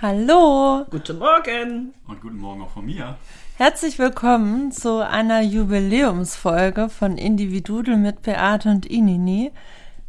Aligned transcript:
Hallo 0.00 0.86
Guten 0.90 1.18
Morgen. 1.18 1.92
Und 2.06 2.20
guten 2.20 2.38
Morgen 2.38 2.62
auch 2.62 2.70
von 2.70 2.86
mir. 2.86 3.16
Herzlich 3.56 3.98
willkommen 3.98 4.70
zu 4.70 5.04
einer 5.04 5.40
Jubiläumsfolge 5.40 6.88
von 6.88 7.18
Individudel 7.18 7.96
mit 7.96 8.22
Beate 8.22 8.68
und 8.68 8.86
Inini. 8.86 9.50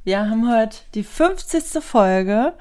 Wir 0.04 0.30
haben 0.30 0.48
heute 0.48 0.78
die 0.94 1.02
50. 1.02 1.84
Folge 1.84 2.54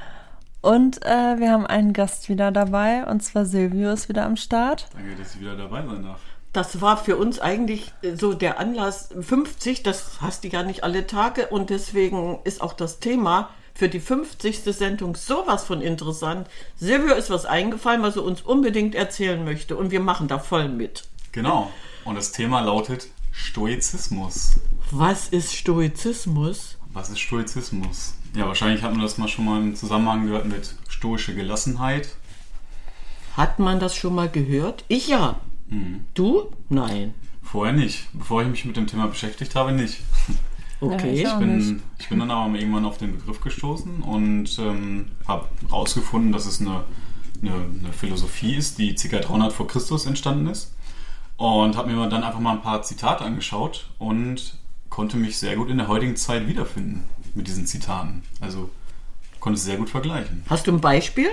und 0.62 1.04
äh, 1.04 1.38
wir 1.38 1.52
haben 1.52 1.66
einen 1.66 1.92
Gast 1.92 2.30
wieder 2.30 2.50
dabei 2.50 3.04
und 3.04 3.22
zwar 3.22 3.44
Silvio 3.44 3.90
ist 3.90 4.08
wieder 4.08 4.24
am 4.24 4.36
Start. 4.36 4.88
Danke, 4.94 5.14
dass 5.16 5.34
ich 5.34 5.42
wieder 5.42 5.54
dabei 5.54 5.84
sein 5.86 6.04
darf. 6.04 6.20
Das 6.54 6.80
war 6.80 6.96
für 6.96 7.18
uns 7.18 7.40
eigentlich 7.40 7.92
so 8.14 8.32
der 8.32 8.58
Anlass 8.58 9.10
50, 9.20 9.82
das 9.82 10.22
hast 10.22 10.44
du 10.44 10.48
ja 10.48 10.62
nicht 10.62 10.82
alle 10.82 11.06
Tage 11.06 11.48
und 11.48 11.68
deswegen 11.68 12.38
ist 12.44 12.62
auch 12.62 12.72
das 12.72 13.00
Thema 13.00 13.50
für 13.78 13.88
die 13.88 14.00
50. 14.00 14.64
Sendung 14.64 15.14
sowas 15.14 15.62
von 15.62 15.80
interessant. 15.82 16.48
Silvio 16.74 17.14
ist 17.14 17.30
was 17.30 17.46
eingefallen, 17.46 18.02
was 18.02 18.16
er 18.16 18.24
uns 18.24 18.42
unbedingt 18.42 18.96
erzählen 18.96 19.44
möchte 19.44 19.76
und 19.76 19.92
wir 19.92 20.00
machen 20.00 20.26
da 20.26 20.40
voll 20.40 20.68
mit. 20.68 21.04
Genau. 21.30 21.70
Und 22.04 22.16
das 22.16 22.32
Thema 22.32 22.60
lautet 22.60 23.06
Stoizismus. 23.30 24.58
Was 24.90 25.28
ist 25.28 25.54
Stoizismus? 25.54 26.76
Was 26.92 27.08
ist 27.10 27.20
Stoizismus? 27.20 28.14
Ja, 28.34 28.48
wahrscheinlich 28.48 28.82
hat 28.82 28.90
man 28.90 29.02
das 29.02 29.16
mal 29.16 29.28
schon 29.28 29.44
mal 29.44 29.62
im 29.62 29.76
Zusammenhang 29.76 30.26
gehört 30.26 30.46
mit 30.46 30.74
stoische 30.88 31.36
Gelassenheit. 31.36 32.16
Hat 33.36 33.60
man 33.60 33.78
das 33.78 33.94
schon 33.94 34.16
mal 34.16 34.28
gehört? 34.28 34.84
Ich 34.88 35.06
ja. 35.06 35.38
Du? 36.14 36.50
Nein. 36.68 37.14
Vorher 37.44 37.74
nicht. 37.74 38.08
Bevor 38.12 38.42
ich 38.42 38.48
mich 38.48 38.64
mit 38.64 38.76
dem 38.76 38.88
Thema 38.88 39.06
beschäftigt 39.06 39.54
habe, 39.54 39.70
nicht. 39.70 40.00
Okay. 40.80 41.22
Ja, 41.22 41.28
ich. 41.28 41.32
Ich 41.32 41.38
bin, 41.38 41.82
ich 41.98 42.08
bin 42.08 42.18
dann 42.20 42.30
aber 42.30 42.54
irgendwann 42.54 42.84
auf 42.84 42.98
den 42.98 43.16
Begriff 43.16 43.40
gestoßen 43.40 44.02
und 44.02 44.58
ähm, 44.58 45.06
habe 45.26 45.48
herausgefunden, 45.68 46.32
dass 46.32 46.46
es 46.46 46.60
eine, 46.60 46.84
eine, 47.42 47.52
eine 47.52 47.92
Philosophie 47.92 48.54
ist, 48.54 48.78
die 48.78 48.94
ca. 48.94 49.18
300 49.18 49.52
vor 49.52 49.66
Christus 49.66 50.06
entstanden 50.06 50.46
ist. 50.46 50.74
Und 51.36 51.76
habe 51.76 51.92
mir 51.92 52.08
dann 52.08 52.24
einfach 52.24 52.40
mal 52.40 52.52
ein 52.52 52.62
paar 52.62 52.82
Zitate 52.82 53.24
angeschaut 53.24 53.88
und 53.98 54.58
konnte 54.88 55.16
mich 55.16 55.38
sehr 55.38 55.54
gut 55.54 55.70
in 55.70 55.78
der 55.78 55.86
heutigen 55.86 56.16
Zeit 56.16 56.48
wiederfinden 56.48 57.04
mit 57.34 57.46
diesen 57.46 57.66
Zitaten. 57.66 58.22
Also 58.40 58.70
konnte 59.38 59.56
es 59.56 59.64
sehr 59.64 59.76
gut 59.76 59.88
vergleichen. 59.88 60.42
Hast 60.48 60.66
du 60.66 60.72
ein 60.72 60.80
Beispiel? 60.80 61.28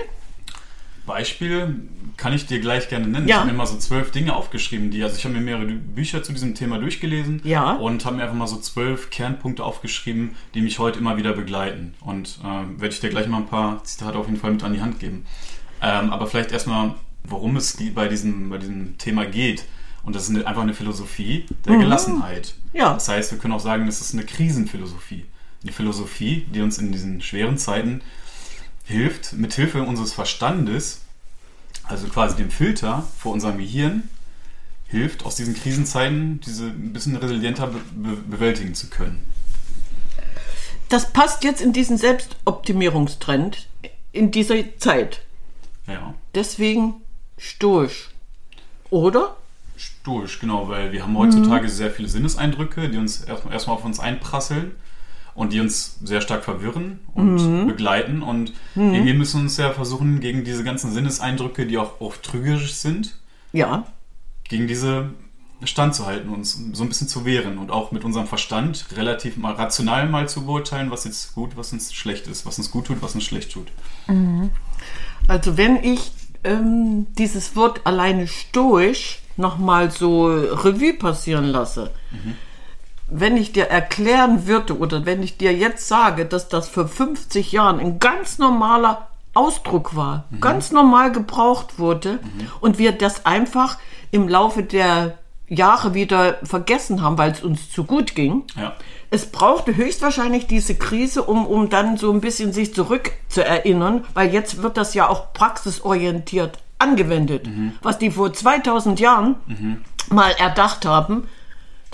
Beispiel 1.06 1.88
kann 2.16 2.32
ich 2.32 2.46
dir 2.46 2.60
gleich 2.60 2.88
gerne 2.88 3.06
nennen. 3.06 3.28
Ja. 3.28 3.36
Ich 3.36 3.40
habe 3.42 3.50
mir 3.52 3.56
mal 3.56 3.66
so 3.66 3.76
zwölf 3.76 4.10
Dinge 4.10 4.34
aufgeschrieben, 4.34 4.90
die, 4.90 5.02
also 5.02 5.16
ich 5.16 5.24
habe 5.24 5.34
mir 5.34 5.40
mehrere 5.40 5.66
Bücher 5.66 6.22
zu 6.22 6.32
diesem 6.32 6.54
Thema 6.54 6.78
durchgelesen 6.78 7.40
Ja. 7.44 7.72
und 7.74 8.04
habe 8.04 8.16
mir 8.16 8.22
einfach 8.22 8.34
mal 8.36 8.46
so 8.46 8.56
zwölf 8.56 9.10
Kernpunkte 9.10 9.62
aufgeschrieben, 9.64 10.34
die 10.54 10.62
mich 10.62 10.78
heute 10.78 10.98
immer 10.98 11.16
wieder 11.16 11.32
begleiten. 11.34 11.94
Und 12.00 12.38
ähm, 12.44 12.80
werde 12.80 12.94
ich 12.94 13.00
dir 13.00 13.10
gleich 13.10 13.28
mal 13.28 13.38
ein 13.38 13.46
paar 13.46 13.84
Zitate 13.84 14.18
auf 14.18 14.26
jeden 14.26 14.38
Fall 14.40 14.52
mit 14.52 14.62
an 14.64 14.72
die 14.72 14.80
Hand 14.80 14.98
geben. 14.98 15.26
Ähm, 15.82 16.10
aber 16.10 16.26
vielleicht 16.26 16.52
erstmal, 16.52 16.94
worum 17.24 17.56
es 17.56 17.76
bei 17.94 18.08
diesem, 18.08 18.48
bei 18.50 18.58
diesem 18.58 18.96
Thema 18.98 19.26
geht. 19.26 19.64
Und 20.02 20.14
das 20.16 20.28
ist 20.28 20.46
einfach 20.46 20.62
eine 20.62 20.72
Philosophie 20.74 21.44
der 21.66 21.76
Gelassenheit. 21.78 22.54
Mhm. 22.72 22.78
Ja. 22.78 22.94
Das 22.94 23.08
heißt, 23.08 23.32
wir 23.32 23.38
können 23.38 23.52
auch 23.54 23.60
sagen, 23.60 23.86
es 23.88 24.00
ist 24.00 24.14
eine 24.14 24.24
Krisenphilosophie. 24.24 25.26
Eine 25.62 25.72
Philosophie, 25.72 26.46
die 26.54 26.60
uns 26.60 26.78
in 26.78 26.92
diesen 26.92 27.20
schweren 27.20 27.58
Zeiten 27.58 28.00
hilft, 28.86 29.32
mit 29.32 29.52
Hilfe 29.52 29.82
unseres 29.82 30.12
Verstandes, 30.12 31.02
also 31.82 32.06
quasi 32.08 32.36
dem 32.36 32.50
Filter 32.50 33.06
vor 33.18 33.32
unserem 33.32 33.58
Gehirn, 33.58 34.08
hilft, 34.88 35.24
aus 35.24 35.34
diesen 35.34 35.54
Krisenzeiten 35.54 36.40
diese 36.40 36.66
ein 36.66 36.92
bisschen 36.92 37.16
resilienter 37.16 37.66
be 37.66 37.80
be 37.94 38.16
bewältigen 38.16 38.74
zu 38.74 38.88
können. 38.88 39.24
Das 40.88 41.12
passt 41.12 41.42
jetzt 41.42 41.60
in 41.60 41.72
diesen 41.72 41.98
Selbstoptimierungstrend 41.98 43.66
in 44.12 44.30
dieser 44.30 44.54
Zeit. 44.78 45.22
Ja. 45.88 46.14
Deswegen 46.34 46.94
stoisch. 47.38 48.10
Oder? 48.90 49.36
Stoisch, 49.76 50.38
genau, 50.38 50.68
weil 50.68 50.92
wir 50.92 51.02
haben 51.02 51.18
heutzutage 51.18 51.68
sehr 51.68 51.90
viele 51.90 52.08
Sinneseindrücke, 52.08 52.88
die 52.88 52.98
uns 52.98 53.22
erstmal 53.22 53.52
erstmal 53.52 53.76
auf 53.76 53.84
uns 53.84 53.98
einprasseln 53.98 54.76
und 55.36 55.52
die 55.52 55.60
uns 55.60 55.98
sehr 56.02 56.20
stark 56.20 56.42
verwirren 56.44 56.98
und 57.14 57.66
begleiten. 57.68 58.22
Und 58.22 58.52
irgendwie 58.74 59.12
müssen 59.12 59.38
wir 59.40 59.42
uns 59.44 59.56
ja 59.58 59.70
versuchen, 59.72 60.18
gegen 60.20 60.42
diese 60.44 60.64
ganzen 60.64 60.90
Sinneseindrücke, 60.92 61.66
die 61.66 61.78
auch 61.78 62.00
oft 62.00 62.22
trügerisch 62.22 62.74
sind, 62.74 63.14
Ja. 63.52 63.84
gegen 64.48 64.66
diese 64.66 65.10
standzuhalten, 65.64 66.28
uns 66.30 66.58
so 66.74 66.82
ein 66.84 66.88
bisschen 66.88 67.08
zu 67.08 67.24
wehren 67.24 67.56
und 67.58 67.70
auch 67.70 67.90
mit 67.90 68.04
unserem 68.04 68.26
Verstand 68.26 68.86
relativ 68.96 69.36
mal 69.38 69.54
rational 69.54 70.06
mal 70.08 70.28
zu 70.28 70.44
beurteilen, 70.44 70.90
was 70.90 71.04
jetzt 71.04 71.34
gut, 71.34 71.56
was 71.56 71.72
uns 71.72 71.94
schlecht 71.94 72.26
ist, 72.26 72.44
was 72.44 72.58
uns 72.58 72.70
gut 72.70 72.86
tut, 72.86 73.00
was 73.00 73.14
uns 73.14 73.24
schlecht 73.24 73.52
tut. 73.52 73.68
Also 75.28 75.56
wenn 75.56 75.76
ich 75.82 76.10
ähm, 76.44 77.06
dieses 77.18 77.56
Wort 77.56 77.80
alleine 77.86 78.26
stoisch 78.26 79.20
nochmal 79.38 79.90
so 79.90 80.26
Revue 80.26 80.92
passieren 80.94 81.46
lasse, 81.46 81.90
wenn 83.08 83.36
ich 83.36 83.52
dir 83.52 83.66
erklären 83.66 84.46
würde 84.46 84.78
oder 84.78 85.06
wenn 85.06 85.22
ich 85.22 85.36
dir 85.38 85.52
jetzt 85.52 85.88
sage, 85.88 86.26
dass 86.26 86.48
das 86.48 86.68
vor 86.68 86.88
50 86.88 87.52
Jahren 87.52 87.78
ein 87.78 87.98
ganz 87.98 88.38
normaler 88.38 89.08
Ausdruck 89.34 89.94
war, 89.94 90.24
ganz 90.40 90.72
normal 90.72 91.12
gebraucht 91.12 91.78
wurde 91.78 92.18
und 92.60 92.78
wir 92.78 92.92
das 92.92 93.26
einfach 93.26 93.78
im 94.10 94.28
Laufe 94.28 94.62
der 94.62 95.18
Jahre 95.48 95.94
wieder 95.94 96.38
vergessen 96.42 97.02
haben, 97.02 97.18
weil 97.18 97.30
es 97.30 97.42
uns 97.42 97.70
zu 97.70 97.84
gut 97.84 98.14
ging. 98.14 98.44
Ja. 98.56 98.72
Es 99.10 99.26
brauchte 99.26 99.76
höchstwahrscheinlich 99.76 100.46
diese 100.46 100.74
Krise, 100.74 101.22
um, 101.22 101.46
um 101.46 101.68
dann 101.68 101.96
so 101.96 102.10
ein 102.12 102.20
bisschen 102.20 102.52
sich 102.52 102.74
zurück 102.74 103.12
zu 103.28 103.44
erinnern, 103.44 104.04
weil 104.14 104.32
jetzt 104.32 104.62
wird 104.62 104.76
das 104.76 104.94
ja 104.94 105.08
auch 105.08 105.32
praxisorientiert 105.32 106.58
angewendet. 106.78 107.48
Was 107.82 107.98
die 107.98 108.10
vor 108.10 108.32
2000 108.32 108.98
Jahren 108.98 109.36
mal 110.10 110.32
erdacht 110.32 110.84
haben, 110.84 111.28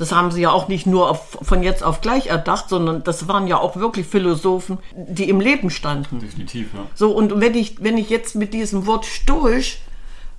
das 0.03 0.11
haben 0.11 0.33
sie 0.33 0.41
ja 0.41 0.51
auch 0.51 0.67
nicht 0.67 0.85
nur 0.85 1.09
auf, 1.09 1.39
von 1.43 1.63
jetzt 1.63 1.85
auf 1.85 2.01
gleich 2.01 2.27
erdacht, 2.27 2.69
sondern 2.69 3.05
das 3.05 3.29
waren 3.29 3.47
ja 3.47 3.59
auch 3.59 3.77
wirklich 3.77 4.05
Philosophen, 4.05 4.79
die 4.97 5.29
im 5.29 5.39
Leben 5.39 5.71
standen. 5.71 6.19
Definitiv, 6.19 6.75
ja. 6.75 6.81
So, 6.97 7.13
und 7.13 7.41
wenn 7.41 7.55
ich, 7.55 7.85
wenn 7.85 7.97
ich 7.97 8.11
jetzt 8.11 8.35
mit 8.35 8.53
diesem 8.53 8.87
Wort 8.87 9.07
stoisch 9.07 9.79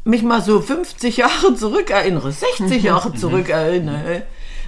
mich 0.03 0.22
mal 0.22 0.41
so 0.41 0.59
50 0.59 1.16
Jahre 1.16 1.56
zurückerinnere, 1.56 2.34
60 2.34 2.84
Jahre 2.84 3.13
zurückerinnere, 3.13 4.23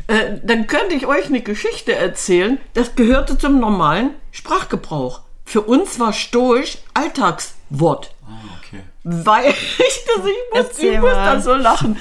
äh, 0.08 0.38
dann 0.42 0.66
könnte 0.66 0.96
ich 0.96 1.08
euch 1.08 1.26
eine 1.26 1.42
Geschichte 1.42 1.94
erzählen, 1.94 2.58
das 2.74 2.96
gehörte 2.96 3.38
zum 3.38 3.60
normalen 3.60 4.12
Sprachgebrauch. 4.32 5.24
Für 5.44 5.60
uns 5.60 6.00
war 6.00 6.14
stoisch 6.14 6.78
Alltagswort. 6.94 8.16
Ah, 8.26 8.32
okay. 8.60 8.80
Weil 9.04 9.50
ich, 9.50 10.06
das, 10.08 10.26
ich 10.26 10.36
muss, 10.54 10.80
ich 10.80 11.00
muss 11.02 11.12
da 11.12 11.42
so 11.42 11.54
lachen. 11.54 11.98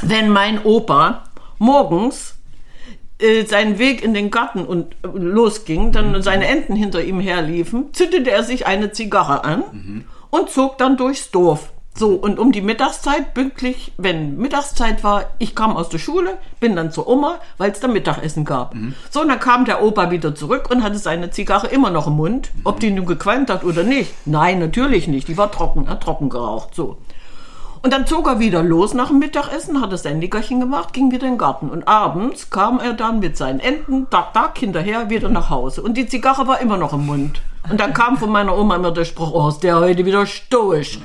Wenn 0.00 0.30
mein 0.30 0.64
Opa 0.64 1.24
morgens 1.62 2.34
äh, 3.18 3.46
seinen 3.46 3.78
Weg 3.78 4.02
in 4.02 4.14
den 4.14 4.30
Garten 4.30 4.66
und 4.66 4.94
äh, 5.04 5.08
losging, 5.14 5.92
dann 5.92 6.20
seine 6.22 6.48
Enten 6.48 6.74
hinter 6.74 7.02
ihm 7.02 7.20
herliefen, 7.20 7.94
zündete 7.94 8.30
er 8.30 8.42
sich 8.42 8.66
eine 8.66 8.90
Zigarre 8.92 9.44
an 9.44 9.62
und 10.30 10.50
zog 10.50 10.76
dann 10.78 10.96
durchs 10.96 11.30
Dorf. 11.30 11.72
So, 11.94 12.14
und 12.14 12.38
um 12.38 12.52
die 12.52 12.62
Mittagszeit, 12.62 13.34
pünktlich, 13.34 13.92
wenn 13.98 14.38
Mittagszeit 14.38 15.04
war, 15.04 15.26
ich 15.38 15.54
kam 15.54 15.76
aus 15.76 15.90
der 15.90 15.98
Schule, 15.98 16.38
bin 16.58 16.74
dann 16.74 16.90
zur 16.90 17.06
Oma, 17.06 17.38
weil 17.58 17.70
es 17.70 17.80
da 17.80 17.86
Mittagessen 17.86 18.46
gab. 18.46 18.74
So, 19.10 19.20
und 19.20 19.28
dann 19.28 19.38
kam 19.38 19.66
der 19.66 19.82
Opa 19.82 20.10
wieder 20.10 20.34
zurück 20.34 20.70
und 20.70 20.82
hatte 20.82 20.98
seine 20.98 21.30
Zigarre 21.30 21.66
immer 21.66 21.90
noch 21.90 22.06
im 22.06 22.14
Mund. 22.14 22.50
Ob 22.64 22.80
die 22.80 22.90
nun 22.90 23.04
gequalmt 23.04 23.50
hat 23.50 23.62
oder 23.62 23.84
nicht? 23.84 24.14
Nein, 24.24 24.58
natürlich 24.58 25.06
nicht. 25.06 25.28
Die 25.28 25.36
war 25.36 25.52
trocken, 25.52 25.84
er 25.84 25.92
hat 25.92 26.02
trocken 26.02 26.30
geraucht. 26.30 26.74
So. 26.74 26.96
Und 27.82 27.92
dann 27.92 28.06
zog 28.06 28.28
er 28.28 28.38
wieder 28.38 28.62
los 28.62 28.94
nach 28.94 29.08
dem 29.08 29.18
Mittagessen, 29.18 29.80
hat 29.80 29.92
das 29.92 30.04
sein 30.04 30.20
Nickerchen 30.20 30.60
gemacht, 30.60 30.92
ging 30.92 31.10
wieder 31.10 31.26
in 31.26 31.32
den 31.32 31.38
Garten. 31.38 31.68
Und 31.68 31.88
abends 31.88 32.48
kam 32.48 32.78
er 32.78 32.92
dann 32.92 33.18
mit 33.18 33.36
seinen 33.36 33.58
Enten, 33.58 34.08
tak, 34.08 34.32
tak, 34.32 34.56
hinterher, 34.56 35.10
wieder 35.10 35.28
nach 35.28 35.50
Hause. 35.50 35.82
Und 35.82 35.96
die 35.96 36.06
Zigarre 36.06 36.46
war 36.46 36.60
immer 36.60 36.76
noch 36.76 36.92
im 36.92 37.06
Mund. 37.06 37.42
Und 37.68 37.80
dann 37.80 37.92
kam 37.92 38.16
von 38.16 38.30
meiner 38.30 38.56
Oma 38.56 38.76
immer 38.76 38.92
der 38.92 39.04
Spruch, 39.04 39.32
oh, 39.32 39.48
ist 39.48 39.64
der 39.64 39.80
heute 39.80 40.06
wieder 40.06 40.26
stoisch. 40.26 41.00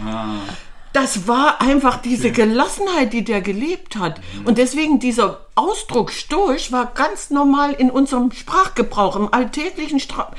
Das 0.93 1.27
war 1.27 1.61
einfach 1.61 1.97
diese 1.97 2.31
Gelassenheit, 2.31 3.11
die 3.11 3.23
der 3.23 3.41
gelebt 3.41 3.97
hat. 3.97 4.21
Und 4.45 4.59
deswegen 4.59 4.99
dieser 4.99 5.41
Ausdruck 5.55 6.11
stoisch 6.11 6.71
war 6.71 6.91
ganz 6.93 7.31
normal 7.31 7.73
in 7.73 7.89
unserem 7.89 8.31
Sprachgebrauch, 8.31 9.15
im 9.15 9.33
alltäglichen 9.33 9.99
Stra 9.99 10.31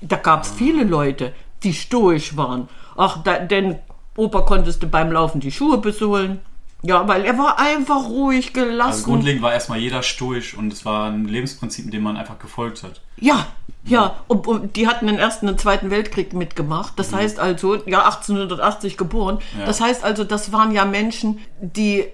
Da 0.00 0.16
gab 0.16 0.42
es 0.42 0.50
viele 0.50 0.82
Leute, 0.82 1.32
die 1.62 1.72
stoisch 1.72 2.36
waren. 2.36 2.68
Ach, 2.96 3.22
da, 3.22 3.38
denn 3.38 3.78
Opa 4.16 4.42
konntest 4.42 4.82
du 4.82 4.86
beim 4.86 5.12
Laufen 5.12 5.40
die 5.40 5.52
Schuhe 5.52 5.78
besohlen. 5.78 6.40
Ja, 6.82 7.08
weil 7.08 7.24
er 7.24 7.38
war 7.38 7.58
einfach 7.58 8.08
ruhig 8.10 8.52
gelassen. 8.52 8.90
Also 8.90 9.04
grundlegend 9.04 9.42
war 9.42 9.54
erstmal 9.54 9.78
jeder 9.78 10.02
stoisch 10.02 10.54
und 10.54 10.70
es 10.70 10.84
war 10.84 11.10
ein 11.10 11.24
Lebensprinzip, 11.24 11.90
dem 11.90 12.02
man 12.02 12.18
einfach 12.18 12.38
gefolgt 12.38 12.82
hat. 12.82 13.00
Ja, 13.16 13.46
ja, 13.86 14.16
und, 14.28 14.46
und 14.46 14.76
die 14.76 14.86
hatten 14.86 15.06
den 15.06 15.16
Ersten 15.16 15.48
und 15.48 15.58
Zweiten 15.60 15.90
Weltkrieg 15.90 16.34
mitgemacht. 16.34 16.98
Das 16.98 17.12
heißt 17.12 17.38
also, 17.38 17.76
ja, 17.86 18.04
1880 18.04 18.96
geboren. 18.98 19.38
Ja. 19.58 19.64
Das 19.64 19.80
heißt 19.80 20.04
also, 20.04 20.24
das 20.24 20.52
waren 20.52 20.72
ja 20.72 20.84
Menschen, 20.84 21.38
die 21.60 22.04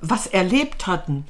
was 0.00 0.26
erlebt 0.26 0.86
hatten. 0.86 1.26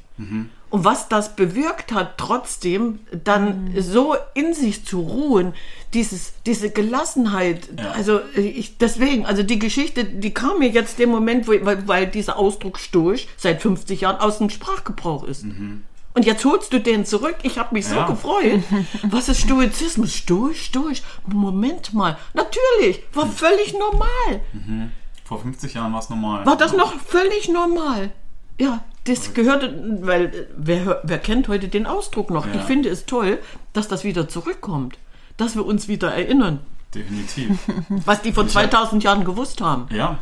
Und 0.74 0.84
was 0.84 1.08
das 1.08 1.36
bewirkt 1.36 1.92
hat, 1.92 2.18
trotzdem 2.18 2.98
dann 3.22 3.72
so 3.78 4.16
in 4.34 4.54
sich 4.54 4.84
zu 4.84 4.98
ruhen, 5.02 5.54
dieses, 5.92 6.32
diese 6.46 6.68
Gelassenheit, 6.70 7.68
Ja. 7.78 7.92
also 7.92 8.18
ich, 8.34 8.76
deswegen, 8.78 9.24
also 9.24 9.44
die 9.44 9.60
Geschichte, 9.60 10.02
die 10.02 10.34
kam 10.34 10.58
mir 10.58 10.68
jetzt 10.68 10.98
dem 10.98 11.10
Moment, 11.10 11.46
wo, 11.46 11.52
weil, 11.64 11.86
weil 11.86 12.06
dieser 12.08 12.36
Ausdruck 12.36 12.80
Stoisch 12.80 13.28
seit 13.36 13.62
50 13.62 14.00
Jahren 14.00 14.16
aus 14.16 14.38
dem 14.38 14.50
Sprachgebrauch 14.50 15.22
ist. 15.22 15.44
Und 15.44 16.26
jetzt 16.26 16.44
holst 16.44 16.72
du 16.72 16.80
den 16.80 17.06
zurück. 17.06 17.36
Ich 17.44 17.56
habe 17.56 17.72
mich 17.72 17.86
so 17.86 17.94
Ja. 17.94 18.06
gefreut. 18.08 18.64
Was 19.04 19.28
ist 19.28 19.42
Stoizismus? 19.42 20.12
Stoisch, 20.12 20.62
stoisch. 20.64 21.02
Moment 21.28 21.94
mal. 21.94 22.18
Natürlich, 22.34 23.04
war 23.12 23.28
völlig 23.28 23.74
normal. 23.74 24.40
Vor 25.24 25.38
50 25.40 25.72
Jahren 25.74 25.92
war 25.92 26.00
es 26.00 26.10
normal. 26.10 26.44
War 26.44 26.56
das 26.56 26.72
noch 26.72 26.94
völlig 27.00 27.48
normal? 27.48 28.10
Ja, 28.58 28.82
das 29.04 29.34
gehörte, 29.34 29.98
weil 30.02 30.26
äh, 30.26 30.46
wer, 30.56 31.00
wer 31.02 31.18
kennt 31.18 31.48
heute 31.48 31.68
den 31.68 31.86
Ausdruck 31.86 32.30
noch? 32.30 32.46
Ja. 32.46 32.54
Ich 32.56 32.62
finde 32.62 32.88
es 32.88 33.04
toll, 33.06 33.38
dass 33.72 33.88
das 33.88 34.04
wieder 34.04 34.28
zurückkommt. 34.28 34.98
Dass 35.36 35.56
wir 35.56 35.66
uns 35.66 35.88
wieder 35.88 36.14
erinnern, 36.14 36.60
Definitiv. 36.94 37.58
was 37.88 38.22
die 38.22 38.32
vor 38.32 38.46
2000 38.46 39.02
Jahren 39.02 39.24
gewusst 39.24 39.60
haben. 39.60 39.88
Ja, 39.94 40.18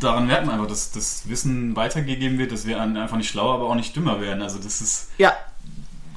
daran 0.00 0.26
merkt 0.26 0.46
man 0.46 0.54
einfach, 0.54 0.68
dass 0.68 0.90
das 0.92 1.28
Wissen 1.28 1.76
weitergegeben 1.76 2.38
wird, 2.38 2.52
dass 2.52 2.66
wir 2.66 2.80
einfach 2.80 3.18
nicht 3.18 3.28
schlauer, 3.28 3.54
aber 3.54 3.66
auch 3.68 3.74
nicht 3.74 3.94
dümmer 3.94 4.20
werden. 4.20 4.42
Also 4.42 4.58
das 4.58 4.80
ist, 4.80 5.10
Ja, 5.18 5.34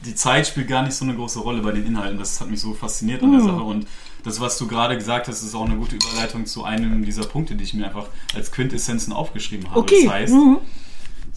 die 0.05 0.15
Zeit 0.15 0.47
spielt 0.47 0.69
gar 0.69 0.83
nicht 0.83 0.93
so 0.93 1.03
eine 1.03 1.13
große 1.15 1.39
Rolle 1.39 1.61
bei 1.61 1.73
den 1.73 1.85
Inhalten. 1.85 2.17
Das 2.17 2.39
hat 2.39 2.49
mich 2.49 2.61
so 2.61 2.73
fasziniert 2.73 3.21
Mhm. 3.21 3.27
an 3.27 3.37
der 3.37 3.41
Sache. 3.47 3.63
Und 3.63 3.87
das, 4.23 4.39
was 4.39 4.57
du 4.57 4.65
gerade 4.67 4.95
gesagt 4.95 5.27
hast, 5.27 5.43
ist 5.43 5.53
auch 5.53 5.65
eine 5.65 5.75
gute 5.75 5.97
Überleitung 5.97 6.45
zu 6.45 6.63
einem 6.63 7.03
dieser 7.03 7.23
Punkte, 7.25 7.55
die 7.55 7.65
ich 7.65 7.73
mir 7.73 7.85
einfach 7.87 8.05
als 8.33 8.53
Quintessenzen 8.53 9.11
aufgeschrieben 9.11 9.69
habe. 9.69 9.81
okay. 9.81 10.05
Das 10.05 10.13
heißt, 10.13 10.33
Mhm. 10.33 10.57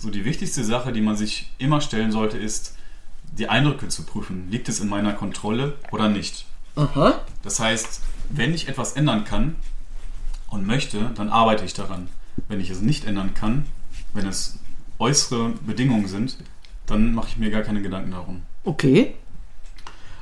So 0.03 0.11
die 0.11 0.25
wichtigste 0.25 0.65
Sache, 0.65 0.93
die 0.93 1.01
man 1.01 1.15
sich 1.15 1.53
immer 1.59 1.81
stellen 1.81 2.11
sollte, 2.11 2.37
ist, 2.37 2.75
die 3.39 3.49
Eindrücke 3.49 3.87
zu 3.87 4.03
prüfen. 4.03 4.51
Liegt 4.51 4.69
es 4.69 4.81
in 4.81 4.89
meiner 4.89 5.13
Kontrolle 5.13 5.77
oder 5.93 6.09
nicht? 6.09 6.45
Aha. 6.75 7.21
Das 7.43 7.61
heißt, 7.61 8.03
wenn 8.29 8.53
ich 8.53 8.69
etwas 8.69 8.95
ändern 8.95 9.23
kann 9.23 9.55
und 10.49 10.67
möchte, 10.67 11.13
dann 11.15 11.29
arbeite 11.29 11.65
ich 11.65 11.75
daran. 11.75 12.09
Wenn 12.49 12.61
ich 12.61 12.69
es 12.69 12.81
nicht 12.81 13.05
ändern 13.05 13.35
kann, 13.35 13.67
wenn 14.13 14.27
es 14.27 14.59
äußere 14.99 15.51
Bedingungen 15.65 16.09
sind, 16.09 16.37
dann 16.87 17.15
mache 17.15 17.29
ich 17.29 17.39
mir 17.39 17.51
gar 17.51 17.63
keine 17.63 17.81
Gedanken 17.81 18.11
darum. 18.11 18.43
Okay. 18.65 19.15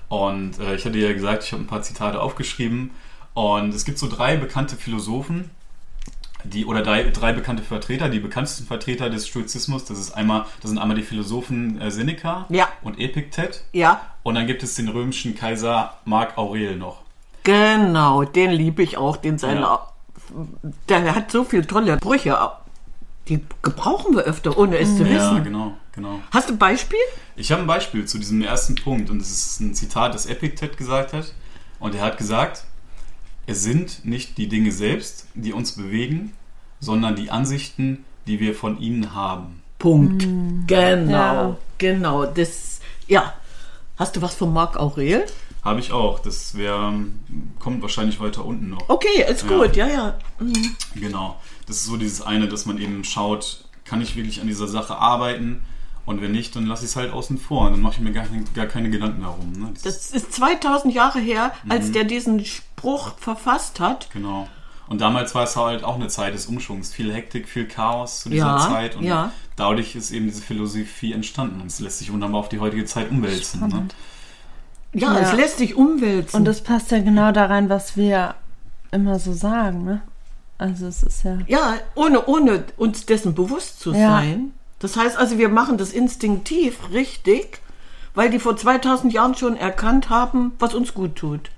Und 0.09 0.59
äh, 0.59 0.75
ich 0.75 0.85
hatte 0.85 0.99
ja 0.99 1.15
gesagt, 1.15 1.45
ich 1.45 1.53
habe 1.53 1.63
ein 1.63 1.69
paar 1.69 1.83
Zitate 1.83 2.21
aufgeschrieben. 2.21 2.91
Und 3.33 3.73
es 3.75 3.87
gibt 3.87 3.99
so 3.99 4.09
drei 4.09 4.37
bekannte 4.37 4.77
Philosophen, 4.77 5.51
die, 6.45 6.65
oder 6.67 6.83
drei, 6.83 7.05
drei 7.05 7.33
bekannte 7.33 7.63
Vertreter, 7.63 8.09
die 8.09 8.21
bekanntesten 8.21 8.67
Vertreter 8.67 9.11
des 9.11 9.27
Stoizismus. 9.29 9.85
Das 9.85 9.99
ist 9.99 10.13
einmal, 10.13 10.47
das 10.61 10.71
sind 10.71 10.79
einmal 10.79 10.97
die 10.97 11.03
Philosophen 11.03 11.81
äh, 11.81 11.91
Seneca 11.91 12.47
Ja. 12.49 12.69
und 12.83 12.99
Epiktet. 12.99 13.65
Ja, 13.73 14.01
Und 14.23 14.35
dann 14.35 14.47
gibt 14.47 14.63
es 14.63 14.75
den 14.75 14.89
römischen 14.89 15.35
Kaiser 15.35 15.95
Mark 16.05 16.37
Aurel 16.39 16.77
noch. 16.77 17.03
genau. 17.45 18.25
Den 18.25 18.51
liebe 18.51 18.83
ich 18.83 18.97
auch. 18.99 19.17
Den 19.17 19.39
seine, 19.39 19.61
Ja. 19.61 19.87
Der 20.89 21.15
hat 21.15 21.31
so 21.33 21.43
viele 21.45 21.67
tolle 21.67 21.97
Brüche. 21.97 22.39
Die 23.29 23.45
gebrauchen 23.63 24.15
wir 24.15 24.23
öfter, 24.23 24.57
ohne 24.59 24.79
es 24.79 24.97
zu 24.97 25.05
Ja, 25.05 25.11
wissen. 25.11 25.45
genau, 25.45 25.75
genau. 25.93 26.21
Hast 26.33 26.49
du 26.49 26.55
ein 26.55 26.59
Beispiel? 26.59 26.99
Ich 27.37 27.51
habe 27.53 27.63
ein 27.63 27.67
Beispiel 27.67 28.05
zu 28.07 28.19
diesem 28.19 28.43
ersten 28.43 28.75
Punkt 28.77 29.11
und 29.11 29.21
es 29.21 29.31
ist 29.31 29.61
ein 29.61 29.75
Zitat, 29.75 30.15
das 30.15 30.27
Epiktet 30.27 30.77
gesagt 30.77 31.13
hat. 31.13 31.33
Und 31.79 31.95
er 31.95 32.03
hat 32.03 32.19
gesagt, 32.19 32.65
es 33.51 33.63
sind 33.63 34.05
nicht 34.05 34.39
die 34.39 34.49
Dinge 34.49 34.73
selbst, 34.73 35.27
die 35.35 35.53
uns 35.53 35.73
bewegen, 35.73 36.33
sondern 36.81 37.17
die 37.17 37.31
Ansichten, 37.31 38.05
die 38.27 38.39
wir 38.41 38.55
von 38.55 38.79
ihnen 38.81 39.15
haben. 39.15 39.63
Punkt. 39.79 40.27
Genau. 40.67 41.11
Ja. 41.11 41.57
Genau. 41.79 42.27
Das, 42.27 42.81
ja. 43.07 43.33
Hast 43.97 44.17
du 44.17 44.23
was 44.23 44.35
von 44.35 44.53
Marc 44.53 44.77
Aurel? 44.77 45.25
Habe 45.63 45.81
ich 45.81 45.93
auch. 45.93 46.21
Das 46.21 46.55
wär, 46.57 46.95
kommt 47.59 47.83
wahrscheinlich 47.83 48.21
weiter 48.21 48.45
unten 48.45 48.71
noch. 48.71 48.89
Okay, 48.89 49.25
ist 49.29 49.43
Ja. 49.43 49.49
gut. 49.49 49.77
Ja, 49.77 49.87
ja. 49.89 50.19
Genau. 50.95 51.37
Das 51.67 51.77
ist 51.77 51.85
so 51.87 51.97
dieses 51.97 52.23
eine, 52.23 52.49
dass 52.49 52.67
man 52.67 52.79
eben 52.79 53.05
schaut, 53.05 53.65
kann 53.85 54.01
ich 54.01 54.17
wirklich 54.17 54.41
an 54.41 54.47
dieser 54.47 54.69
Sache 54.69 54.97
arbeiten? 54.97 55.63
Und 56.07 56.23
wenn 56.23 56.33
nicht, 56.33 56.57
dann 56.57 56.67
lasse 56.67 56.85
ich 56.85 56.91
es 56.93 56.97
halt 56.97 57.13
außen 57.13 57.39
vor. 57.39 57.67
Und 57.67 57.73
dann 57.73 57.83
mache 57.83 57.95
ich 57.97 58.01
mir 58.01 58.13
gar, 58.13 58.27
gar 58.55 58.67
keine 58.67 58.91
Gedanken 58.91 59.23
darum. 59.23 59.53
Ne? 59.53 59.71
Das, 59.75 59.83
Das 59.83 60.11
ist 60.13 60.33
2000 60.33 60.95
Jahre 60.95 61.21
her, 61.21 61.53
Mhm. 61.65 61.71
als 61.71 61.93
der 61.93 62.05
diesen 62.05 62.43
Spruch 62.81 63.19
verfasst 63.19 63.79
hat. 63.81 64.09
Genau. 64.13 64.49
Und 64.89 65.01
damals 65.01 65.35
war 65.37 65.45
es 65.45 65.55
halt 65.55 65.85
auch 65.85 65.95
eine 65.95 66.09
Zeit 66.09 66.35
des 66.35 66.47
Umschwungs. 66.47 66.93
Viel 66.93 67.13
Hektik, 67.15 67.49
viel 67.49 67.69
Chaos 67.69 68.23
zu 68.23 68.29
dieser 68.29 68.47
Ja, 68.47 68.59
Zeit. 68.59 68.97
Und 68.97 69.05
ja. 69.05 69.31
dadurch 69.55 69.95
ist 69.95 70.11
eben 70.11 70.27
diese 70.27 70.43
Philosophie 70.43 71.13
entstanden. 71.13 71.61
Und 71.61 71.69
es 71.69 71.79
lässt 71.79 71.99
sich 72.01 72.13
wunderbar 72.13 72.41
auf 72.41 72.49
die 72.49 72.59
heutige 72.59 72.85
Zeit 72.87 73.11
umwälzen. 73.11 73.69
Ne? 73.69 73.87
Ja, 74.93 75.13
Ja. 75.15 75.21
es 75.21 75.33
lässt 75.33 75.59
sich 75.59 75.77
umwälzen. 75.77 76.39
Und 76.39 76.45
das 76.45 76.63
passt 76.63 76.91
ja 76.91 76.99
genau 77.01 77.31
da 77.31 77.47
rein, 77.47 77.69
was 77.69 77.97
wir 77.97 78.35
immer 78.91 79.21
so 79.21 79.33
sagen, 79.33 79.85
ne? 79.85 80.03
Also 80.59 80.87
es 80.87 81.03
ist 81.05 81.23
ja. 81.25 81.39
ja, 81.47 81.75
ohne, 81.95 82.27
ohne 82.27 82.65
uns 82.77 83.07
dessen 83.07 83.35
bewusst 83.35 83.81
zu 83.81 83.93
Ja. 83.93 84.09
sein. 84.19 84.53
Das 84.81 84.97
heißt 84.97 85.17
also, 85.17 85.39
wir 85.39 85.49
machen 85.51 85.79
das 85.79 85.93
instinktiv 85.93 86.77
richtig, 86.93 87.61
weil 88.15 88.29
die 88.31 88.41
vor 88.41 88.57
2000 88.57 89.13
Jahren 89.13 89.35
schon 89.37 89.57
erkannt 89.57 90.11
haben, 90.11 90.53
was 90.59 90.75
uns 90.75 90.93
gut 90.95 91.15
tut. 91.17 91.51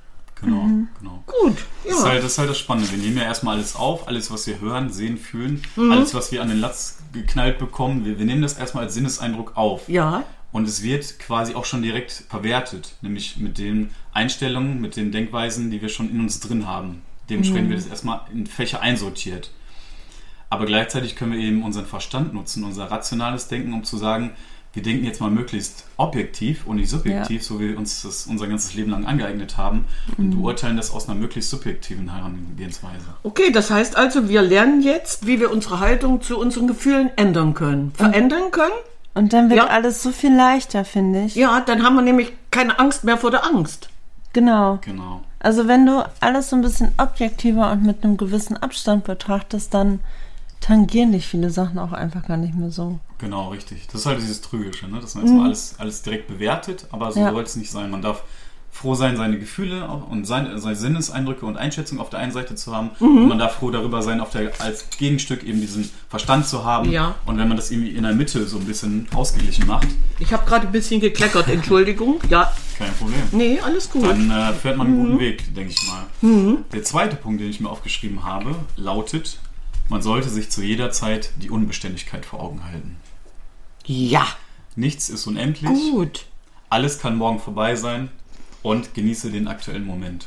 Genau, 0.43 0.69
genau. 0.99 1.23
Gut, 1.27 1.56
Das, 1.85 1.94
ist 1.94 2.03
ja. 2.03 2.09
halt, 2.11 2.23
das 2.25 2.33
ist 2.33 2.39
halt 2.39 2.50
das 2.50 2.59
Spannende. 2.59 2.91
Wir 2.91 2.99
nehmen 2.99 3.17
ja 3.17 3.23
erstmal 3.25 3.56
alles 3.56 3.77
auf, 3.77 4.09
alles, 4.09 4.31
was 4.31 4.47
wir 4.47 4.61
hören, 4.61 4.91
sehen, 4.93 5.17
fühlen, 5.17 5.62
Mhm. 5.77 5.93
alles, 5.93 6.15
was 6.15 6.33
wir 6.33 6.43
an 6.43 6.49
den 6.49 6.59
Latz 6.61 6.99
geknallt 7.12 7.59
bekommen. 7.59 8.05
Wir, 8.05 8.19
wir 8.19 8.27
nehmen 8.27 8.43
das 8.43 8.55
erstmal 8.55 8.85
als 8.85 8.94
Sinneseindruck 8.94 9.56
auf. 9.56 9.89
Ja, 9.89 10.25
Und 10.50 10.69
es 10.69 10.83
wird 10.83 11.19
quasi 11.19 11.55
auch 11.55 11.65
schon 11.65 11.81
direkt 11.83 12.25
verwertet, 12.29 12.97
nämlich 13.03 13.37
mit 13.39 13.56
den 13.59 13.91
Einstellungen, 14.12 14.81
mit 14.81 14.97
den 14.97 15.11
Denkweisen, 15.12 15.71
die 15.71 15.81
wir 15.81 15.89
schon 15.89 16.11
in 16.11 16.21
uns 16.21 16.41
drin 16.41 16.67
haben. 16.67 17.03
Dementsprechend 17.31 17.71
wird 17.71 17.79
es 17.81 17.87
erstmal 17.87 18.21
in 18.33 18.47
Fächer 18.47 18.81
einsortiert. 18.83 19.50
Aber 20.50 20.67
gleichzeitig 20.67 21.17
können 21.17 21.33
wir 21.33 21.39
eben 21.39 21.62
unseren 21.62 21.87
Verstand 21.87 22.35
nutzen, 22.35 22.65
unser 22.65 22.91
rationales 22.91 23.49
Denken, 23.49 23.73
um 23.73 23.85
zu 23.85 23.97
sagen, 23.97 24.33
wir 24.74 24.82
denken 24.82 25.04
jetzt 25.04 25.20
mal 25.20 25.30
möglichst 25.30 25.84
objektiv 25.98 26.66
und 26.66 26.76
nicht 26.76 26.88
subjektiv, 26.88 27.42
so 27.44 27.60
wie 27.60 27.70
wir 27.70 27.78
uns 27.78 28.02
das 28.02 28.26
unser 28.26 28.46
ganzes 28.46 28.74
Leben 28.74 28.90
lang 28.90 29.04
angeeignet 29.04 29.56
haben, 29.58 29.84
und 30.16 30.30
beurteilen 30.30 30.76
das 30.76 30.90
aus 30.90 31.08
einer 31.08 31.19
möglichst 31.19 31.50
subjektiven 31.50 32.10
Herangehensweise. 32.12 33.04
okay, 33.22 33.50
das 33.52 33.70
heißt 33.70 33.96
also, 33.96 34.28
wir 34.28 34.40
lernen 34.42 34.80
jetzt, 34.82 35.26
wie 35.26 35.40
wir 35.40 35.52
unsere 35.52 35.80
Haltung 35.80 36.22
zu 36.22 36.38
unseren 36.38 36.66
Gefühlen 36.69 37.10
ändern 37.16 37.54
können. 37.54 37.92
Verändern 37.94 38.50
können? 38.50 38.72
Und 39.14 39.34
dann 39.34 39.50
wird 39.50 39.58
Ja. 39.58 39.66
alles 39.66 40.02
so 40.02 40.10
viel 40.10 40.34
leichter, 40.34 40.86
finde 40.86 41.24
ich. 41.24 41.34
Ja, 41.34 41.60
dann 41.60 41.82
haben 41.82 41.96
wir 41.96 42.02
nämlich 42.02 42.32
keine 42.50 42.78
Angst 42.78 43.04
mehr 43.04 43.19
vor 43.19 43.30
der 43.30 43.44
Angst. 43.44 43.90
Genau. 44.32 44.78
Genau. 44.80 45.22
Also 45.38 45.69
wenn 45.69 45.84
du 45.84 46.02
alles 46.20 46.48
so 46.48 46.56
ein 46.56 46.62
bisschen 46.62 46.92
objektiver 46.96 47.72
und 47.72 47.82
mit 47.82 48.02
einem 48.04 48.16
gewissen 48.16 48.56
Abstand 48.56 49.04
betrachtest, 49.04 49.74
dann 49.74 50.00
tangieren 50.62 51.12
dich 51.12 51.26
viele 51.26 51.51
Sachen 51.51 51.79
auch 51.79 51.93
einfach 51.93 52.27
gar 52.27 52.39
nicht 52.39 52.55
mehr 52.55 52.70
so. 52.70 52.98
Genau, 53.19 53.48
richtig. 53.51 53.86
Das 53.93 54.01
ist 54.03 54.06
halt 54.06 54.20
dieses 54.20 54.41
Trügische, 54.41 54.89
ne? 54.89 55.01
dass 55.01 55.15
man 55.15 55.25
erstmal 55.25 55.46
alles, 55.46 55.75
alles 55.79 56.01
direkt 56.03 56.29
bewertet, 56.29 56.86
aber 56.91 57.13
so 57.13 57.20
Ja. 57.20 57.31
sollte 57.32 57.48
es 57.51 57.56
nicht 57.56 57.70
sein. 57.70 57.91
Man 57.91 58.01
darf 58.01 58.22
froh 58.75 58.94
sein, 58.94 59.19
seine 59.19 59.39
Gefühle 59.39 59.86
und 59.86 60.25
seine, 60.27 60.58
seine 60.58 60.77
Sinneseindrücke 60.77 61.44
und 61.44 61.58
Einschätzungen 61.58 62.01
auf 62.01 62.08
der 62.08 62.20
einen 62.20 62.32
Seite 62.32 62.55
zu 62.55 62.75
haben. 62.75 62.89
Und 63.01 63.29
man 63.29 63.39
darf 63.39 63.56
froh 63.56 63.70
darüber 63.70 64.01
sein, 64.01 64.19
auf 64.19 64.31
der, 64.31 64.51
als 64.60 64.89
Gegenstück 64.96 65.43
eben 65.44 65.60
diesen 65.60 65.91
Verstand 66.08 66.46
zu 66.46 66.65
haben. 66.65 66.91
Ja. 66.91 67.17
Und 67.27 67.36
wenn 67.36 67.48
man 67.48 67.58
das 67.58 67.70
irgendwie 67.70 67.91
in 67.91 68.05
der 68.05 68.15
Mitte 68.15 68.46
so 68.46 68.56
ein 68.56 68.65
bisschen 68.65 69.06
ausgeglichen 69.15 69.67
macht, 69.67 69.89
Ich 70.20 70.32
habe 70.32 70.46
gerade 70.46 70.67
ein 70.69 70.72
bisschen 70.72 71.01
gekleckert, 71.03 71.48
Entschuldigung. 71.48 72.19
Ja, 72.31 72.51
kein 72.79 72.93
Problem. 72.94 73.20
nee, 73.32 73.60
alles 73.60 73.91
gut. 73.91 74.05
Dann 74.06 74.31
äh, 74.31 74.53
fährt 74.55 74.79
man 74.79 74.86
einen 74.86 74.96
guten 75.01 75.19
Weg, 75.19 75.55
denke 75.55 75.75
ich 75.77 75.89
mal. 75.89 76.56
Der 76.72 76.82
zweite 76.82 77.17
Punkt, 77.17 77.43
den 77.43 77.51
ich 77.51 77.60
mir 77.60 77.69
aufgeschrieben 77.69 78.25
habe, 78.25 78.55
lautet, 78.77 79.39
man 79.89 80.03
sollte 80.03 80.29
sich 80.29 80.51
zu 80.51 80.62
jeder 80.62 80.91
Zeit 80.91 81.31
die 81.36 81.51
Unbeständigkeit 81.51 82.24
vor 82.27 82.41
Augen 82.41 82.65
halten. 82.65 82.96
Ja, 83.84 84.27
Nichts 84.74 85.10
ist 85.10 85.27
unendlich. 85.27 85.70
gut. 85.70 86.24
Alles 86.70 86.98
kann 86.98 87.17
morgen 87.17 87.39
vorbei 87.41 87.77
sein 87.77 88.10
und 88.62 88.94
genieße 88.94 89.31
den 89.31 89.48
aktuellen 89.48 89.84
Moment. 89.86 90.27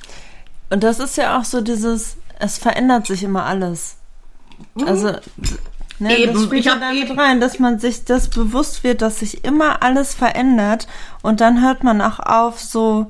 Und 0.69 0.83
das 0.83 0.99
ist 0.99 1.17
ja 1.17 1.39
auch 1.39 1.45
so 1.45 1.61
dieses, 1.61 2.17
es 2.39 2.57
verändert 2.59 3.07
sich 3.07 3.23
immer 3.23 3.43
alles. 3.45 3.95
Also, 4.85 5.13
ne, 5.99 6.17
Eben, 6.17 6.33
das 6.33 6.43
spielt 6.43 6.59
ich 6.59 6.65
ja 6.65 6.73
hab 6.73 6.81
damit 6.81 7.03
eben- 7.09 7.19
rein, 7.19 7.39
dass 7.41 7.57
man 7.59 7.79
sich 7.79 8.05
das 8.05 8.29
bewusst 8.29 8.83
wird, 8.83 9.01
dass 9.01 9.19
sich 9.19 9.43
immer 9.43 9.81
alles 9.81 10.13
verändert 10.13 10.87
und 11.23 11.41
dann 11.41 11.61
hört 11.61 11.83
man 11.83 12.01
auch 12.01 12.19
auf, 12.19 12.59
so 12.61 13.09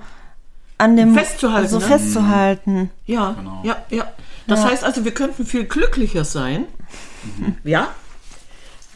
an 0.78 0.96
dem 0.96 1.14
Festzuhalten, 1.14 1.70
so 1.70 1.80
ne? 1.80 1.86
festzuhalten. 1.86 2.92
Ja, 3.06 3.32
Genau. 3.32 3.62
ja, 3.64 3.78
ja. 3.90 4.08
Das 4.48 4.62
Ja. 4.62 4.70
heißt 4.70 4.84
also, 4.84 5.04
wir 5.06 5.14
könnten 5.14 5.46
viel 5.46 5.66
glücklicher 5.66 6.24
sein. 6.26 6.66
Ja. 7.64 7.94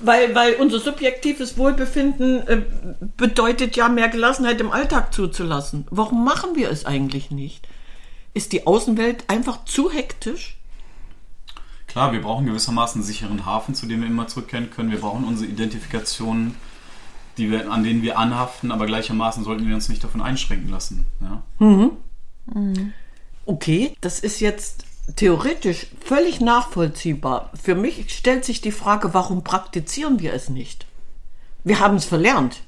Weil, 0.02 0.34
weil 0.34 0.54
unser 0.56 0.80
subjektives 0.80 1.58
Wohlbefinden 1.58 2.48
äh, 2.48 2.62
bedeutet 3.18 3.76
ja 3.76 3.90
mehr 3.90 4.08
Gelassenheit 4.08 4.62
im 4.62 4.72
Alltag 4.72 5.14
zuzulassen. 5.14 5.86
Warum 5.90 6.24
machen 6.24 6.56
wir 6.56 6.70
es 6.70 6.86
eigentlich 6.86 7.32
nicht? 7.32 7.68
Ist 8.34 8.54
die 8.54 8.66
Außenwelt 8.66 9.26
einfach 9.28 9.66
zu 9.66 9.92
hektisch? 9.92 10.58
Klar, 11.88 12.14
wir 12.14 12.22
brauchen 12.22 12.46
gewissermaßen 12.46 13.02
einen 13.02 13.06
sicheren 13.08 13.46
Hafen, 13.46 13.74
zu 13.76 13.88
dem 13.88 14.02
wir 14.02 14.08
immer 14.08 14.28
zurückkehren 14.28 14.70
können. 14.70 14.92
Wir 14.92 15.00
brauchen 15.02 15.26
unsere 15.26 15.50
Identifikationen, 15.50 16.56
die 17.38 17.50
wir, 17.52 17.72
an 17.72 17.84
denen 17.84 18.04
wir 18.04 18.18
anhaften, 18.20 18.72
aber 18.72 18.86
gleichermaßen 18.86 19.44
sollten 19.44 19.68
wir 19.68 19.74
uns 19.76 19.90
nicht 19.90 20.04
davon 20.04 20.22
einschränken 20.22 20.70
lassen. 20.70 21.08
Ja? 21.20 21.44
Okay, 23.46 23.96
das 24.02 24.20
ist 24.20 24.40
jetzt 24.40 24.86
theoretisch 25.16 25.88
völlig 26.04 26.42
nachvollziehbar. 26.42 27.52
Für 27.62 27.76
mich 27.76 28.14
stellt 28.16 28.46
sich 28.46 28.62
die 28.62 28.72
Frage, 28.72 29.14
warum 29.14 29.44
praktizieren 29.44 30.20
wir 30.20 30.34
es 30.34 30.50
nicht? 30.50 30.86
Wir 31.64 31.80
haben 31.80 31.98
es 31.98 32.06
verlernt. 32.06 32.62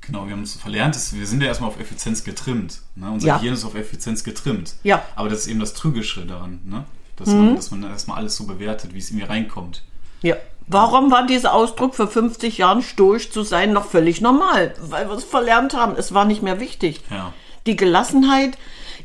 Genau, 0.00 0.26
wir 0.26 0.32
haben 0.32 0.42
es 0.42 0.56
verlernt, 0.56 0.96
wir 1.12 1.26
sind 1.26 1.40
ja 1.40 1.48
erstmal 1.48 1.70
auf 1.70 1.78
Effizienz 1.78 2.24
getrimmt. 2.24 2.80
Ne? 2.96 3.10
Unser 3.10 3.28
Ja. 3.28 3.36
Gehirn 3.36 3.54
ist 3.54 3.64
auf 3.64 3.74
Effizienz 3.74 4.24
getrimmt. 4.24 4.74
Ja. 4.82 4.96
Mhm. 4.96 5.02
Aber 5.14 5.28
das 5.28 5.40
ist 5.40 5.46
eben 5.48 5.60
das 5.60 5.74
Trügerische 5.74 6.26
daran, 6.26 6.60
ne? 6.64 6.84
dass, 7.16 7.28
man, 7.28 7.54
dass 7.54 7.70
man 7.70 7.82
erstmal 7.84 8.16
alles 8.18 8.36
so 8.36 8.46
bewertet, 8.46 8.94
wie 8.94 8.98
es 8.98 9.10
in 9.10 9.18
mir 9.18 9.28
reinkommt. 9.28 9.82
Ja. 10.22 10.36
Warum 10.66 11.10
war 11.10 11.26
dieser 11.26 11.52
Ausdruck 11.52 11.94
vor 11.94 12.06
50 12.08 12.58
Jahren 12.58 12.82
stoisch 12.82 13.30
zu 13.30 13.42
sein 13.42 13.72
noch 13.72 13.86
völlig 13.86 14.20
normal? 14.20 14.74
Weil 14.80 15.08
wir 15.08 15.16
es 15.16 15.24
verlernt 15.24 15.74
haben. 15.74 15.96
Es 15.96 16.14
war 16.14 16.24
nicht 16.24 16.42
mehr 16.42 16.60
wichtig. 16.60 17.00
Ja. 17.10 17.32
Die 17.66 17.76
Gelassenheit. 17.76 18.56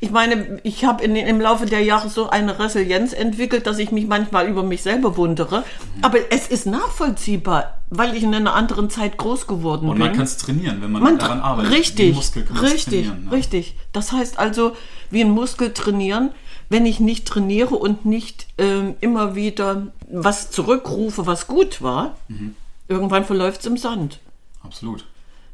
Ich 0.02 0.12
meine, 0.12 0.60
ich 0.64 0.86
habe 0.86 1.04
im 1.04 1.42
Laufe 1.42 1.66
der 1.66 1.82
Jahre 1.82 2.10
so 2.10 2.30
eine 2.30 2.60
Resilienz 2.60 3.14
entwickelt, 3.14 3.66
dass 3.68 3.78
ich 3.80 3.92
mich 3.92 4.08
manchmal 4.08 4.48
über 4.48 4.64
mich 4.64 4.82
selber 4.84 5.18
wundere. 5.18 5.64
Aber 6.02 6.18
es 6.32 6.48
ist 6.48 6.66
nachvollziehbar, 6.66 7.82
weil 7.90 8.16
ich 8.16 8.24
in 8.24 8.34
einer 8.34 8.54
anderen 8.56 8.90
Zeit 8.90 9.18
groß 9.18 9.48
geworden 9.48 9.88
Und 9.88 9.96
bin. 9.98 10.06
man 10.08 10.14
kann 10.14 10.24
es 10.24 10.38
trainieren, 10.38 10.82
wenn 10.82 10.92
man, 10.92 11.04
Man 11.04 11.18
daran 11.18 11.40
arbeitet. 11.42 11.72
Richtig, 11.72 12.18
richtig, 12.18 12.46
trainieren, 13.06 13.26
ne? 13.26 13.32
richtig. 13.32 13.76
Das 13.94 14.12
heißt 14.12 14.40
also, 14.40 14.76
wie 15.12 15.22
ein 15.22 15.32
Muskel 15.32 15.74
trainieren, 15.74 16.32
wenn 16.70 16.86
ich 16.86 17.00
nicht 17.00 17.28
trainiere 17.28 17.76
und 17.76 18.06
nicht 18.06 18.48
ähm, 18.58 18.96
immer 19.02 19.36
wieder 19.36 19.88
was 20.12 20.50
zurückrufe, 20.52 21.26
was 21.28 21.48
gut 21.48 21.82
war, 21.82 22.16
Mhm. 22.28 22.56
irgendwann 22.88 23.24
verläuft 23.26 23.62
es 23.62 23.68
im 23.68 23.78
Sand. 23.78 24.20
Absolut. 24.64 25.06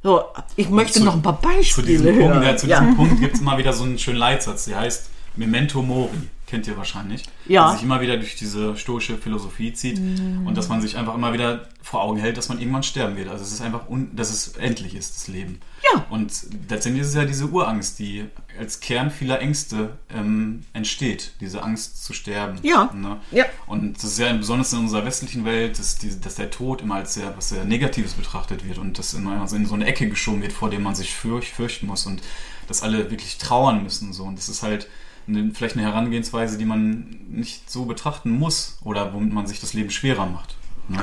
So, 0.04 0.24
ich 0.56 0.70
möchte 0.70 1.00
zu- 1.00 1.06
noch 1.06 1.14
ein 1.14 1.22
paar 1.22 1.40
Zu 1.42 1.48
Beispiele 1.48 1.88
diesem 1.88 2.16
hören. 2.16 2.32
Punkt, 2.32 2.46
ja, 2.46 2.58
zu 2.58 2.68
diesem 2.68 2.96
Punkt 2.96 3.20
gibt 3.20 3.36
es 3.36 3.42
immer 3.42 3.58
wieder 3.58 3.72
so 3.74 3.84
einen 3.84 4.00
schönen 4.00 4.18
Leitsatz, 4.18 4.66
der 4.66 4.80
heißt 4.80 5.10
Memento 5.36 5.82
Mori. 5.82 6.10
Kennt 6.52 6.68
ihr 6.68 6.76
wahrscheinlich. 6.76 7.24
Ja. 7.48 7.68
Der 7.68 7.76
sich 7.76 7.84
immer 7.84 8.02
wieder 8.02 8.18
durch 8.18 8.36
diese 8.36 8.76
stoische 8.76 9.18
Philosophie 9.18 9.72
zieht 9.72 10.00
und 10.00 10.54
dass 10.54 10.68
man 10.68 10.82
sich 10.82 10.98
einfach 10.98 11.16
immer 11.16 11.32
wieder 11.32 11.70
vor 11.82 12.04
Augen 12.04 12.20
hält, 12.20 12.36
dass 12.36 12.50
man 12.50 12.60
irgendwann 12.60 12.84
sterben 12.84 13.16
wird. 13.16 13.30
Also 13.30 13.46
es 13.46 13.54
ist 13.54 13.62
einfach, 13.62 13.88
un 13.88 14.14
dass 14.14 14.30
es 14.30 14.58
endlich 14.58 14.94
ist, 14.94 15.16
das 15.16 15.28
Leben. 15.30 15.62
Ja. 15.82 16.06
Und 16.10 16.34
letztendlich 16.68 17.04
ist 17.04 17.08
es 17.08 17.16
ja 17.16 17.24
diese 17.24 17.46
Urangst, 17.46 18.00
die 18.00 18.26
als 18.60 18.82
Kern 18.82 19.12
vieler 19.12 19.40
Ängste 19.40 19.92
ähm, 20.14 20.64
entsteht. 20.74 21.32
Diese 21.40 21.64
Angst 21.64 22.04
zu 22.04 22.12
sterben. 22.12 22.60
Ja. 22.64 22.92
Ne? 22.94 23.22
Ja. 23.32 23.46
Und 23.66 23.96
das 23.96 24.04
ist 24.04 24.20
ja 24.20 24.34
besonders 24.34 24.74
in 24.74 24.80
unserer 24.80 25.06
westlichen 25.06 25.46
Welt, 25.46 25.80
dass, 25.80 26.00
die, 26.00 26.20
dass 26.20 26.36
der 26.36 26.52
Tod 26.52 26.82
immer 26.82 26.96
als 26.96 27.14
sehr, 27.14 27.34
was 27.38 27.48
sehr 27.48 27.64
Negatives 27.64 28.16
betrachtet 28.16 28.68
wird 28.68 28.78
und 28.78 29.00
das 29.00 29.14
immer 29.14 29.48
in 29.54 29.66
so 29.66 29.74
eine 29.74 29.86
Ecke 29.86 30.10
geschoben 30.10 30.42
wird, 30.42 30.52
vor 30.52 30.70
dem 30.70 30.84
man 30.84 30.96
sich 30.96 31.14
fürch, 31.14 31.54
fürchten 31.54 31.88
muss 31.88 32.06
und 32.06 32.22
dass 32.68 32.84
alle 32.84 33.10
wirklich 33.10 33.38
trauern 33.38 33.84
müssen. 33.84 34.12
So. 34.12 34.26
Und 34.26 34.38
das 34.38 34.50
ist 34.50 34.64
halt 34.64 34.90
eine, 35.36 35.52
vielleicht 35.54 35.76
eine 35.76 35.86
Herangehensweise, 35.86 36.58
die 36.58 36.66
man 36.66 37.18
nicht 37.30 37.70
so 37.70 37.86
betrachten 37.86 38.32
muss 38.32 38.80
oder 38.84 39.14
womit 39.14 39.34
man 39.34 39.48
sich 39.48 39.60
das 39.60 39.74
Leben 39.74 39.90
schwerer 39.90 40.26
macht. 40.26 40.56
Ne? 40.88 41.00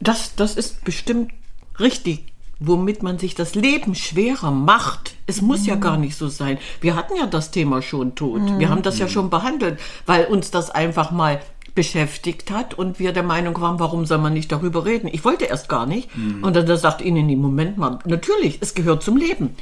Das, 0.00 0.34
das 0.34 0.56
ist 0.56 0.84
bestimmt 0.84 1.32
richtig, 1.78 2.32
womit 2.58 3.02
man 3.02 3.18
sich 3.18 3.34
das 3.34 3.54
Leben 3.54 3.94
schwerer 3.94 4.50
macht. 4.50 5.14
Es 5.26 5.42
muss 5.42 5.66
ja 5.66 5.74
gar 5.74 5.96
nicht 5.96 6.16
so 6.16 6.28
sein. 6.28 6.58
Wir 6.80 6.94
hatten 6.94 7.16
ja 7.16 7.26
das 7.26 7.50
Thema 7.50 7.82
schon 7.82 8.14
tot. 8.14 8.40
Wir 8.58 8.68
haben 8.68 8.82
das 8.82 8.98
ja 8.98 9.08
schon 9.08 9.30
behandelt, 9.30 9.80
weil 10.06 10.26
uns 10.26 10.50
das 10.50 10.70
einfach 10.70 11.10
mal 11.10 11.40
beschäftigt 11.74 12.50
hat 12.50 12.74
und 12.74 12.98
wir 12.98 13.12
der 13.12 13.22
Meinung 13.22 13.58
waren, 13.60 13.80
warum 13.80 14.04
soll 14.04 14.18
man 14.18 14.34
nicht 14.34 14.52
darüber 14.52 14.84
reden? 14.84 15.08
Ich 15.10 15.24
wollte 15.24 15.46
erst 15.46 15.68
gar 15.68 15.86
nicht. 15.86 16.10
Und 16.42 16.54
dann 16.54 16.66
da 16.66 16.76
sagt 16.76 17.00
Ihnen, 17.00 17.26
Moment 17.40 17.78
mal, 17.78 17.98
natürlich, 18.04 18.58
es 18.60 18.74
gehört 18.74 19.02
zum 19.02 19.16
Leben. 19.16 19.56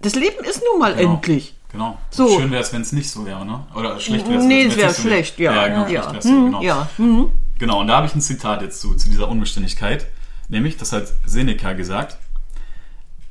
Das 0.00 0.14
Leben 0.14 0.44
ist 0.44 0.62
nun 0.70 0.80
mal 0.80 0.94
Genau. 0.94 1.14
endlich. 1.14 1.54
Genau. 1.72 1.98
So. 2.10 2.28
Schön 2.38 2.50
wäre 2.50 2.62
es, 2.62 2.72
wenn 2.72 2.82
es 2.82 2.92
nicht 2.92 3.10
so 3.10 3.24
wäre, 3.26 3.44
ne? 3.46 3.64
Oder 3.76 4.00
schlecht 4.00 4.28
wäre 4.28 4.40
es. 4.40 4.44
Nee, 4.46 4.62
es 4.64 4.76
wäre 4.76 4.88
nicht 4.88 4.96
so 4.96 5.04
wär. 5.04 5.10
schlecht, 5.10 5.38
ja. 5.38 5.54
Ja, 5.54 5.68
genau, 5.68 5.80
Ja. 5.88 6.02
schlecht 6.02 6.14
wär's, 6.14 6.24
Hm, 6.24 6.44
genau. 6.46 6.62
ja. 6.62 6.88
Mhm. 6.98 7.30
Genau, 7.58 7.80
und 7.80 7.86
da 7.86 7.96
habe 7.96 8.06
ich 8.06 8.14
ein 8.14 8.20
Zitat 8.20 8.62
jetzt 8.62 8.80
zu, 8.80 8.94
zu 8.94 9.08
dieser 9.08 9.28
Unbeständigkeit. 9.28 10.06
Nämlich, 10.48 10.76
das 10.78 10.92
hat 10.92 11.04
Seneca 11.26 11.74
gesagt, 11.74 12.16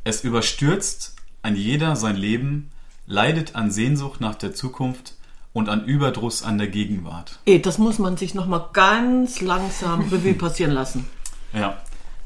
es 0.03 0.23
überstürzt 0.23 1.15
ein 1.41 1.55
jeder 1.55 1.95
sein 1.95 2.15
Leben, 2.15 2.69
leidet 3.07 3.55
an 3.55 3.71
Sehnsucht 3.71 4.21
nach 4.21 4.35
der 4.35 4.53
Zukunft 4.53 5.15
und 5.51 5.67
an 5.67 5.83
Überdruss 5.85 6.43
an 6.43 6.57
der 6.57 6.67
Gegenwart. 6.67 7.39
Eh, 7.45 7.59
das 7.59 7.77
muss 7.77 7.97
man 7.99 8.17
sich 8.17 8.35
nochmal 8.35 8.65
ganz 8.73 9.41
langsam 9.41 10.01
Revue 10.09 10.33
passieren 10.35 10.71
lassen. 10.73 11.07
Ja. 11.53 11.77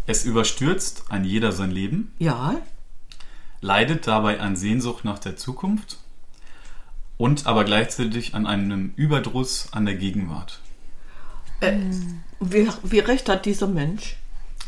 Es 0.05 0.25
überstürzt 0.25 1.05
ein 1.09 1.23
jeder 1.23 1.53
sein 1.53 1.71
Leben, 1.71 2.11
Ja, 2.19 2.55
leidet 3.63 4.05
dabei 4.07 4.39
an 4.41 4.55
Sehnsucht 4.55 5.05
nach 5.05 5.19
der 5.19 5.37
Zukunft 5.37 5.97
und 7.17 7.47
aber 7.47 7.63
gleichzeitig 7.63 8.35
an 8.35 8.45
einem 8.45 8.93
Überdruss 8.97 9.69
an 9.71 9.85
der 9.85 9.95
Gegenwart. 9.95 10.59
wie, 12.39 12.67
wie 12.83 12.99
recht 12.99 13.29
hat 13.29 13.45
dieser 13.45 13.67
Mensch? 13.67 14.17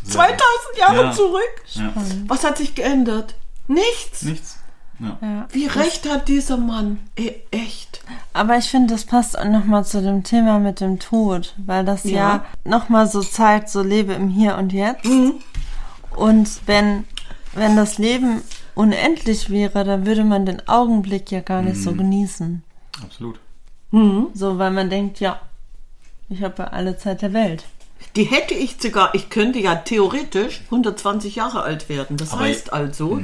Sehr 0.03 0.13
2000 0.13 0.39
Jahre 0.79 1.03
Ja. 1.07 1.11
zurück? 1.11 1.63
Ja. 1.73 1.93
Was 2.27 2.43
hat 2.43 2.57
sich 2.57 2.73
geändert? 2.75 3.35
Nichts. 3.67 4.21
Nichts. 4.21 4.59
Ja. 4.99 5.45
Wie 5.51 5.65
recht 5.65 6.09
hat 6.09 6.29
dieser 6.29 6.55
Mann? 6.55 6.99
Eh, 7.17 7.33
echt. 7.51 7.99
Aber 8.31 8.57
ich 8.57 8.69
finde, 8.69 8.93
das 8.93 9.03
passt 9.03 9.37
auch 9.37 9.43
nochmal 9.43 9.83
zu 9.83 10.01
dem 10.01 10.23
Thema 10.23 10.57
mit 10.59 10.79
dem 10.79 10.99
Tod, 10.99 11.53
weil 11.57 11.83
das 11.83 12.05
ja, 12.05 12.11
Ja. 12.11 12.45
nochmal 12.63 13.07
so 13.09 13.21
zeigt, 13.21 13.67
so 13.69 13.81
lebe 13.81 14.13
im 14.13 14.29
Hier 14.29 14.55
und 14.55 14.71
Jetzt. 14.71 15.03
Mhm. 15.03 15.33
Und 16.15 16.61
wenn, 16.65 17.03
wenn 17.53 17.75
das 17.75 17.97
Leben 17.97 18.41
unendlich 18.75 19.49
wäre, 19.49 19.83
dann 19.83 20.05
würde 20.05 20.23
man 20.23 20.45
den 20.45 20.67
Augenblick 20.67 21.31
ja 21.31 21.39
gar 21.41 21.61
nicht 21.61 21.77
so 21.81 21.91
Mhm. 21.91 21.97
genießen. 21.97 22.63
Absolut. 23.03 23.39
So, 24.33 24.57
weil 24.57 24.71
man 24.71 24.89
denkt, 24.89 25.19
ja, 25.21 25.39
ich 26.29 26.41
habe 26.43 26.63
ja 26.63 26.67
alle 26.69 26.97
Zeit 26.97 27.21
der 27.21 27.31
Welt. 27.33 27.63
Die 28.17 28.23
hätte 28.25 28.53
ich 28.53 28.75
sogar, 28.79 29.15
ich 29.15 29.29
könnte 29.29 29.59
ja 29.59 29.75
theoretisch 29.75 30.61
120 30.69 31.35
Jahre 31.35 31.61
alt 31.63 31.87
werden. 31.87 32.17
Das 32.17 32.33
Aber- 32.33 32.41
heißt 32.41 32.73
also, 32.73 33.21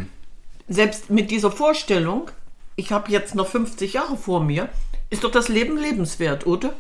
selbst 0.70 1.10
mit 1.10 1.30
dieser 1.32 1.52
Vorstellung, 1.52 2.30
ich 2.78 2.92
habe 2.94 3.12
jetzt 3.12 3.36
noch 3.36 3.48
50 3.48 3.94
Jahre 3.94 4.16
vor 4.16 4.42
mir, 4.42 4.70
ist 5.10 5.24
doch 5.26 5.32
das 5.32 5.50
Leben 5.50 5.78
lebenswert, 5.78 6.48
oder? 6.48 6.74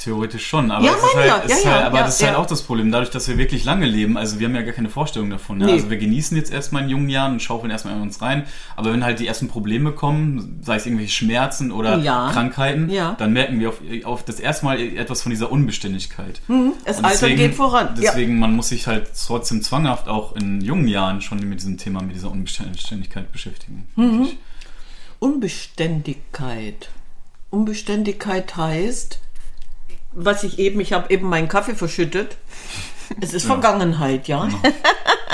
Theoretisch 0.00 0.46
schon, 0.46 0.70
aber, 0.70 0.82
Ja, 0.82 0.92
ist 0.92 1.14
halt, 1.14 1.44
ist 1.44 1.64
ja, 1.64 1.82
halt, 1.82 1.94
das 1.94 2.18
ist 2.18 2.26
halt 2.26 2.36
auch 2.36 2.46
das 2.46 2.62
Problem. 2.62 2.90
Dadurch, 2.90 3.10
dass 3.10 3.28
wir 3.28 3.36
wirklich 3.36 3.64
lange 3.64 3.84
leben, 3.84 4.16
also 4.16 4.40
wir 4.40 4.48
haben 4.48 4.54
ja 4.54 4.62
gar 4.62 4.72
keine 4.72 4.88
Vorstellung 4.88 5.28
davon. 5.28 5.58
Ne? 5.58 5.66
Nee. 5.66 5.72
Also 5.72 5.90
wir 5.90 5.98
genießen 5.98 6.34
jetzt 6.38 6.50
erstmal 6.50 6.84
in 6.84 6.88
jungen 6.88 7.10
Jahren 7.10 7.32
und 7.32 7.42
schaufeln 7.42 7.70
erstmal 7.70 7.96
in 7.96 8.00
uns 8.00 8.22
rein. 8.22 8.46
Aber 8.76 8.94
wenn 8.94 9.04
halt 9.04 9.20
die 9.20 9.26
ersten 9.26 9.48
Probleme 9.48 9.92
kommen, 9.92 10.58
sei 10.62 10.76
es 10.76 10.86
irgendwelche 10.86 11.12
Schmerzen 11.12 11.70
oder. 11.70 11.98
Krankheiten, 12.32 12.90
dann 13.18 13.32
merken 13.34 13.60
wir 13.60 13.68
auf, 13.68 13.80
auf 14.04 14.24
das 14.24 14.40
erste 14.40 14.64
Mal 14.64 14.80
etwas 14.80 15.20
von 15.20 15.30
dieser 15.30 15.52
Unbeständigkeit. 15.52 16.40
Das 16.86 16.98
Und 16.98 17.04
Alter 17.04 17.30
geht 17.30 17.54
voran. 17.54 17.94
Deswegen, 18.00 18.38
man 18.38 18.56
muss 18.56 18.70
sich 18.70 18.86
halt 18.86 19.10
trotzdem 19.26 19.60
zwanghaft 19.62 20.08
auch 20.08 20.34
in 20.34 20.62
jungen 20.62 20.88
Jahren 20.88 21.20
schon 21.20 21.46
mit 21.46 21.60
diesem 21.60 21.76
Thema, 21.76 22.00
mit 22.02 22.16
dieser 22.16 22.30
Unbeständigkeit 22.30 23.30
beschäftigen. 23.32 23.86
Mhm. 23.96 24.28
Unbeständigkeit. 25.18 26.88
Unbeständigkeit 27.50 28.56
heißt, 28.56 29.20
was 30.12 30.42
ich 30.44 30.58
eben, 30.58 30.80
ich 30.80 30.92
habe 30.92 31.12
eben 31.12 31.28
meinen 31.28 31.48
Kaffee 31.48 31.74
verschüttet. 31.74 32.36
Es 33.20 33.32
ist 33.34 33.44
Vergangenheit, 33.46 34.28
ja. 34.28 34.48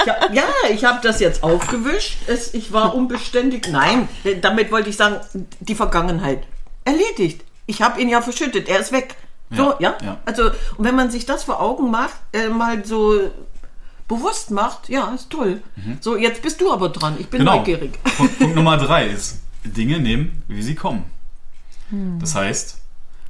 Ich 0.04 0.08
hab, 0.08 0.32
ja, 0.34 0.44
ich 0.72 0.84
habe 0.84 1.00
das 1.02 1.20
jetzt 1.20 1.42
aufgewischt. 1.42 2.18
Es, 2.26 2.54
ich 2.54 2.72
war 2.72 2.94
unbeständig. 2.94 3.68
Nein, 3.70 4.08
damit 4.40 4.70
wollte 4.70 4.88
ich 4.90 4.96
sagen, 4.96 5.20
die 5.60 5.74
Vergangenheit. 5.74 6.46
Erledigt. 6.84 7.42
Ich 7.66 7.82
habe 7.82 8.00
ihn 8.00 8.08
ja 8.08 8.22
verschüttet. 8.22 8.68
Er 8.68 8.78
ist 8.80 8.92
weg. 8.92 9.16
So, 9.50 9.74
Ja, 9.78 9.78
ja. 9.80 9.96
ja. 10.02 10.18
Also, 10.24 10.44
und 10.76 10.84
wenn 10.84 10.94
man 10.96 11.10
sich 11.10 11.26
das 11.26 11.44
vor 11.44 11.60
Augen 11.60 11.90
macht, 11.90 12.16
äh, 12.32 12.48
mal 12.48 12.84
so 12.84 13.18
bewusst 14.08 14.50
macht, 14.52 14.88
ja, 14.88 15.12
ist 15.14 15.30
toll. 15.30 15.60
So, 16.00 16.16
jetzt 16.16 16.42
bist 16.42 16.60
du 16.60 16.72
aber 16.72 16.88
dran. 16.90 17.16
Ich 17.18 17.28
bin 17.28 17.40
Genau. 17.40 17.56
neugierig. 17.56 17.98
Punkt, 18.16 18.38
Punkt 18.38 18.54
Nummer 18.56 18.76
drei 18.76 19.06
ist, 19.08 19.40
Dinge 19.64 19.98
nehmen, 19.98 20.42
wie 20.48 20.62
sie 20.62 20.74
kommen. 20.76 21.04
Das 22.20 22.34
heißt, 22.34 22.78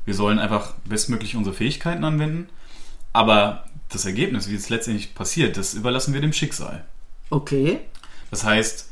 wir 0.07 0.15
sollen 0.15 0.39
einfach 0.39 0.73
bestmöglich 0.87 1.37
unsere 1.37 1.55
Fähigkeiten 1.55 2.05
anwenden, 2.05 2.49
aber 3.13 3.67
das 3.91 4.07
Ergebnis, 4.07 4.49
wie 4.49 4.55
es 4.55 4.71
letztendlich 4.71 5.15
passiert, 5.15 5.57
das 5.57 5.75
überlassen 5.75 6.15
wir 6.15 6.21
dem 6.21 6.33
Schicksal. 6.33 6.85
Okay. 7.29 7.81
Das 8.31 8.45
heißt, 8.45 8.89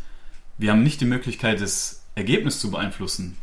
wir 0.59 0.71
haben 0.71 0.83
nicht 0.83 1.01
die 1.01 1.07
Möglichkeit, 1.07 1.61
das 1.61 2.03
Ergebnis 2.15 2.61
zu 2.61 2.71
beeinflussen, 2.71 3.39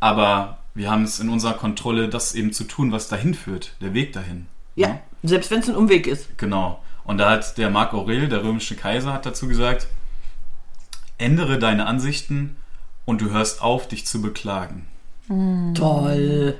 aber 0.00 0.58
wir 0.74 0.90
haben 0.90 1.04
es 1.04 1.20
in 1.20 1.28
unserer 1.28 1.54
Kontrolle, 1.54 2.08
das 2.08 2.34
eben 2.34 2.52
zu 2.52 2.64
tun, 2.64 2.90
was 2.90 3.08
dahin 3.08 3.34
führt, 3.34 3.76
der 3.80 3.94
Weg 3.94 4.12
dahin. 4.12 4.46
Ja, 4.74 5.00
selbst 5.22 5.50
wenn 5.50 5.60
es 5.60 5.68
ein 5.68 5.76
Umweg 5.76 6.06
ist. 6.06 6.36
Genau. 6.36 6.82
Und 7.04 7.18
da 7.18 7.30
hat 7.30 7.58
der 7.58 7.70
Marc 7.70 7.94
Aurel, 7.94 8.28
der 8.28 8.42
römische 8.42 8.76
Kaiser, 8.76 9.12
hat 9.12 9.26
dazu 9.26 9.46
gesagt, 9.46 9.86
ändere 11.18 11.58
deine 11.58 11.86
Ansichten 11.86 12.56
und 13.04 13.20
du 13.20 13.30
hörst 13.30 13.62
auf, 13.62 13.88
dich 13.88 14.06
zu 14.06 14.20
beklagen. 14.20 14.86
Toll. 15.74 16.58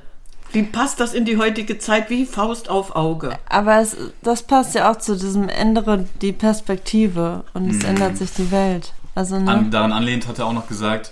Wie 0.54 0.62
passt 0.62 1.00
das 1.00 1.14
in 1.14 1.25
die 1.25 1.37
heutige 1.37 1.78
Zeit 1.78 2.11
wie 2.11 2.25
Faust 2.25 2.68
auf 2.68 2.94
Auge? 2.94 3.37
Aber 3.49 3.80
es, 3.80 3.96
das 4.23 4.44
passt 4.44 4.76
ja 4.76 4.88
auch 4.88 4.96
zu 4.96 5.16
diesem 5.16 5.49
ändere 5.49 6.06
die 6.23 6.32
Perspektive 6.32 7.42
und 7.54 7.68
es 7.68 7.82
ändert 7.82 8.16
sich 8.16 8.32
die 8.34 8.52
Welt. 8.52 8.92
Also 9.16 9.37
ne? 9.37 9.50
An, 9.50 9.73
daran 9.73 9.90
anlehnt 9.92 10.28
hat 10.28 10.38
er 10.38 10.46
auch 10.46 10.52
noch 10.52 10.68
gesagt, 10.68 11.11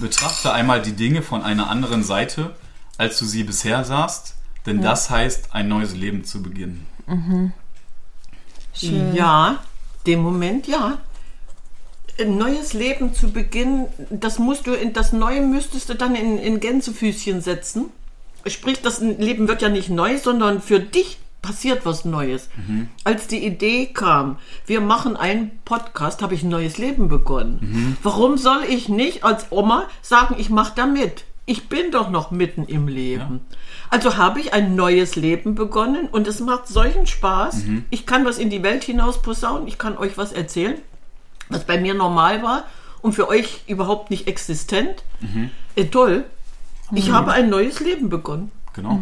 betrachte 0.00 0.52
einmal 0.52 0.82
die 0.82 0.94
Dinge 0.94 1.22
von 1.22 1.42
einer 1.42 1.70
anderen 1.70 2.02
Seite, 2.02 2.56
als 2.98 3.20
du 3.20 3.24
sie 3.24 3.44
bisher 3.44 3.84
sahst, 3.84 4.34
denn 4.66 4.82
das 4.82 5.10
heißt, 5.10 5.54
ein 5.54 5.68
neues 5.68 5.94
Leben 5.94 6.24
zu 6.24 6.42
beginnen. 6.42 6.88
Schön. 8.72 9.14
Ja, 9.14 9.60
dem 10.06 10.22
Moment 10.22 10.66
ja. 10.66 10.98
Ein 12.18 12.36
neues 12.36 12.72
Leben 12.72 13.14
zu 13.14 13.30
beginnen, 13.30 13.86
das 14.10 14.40
musst 14.40 14.66
du 14.66 14.72
in 14.72 14.92
das 14.92 15.12
Neue 15.12 15.42
müsstest 15.42 15.88
du 15.88 15.94
dann 15.94 16.16
in, 16.16 16.36
in 16.38 16.58
Gänsefüßchen 16.58 17.42
setzen. 17.42 17.90
Sprich, 18.48 18.80
das 18.82 19.00
Leben 19.00 19.48
wird 19.48 19.62
ja 19.62 19.68
nicht 19.68 19.88
neu, 19.90 20.18
sondern 20.18 20.60
für 20.60 20.80
dich 20.80 21.18
passiert 21.42 21.86
was 21.86 22.04
Neues. 22.04 22.48
Als 23.04 23.26
die 23.28 23.44
Idee 23.44 23.86
kam, 23.86 24.38
wir 24.66 24.80
machen 24.80 25.16
einen 25.16 25.52
Podcast, 25.64 26.22
habe 26.22 26.34
ich 26.34 26.42
ein 26.42 26.48
neues 26.48 26.76
Leben 26.78 27.08
begonnen. 27.08 27.96
Warum 28.02 28.36
soll 28.36 28.64
ich 28.68 28.88
nicht 28.88 29.22
als 29.24 29.46
Oma 29.50 29.88
sagen, 30.02 30.36
ich 30.38 30.50
mache 30.50 30.72
da 30.74 30.86
mit? 30.86 31.24
Ich 31.48 31.68
bin 31.68 31.92
doch 31.92 32.10
noch 32.10 32.32
mitten 32.32 32.64
im 32.64 32.88
Leben. 32.88 33.40
Also 33.90 34.16
habe 34.16 34.40
ich 34.40 34.52
ein 34.52 34.74
neues 34.74 35.14
Leben 35.14 35.54
begonnen 35.54 36.08
und 36.10 36.26
es 36.26 36.40
macht 36.40 36.66
solchen 36.66 37.06
Spaß. 37.06 37.62
Ich 37.90 38.06
kann 38.06 38.24
was 38.24 38.38
in 38.38 38.50
die 38.50 38.64
Welt 38.64 38.82
hinaus 38.82 39.22
posaunen, 39.22 39.68
ich 39.68 39.78
kann 39.78 39.96
euch 39.96 40.18
was 40.18 40.32
erzählen, 40.32 40.74
was 41.48 41.64
bei 41.64 41.78
mir 41.80 41.94
normal 41.94 42.42
war 42.42 42.64
und 43.02 43.12
für 43.12 43.28
euch 43.28 43.62
überhaupt 43.68 44.10
nicht 44.10 44.26
existent. 44.26 45.04
Äh, 45.76 45.84
toll. 45.86 46.24
Ich 46.92 47.10
habe 47.10 47.32
ein 47.32 47.48
neues 47.50 47.80
Leben 47.80 48.08
begonnen. 48.08 48.50
Genau. 48.74 49.00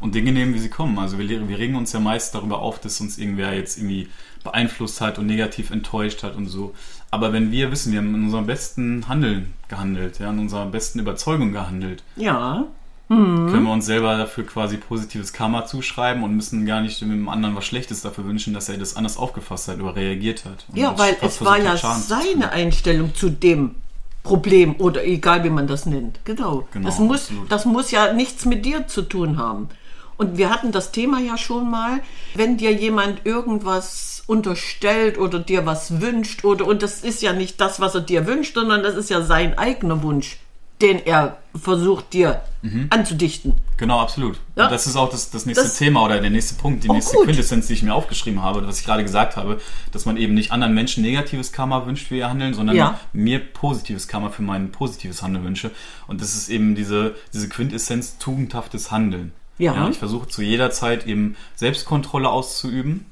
Und 0.00 0.14
Dinge 0.14 0.32
nehmen, 0.32 0.54
wie 0.54 0.58
sie 0.58 0.68
kommen. 0.70 0.98
Also 0.98 1.18
wir, 1.18 1.48
wir 1.48 1.58
regen 1.58 1.76
uns 1.76 1.92
ja 1.92 2.00
meist 2.00 2.34
darüber 2.34 2.58
auf, 2.60 2.78
dass 2.80 3.00
uns 3.00 3.16
irgendwer 3.18 3.54
jetzt 3.54 3.78
irgendwie 3.78 4.08
beeinflusst 4.42 5.00
hat 5.00 5.18
und 5.18 5.26
negativ 5.26 5.70
enttäuscht 5.70 6.22
hat 6.22 6.36
und 6.36 6.46
so. 6.46 6.74
Aber 7.10 7.32
wenn 7.32 7.50
wir 7.50 7.70
wissen, 7.72 7.92
wir 7.92 8.00
haben 8.00 8.14
in 8.14 8.24
unserem 8.24 8.46
besten 8.46 9.08
Handeln 9.08 9.54
gehandelt, 9.68 10.18
ja, 10.18 10.30
in 10.30 10.38
unserer 10.38 10.66
besten 10.66 10.98
Überzeugung 10.98 11.52
gehandelt, 11.52 12.02
Ja. 12.16 12.64
können 13.08 13.62
wir 13.64 13.72
uns 13.72 13.86
selber 13.86 14.16
dafür 14.18 14.44
quasi 14.44 14.76
positives 14.76 15.32
Karma 15.32 15.64
zuschreiben 15.66 16.22
und 16.24 16.34
müssen 16.34 16.66
gar 16.66 16.80
nicht 16.82 17.00
dem 17.00 17.28
anderen 17.28 17.54
was 17.54 17.64
Schlechtes 17.64 18.02
dafür 18.02 18.24
wünschen, 18.26 18.52
dass 18.52 18.68
er 18.68 18.76
das 18.76 18.96
anders 18.96 19.16
aufgefasst 19.16 19.68
hat 19.68 19.80
oder 19.80 19.94
reagiert 19.96 20.44
hat. 20.44 20.66
Ja, 20.74 20.98
weil 20.98 21.16
es 21.22 21.42
war 21.44 21.58
ja 21.58 21.76
zu 21.76 21.86
seine 22.00 22.50
Einstellung 22.50 23.14
zu 23.14 23.30
dem 23.30 23.76
Problem 24.24 24.74
oder 24.78 25.04
egal 25.04 25.44
wie 25.44 25.50
man 25.50 25.68
das 25.68 25.86
nennt. 25.86 26.18
Genau. 26.24 26.66
Genau, 26.72 26.88
das, 26.88 26.98
muss, 26.98 27.20
absolut. 27.26 27.52
das 27.52 27.64
muss 27.66 27.90
ja 27.92 28.12
nichts 28.12 28.44
mit 28.46 28.64
dir 28.64 28.88
zu 28.88 29.02
tun 29.02 29.36
haben. 29.36 29.68
Und 30.16 30.38
wir 30.38 30.50
hatten 30.50 30.72
das 30.72 30.92
Thema 30.92 31.20
ja 31.20 31.36
schon 31.36 31.70
mal, 31.70 32.00
wenn 32.34 32.56
dir 32.56 32.72
jemand 32.72 33.26
irgendwas 33.26 34.22
unterstellt 34.26 35.18
oder 35.18 35.38
dir 35.38 35.66
was 35.66 36.00
wünscht 36.00 36.44
oder 36.44 36.66
und 36.66 36.82
das 36.82 37.02
ist 37.02 37.20
ja 37.20 37.32
nicht 37.32 37.60
das, 37.60 37.80
was 37.80 37.94
er 37.94 38.00
dir 38.00 38.26
wünscht, 38.26 38.54
sondern 38.54 38.82
das 38.82 38.94
ist 38.94 39.10
ja 39.10 39.22
sein 39.22 39.58
eigener 39.58 40.02
Wunsch, 40.02 40.38
den 40.80 40.98
er 41.04 41.38
versucht 41.54 42.12
dir 42.12 42.42
anzudichten. 42.90 43.54
Genau, 43.76 44.00
absolut. 44.00 44.40
Ja. 44.56 44.68
Das 44.68 44.86
ist 44.86 44.96
auch 44.96 45.10
das, 45.10 45.30
das 45.30 45.44
nächste 45.44 45.64
Das- 45.64 45.76
Thema 45.76 46.02
oder 46.04 46.18
der 46.20 46.30
nächste 46.30 46.54
Punkt, 46.54 46.82
die 46.82 46.88
Oh, 46.88 46.94
nächste 46.94 47.16
gut. 47.16 47.26
Quintessenz, 47.26 47.66
die 47.66 47.74
ich 47.74 47.82
mir 47.82 47.94
aufgeschrieben 47.94 48.40
habe, 48.42 48.66
was 48.66 48.80
ich 48.80 48.86
gerade 48.86 49.02
gesagt 49.02 49.36
habe, 49.36 49.60
dass 49.92 50.06
man 50.06 50.16
eben 50.16 50.32
nicht 50.34 50.50
anderen 50.50 50.72
Menschen 50.74 51.02
negatives 51.02 51.52
Karma 51.52 51.84
wünscht 51.86 52.08
für 52.08 52.16
ihr 52.16 52.30
Handeln, 52.30 52.54
sondern 52.54 52.74
Ja. 52.76 52.98
mir 53.12 53.38
positives 53.40 54.08
Karma 54.08 54.30
für 54.30 54.42
mein 54.42 54.72
positives 54.72 55.22
Handeln 55.22 55.44
wünsche. 55.44 55.70
Und 56.06 56.20
das 56.22 56.34
ist 56.34 56.48
eben 56.48 56.74
diese, 56.74 57.14
diese 57.34 57.48
Quintessenz 57.50 58.16
tugendhaftes 58.18 58.90
Handeln. 58.90 59.32
Ja. 59.58 59.88
ich 59.88 59.98
versuche 59.98 60.26
zu 60.26 60.42
jeder 60.42 60.70
Zeit 60.72 61.06
eben 61.06 61.36
Selbstkontrolle 61.54 62.28
auszuüben 62.28 63.06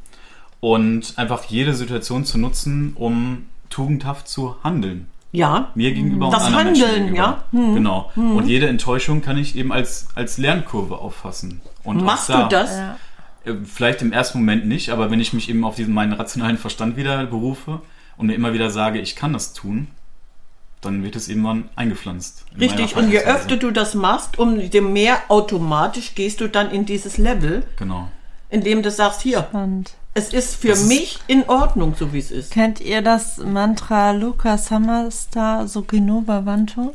und 0.61 1.15
einfach 1.17 1.45
jede 1.45 1.75
Situation 1.75 2.25
zu 2.25 2.39
nutzen, 2.39 2.93
um 2.97 3.47
tugendhaft 3.71 4.27
zu 4.29 4.57
handeln. 4.65 5.07
Ja, 5.33 5.71
Mir 5.75 5.93
gegenüber 5.95 6.29
Das 6.31 6.43
und 6.43 6.47
anderen 6.49 6.67
Menschen 6.67 6.85
Handeln, 6.87 7.05
gegenüber. 7.07 7.45
ja. 7.53 7.59
Hm. 7.59 7.75
Genau. 7.75 8.11
Und 8.17 8.47
jede 8.49 8.69
Enttäuschung 8.69 9.23
kann 9.23 9.39
ich 9.39 9.57
eben 9.57 9.73
als, 9.73 10.09
als 10.15 10.37
Lernkurve 10.39 10.99
auffassen. 10.99 11.63
Und 11.85 12.05
machst 12.05 12.29
da, 12.29 12.43
du 12.45 12.49
das? 12.51 12.71
Äh, 13.45 13.55
Vielleicht 13.65 14.03
im 14.03 14.13
ersten 14.13 14.39
Moment 14.39 14.67
nicht, 14.67 14.91
aber 14.91 15.11
wenn 15.11 15.21
ich 15.21 15.33
mich 15.33 15.49
eben 15.49 15.65
auf 15.65 15.75
diesen 15.75 15.95
meinen 15.95 16.13
rationalen 16.13 16.59
Verstand 16.59 16.97
wieder 16.97 17.25
berufe 17.27 17.81
und 18.17 18.27
mir 18.27 18.35
immer 18.35 18.53
wieder 18.53 18.71
sage, 18.71 19.01
ich 19.01 19.17
kann 19.17 19.33
das 19.33 19.53
tun, 19.55 19.89
dann 20.83 21.03
wird 21.03 21.17
es 21.17 21.29
irgendwann 21.29 21.69
eingepflanzt. 21.77 22.45
Richtig, 22.61 22.95
und 22.97 23.11
je 23.11 23.21
öfter 23.21 23.57
du 23.57 23.71
das 23.71 23.95
machst, 23.95 24.39
umso 24.39 24.81
mehr 24.83 25.17
automatisch 25.29 26.15
gehst 26.15 26.41
du 26.41 26.49
dann 26.49 26.71
in 26.71 26.85
dieses 26.87 27.19
Level, 27.19 27.65
Genau. 27.79 28.09
in 28.51 28.63
dem 28.63 28.83
du 28.83 28.91
sagst, 28.91 29.23
hier, 29.23 29.49
Und 29.53 29.93
es 30.15 30.33
ist 30.33 30.57
für 30.57 30.69
Das 30.69 30.81
ist- 30.83 30.89
mich 30.89 31.19
in 31.27 31.49
Ordnung, 31.49 31.95
so 31.99 32.13
wie 32.13 32.19
es 32.19 32.31
ist. 32.31 32.53
kennt 32.53 32.81
ihr 32.81 33.01
das 33.03 33.39
Mantra 33.39 34.11
Luca 34.13 34.59
Samasta 34.59 35.67
Sukino 35.67 36.21
Bhavantu? 36.21 36.93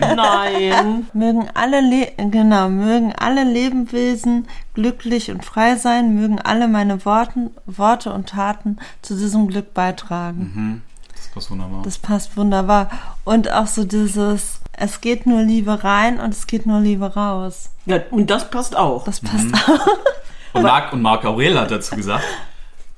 Nein. 0.00 1.06
Mögen 1.12 1.48
alle 1.54 1.80
Le 1.80 2.12
genau, 2.30 2.68
mögen 2.68 3.12
alle 3.18 3.44
Lebewesen 3.44 4.46
glücklich 4.74 5.30
und 5.30 5.44
frei 5.44 5.76
sein, 5.76 6.14
mögen 6.14 6.38
alle 6.40 6.68
meine 6.68 7.04
Worten, 7.04 7.50
Worte 7.66 8.12
und 8.12 8.28
Taten 8.30 8.78
zu 9.02 9.14
diesem 9.16 9.48
Glück 9.48 9.74
beitragen. 9.74 10.82
Das 11.14 11.28
passt 11.28 11.50
wunderbar. 11.50 11.82
Das 11.82 11.98
passt 11.98 12.36
wunderbar. 12.36 12.90
Und 13.24 13.50
auch 13.50 13.66
so 13.66 13.84
dieses, 13.84 14.60
es 14.72 15.00
geht 15.00 15.26
nur 15.26 15.42
Liebe 15.42 15.84
rein 15.84 16.20
und 16.20 16.32
es 16.34 16.46
geht 16.46 16.66
nur 16.66 16.80
Liebe 16.80 17.14
raus. 17.14 17.70
Ja, 17.86 17.98
und 18.10 18.30
das 18.30 18.50
passt 18.50 18.76
auch. 18.76 19.04
Das 19.04 19.20
passt 19.20 19.44
Mhm. 19.44 19.54
auch. 19.54 19.86
Und 20.54 20.62
Marc, 20.62 20.92
und 20.92 21.02
Marc 21.02 21.24
Aurel 21.24 21.58
hat 21.58 21.70
dazu 21.70 21.96
gesagt, 21.96 22.24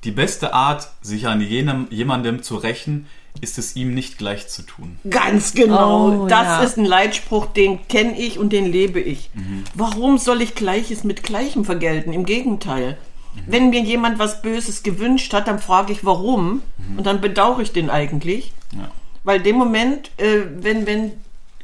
die 0.03 0.11
beste 0.11 0.53
Art, 0.53 0.89
sich 1.01 1.27
an 1.27 1.41
jenem, 1.41 1.87
jemandem 1.89 2.43
zu 2.43 2.55
rächen, 2.55 3.07
ist 3.41 3.57
es 3.57 3.75
ihm 3.75 3.93
nicht 3.93 4.17
gleich 4.17 4.47
zu 4.47 4.61
tun. 4.61 4.99
Ganz 5.09 5.53
genau. 5.53 6.23
Oh, 6.23 6.27
das 6.27 6.45
ja. 6.45 6.63
ist 6.63 6.77
ein 6.77 6.85
Leitspruch, 6.85 7.47
den 7.47 7.87
kenne 7.87 8.17
ich 8.17 8.39
und 8.39 8.53
den 8.53 8.71
lebe 8.71 8.99
ich. 8.99 9.29
Mhm. 9.33 9.63
Warum 9.73 10.17
soll 10.17 10.41
ich 10.41 10.55
Gleiches 10.55 11.03
mit 11.03 11.23
Gleichem 11.23 11.65
vergelten? 11.65 12.13
Im 12.13 12.25
Gegenteil. 12.25 12.97
Mhm. 13.35 13.41
Wenn 13.47 13.69
mir 13.69 13.81
jemand 13.81 14.19
was 14.19 14.41
Böses 14.41 14.83
gewünscht 14.83 15.33
hat, 15.33 15.47
dann 15.47 15.59
frage 15.59 15.93
ich 15.93 16.05
warum 16.05 16.61
und 16.95 17.05
dann 17.05 17.21
bedauere 17.21 17.61
ich 17.61 17.73
den 17.73 17.89
eigentlich. 17.89 18.53
Mhm. 18.71 18.79
Ja. 18.79 18.91
Weil 19.23 19.41
dem 19.41 19.57
Moment, 19.57 20.11
äh, 20.17 20.43
wenn, 20.61 20.85
wenn 20.85 21.11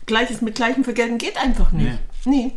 Gleiches 0.06 0.42
mit 0.42 0.56
Gleichem 0.56 0.84
vergelten, 0.84 1.18
geht 1.18 1.38
einfach 1.38 1.72
nicht. 1.72 1.98
Nee. 2.26 2.52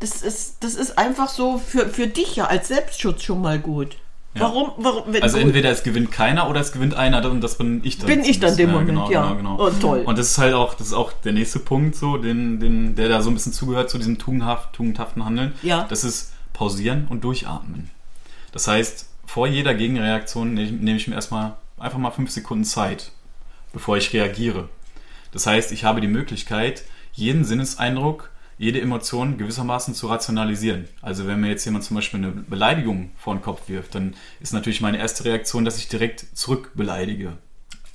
Das 0.00 0.22
ist, 0.22 0.64
das 0.64 0.74
ist 0.74 0.98
einfach 0.98 1.28
so 1.28 1.58
für, 1.58 1.88
für 1.88 2.06
dich 2.06 2.36
ja 2.36 2.46
als 2.46 2.68
Selbstschutz 2.68 3.22
schon 3.22 3.40
mal 3.42 3.58
gut. 3.58 3.96
Ja. 4.34 4.42
Warum? 4.42 4.72
warum 4.78 5.04
Also 5.20 5.38
gut. 5.38 5.46
entweder 5.46 5.70
es 5.70 5.82
gewinnt 5.82 6.12
keiner 6.12 6.48
oder 6.48 6.60
es 6.60 6.72
gewinnt 6.72 6.94
einer 6.94 7.28
und 7.30 7.40
das 7.40 7.58
bin 7.58 7.80
ich 7.84 7.98
dann. 7.98 8.06
Bin 8.06 8.24
ich 8.24 8.38
dann 8.38 8.56
dem 8.56 8.70
Moment, 8.70 8.88
genau, 8.88 9.10
ja. 9.10 9.32
Genau, 9.34 9.56
genau. 9.56 9.66
Oh, 9.66 9.70
toll. 9.80 10.02
Und 10.06 10.18
das 10.18 10.28
ist 10.28 10.38
halt 10.38 10.54
auch, 10.54 10.74
das 10.74 10.88
ist 10.88 10.92
auch 10.92 11.12
der 11.12 11.32
nächste 11.32 11.58
Punkt, 11.58 11.96
so, 11.96 12.16
den, 12.16 12.60
den, 12.60 12.94
der 12.94 13.08
da 13.08 13.22
so 13.22 13.30
ein 13.30 13.34
bisschen 13.34 13.52
zugehört 13.52 13.90
zu 13.90 13.98
diesem 13.98 14.18
tugendhaft, 14.18 14.72
tugendhaften 14.72 15.24
Handeln. 15.24 15.54
Ja. 15.62 15.84
Das 15.88 16.04
ist 16.04 16.32
pausieren 16.52 17.06
und 17.10 17.24
durchatmen. 17.24 17.90
Das 18.52 18.68
heißt, 18.68 19.06
vor 19.26 19.46
jeder 19.46 19.74
Gegenreaktion 19.74 20.54
nehme 20.54 20.66
ich, 20.66 20.72
nehme 20.80 20.96
ich 20.96 21.08
mir 21.08 21.14
erstmal 21.14 21.54
einfach 21.78 21.98
mal 21.98 22.10
fünf 22.10 22.30
Sekunden 22.30 22.64
Zeit, 22.64 23.10
bevor 23.72 23.96
ich 23.96 24.12
reagiere. 24.12 24.68
Das 25.32 25.46
heißt, 25.46 25.72
ich 25.72 25.84
habe 25.84 26.00
die 26.00 26.08
Möglichkeit, 26.08 26.84
jeden 27.12 27.44
Sinneseindruck, 27.44 28.30
jede 28.60 28.78
Emotion 28.78 29.38
gewissermaßen 29.38 29.94
zu 29.94 30.06
rationalisieren. 30.06 30.84
Also 31.00 31.26
wenn 31.26 31.40
mir 31.40 31.48
jetzt 31.48 31.64
jemand 31.64 31.82
zum 31.82 31.94
Beispiel 31.94 32.22
eine 32.22 32.30
Beleidigung 32.30 33.10
vor 33.16 33.34
den 33.34 33.40
Kopf 33.40 33.70
wirft, 33.70 33.94
dann 33.94 34.14
ist 34.40 34.52
natürlich 34.52 34.82
meine 34.82 34.98
erste 34.98 35.24
Reaktion, 35.24 35.64
dass 35.64 35.78
ich 35.78 35.88
direkt 35.88 36.26
zurückbeleidige. 36.34 37.38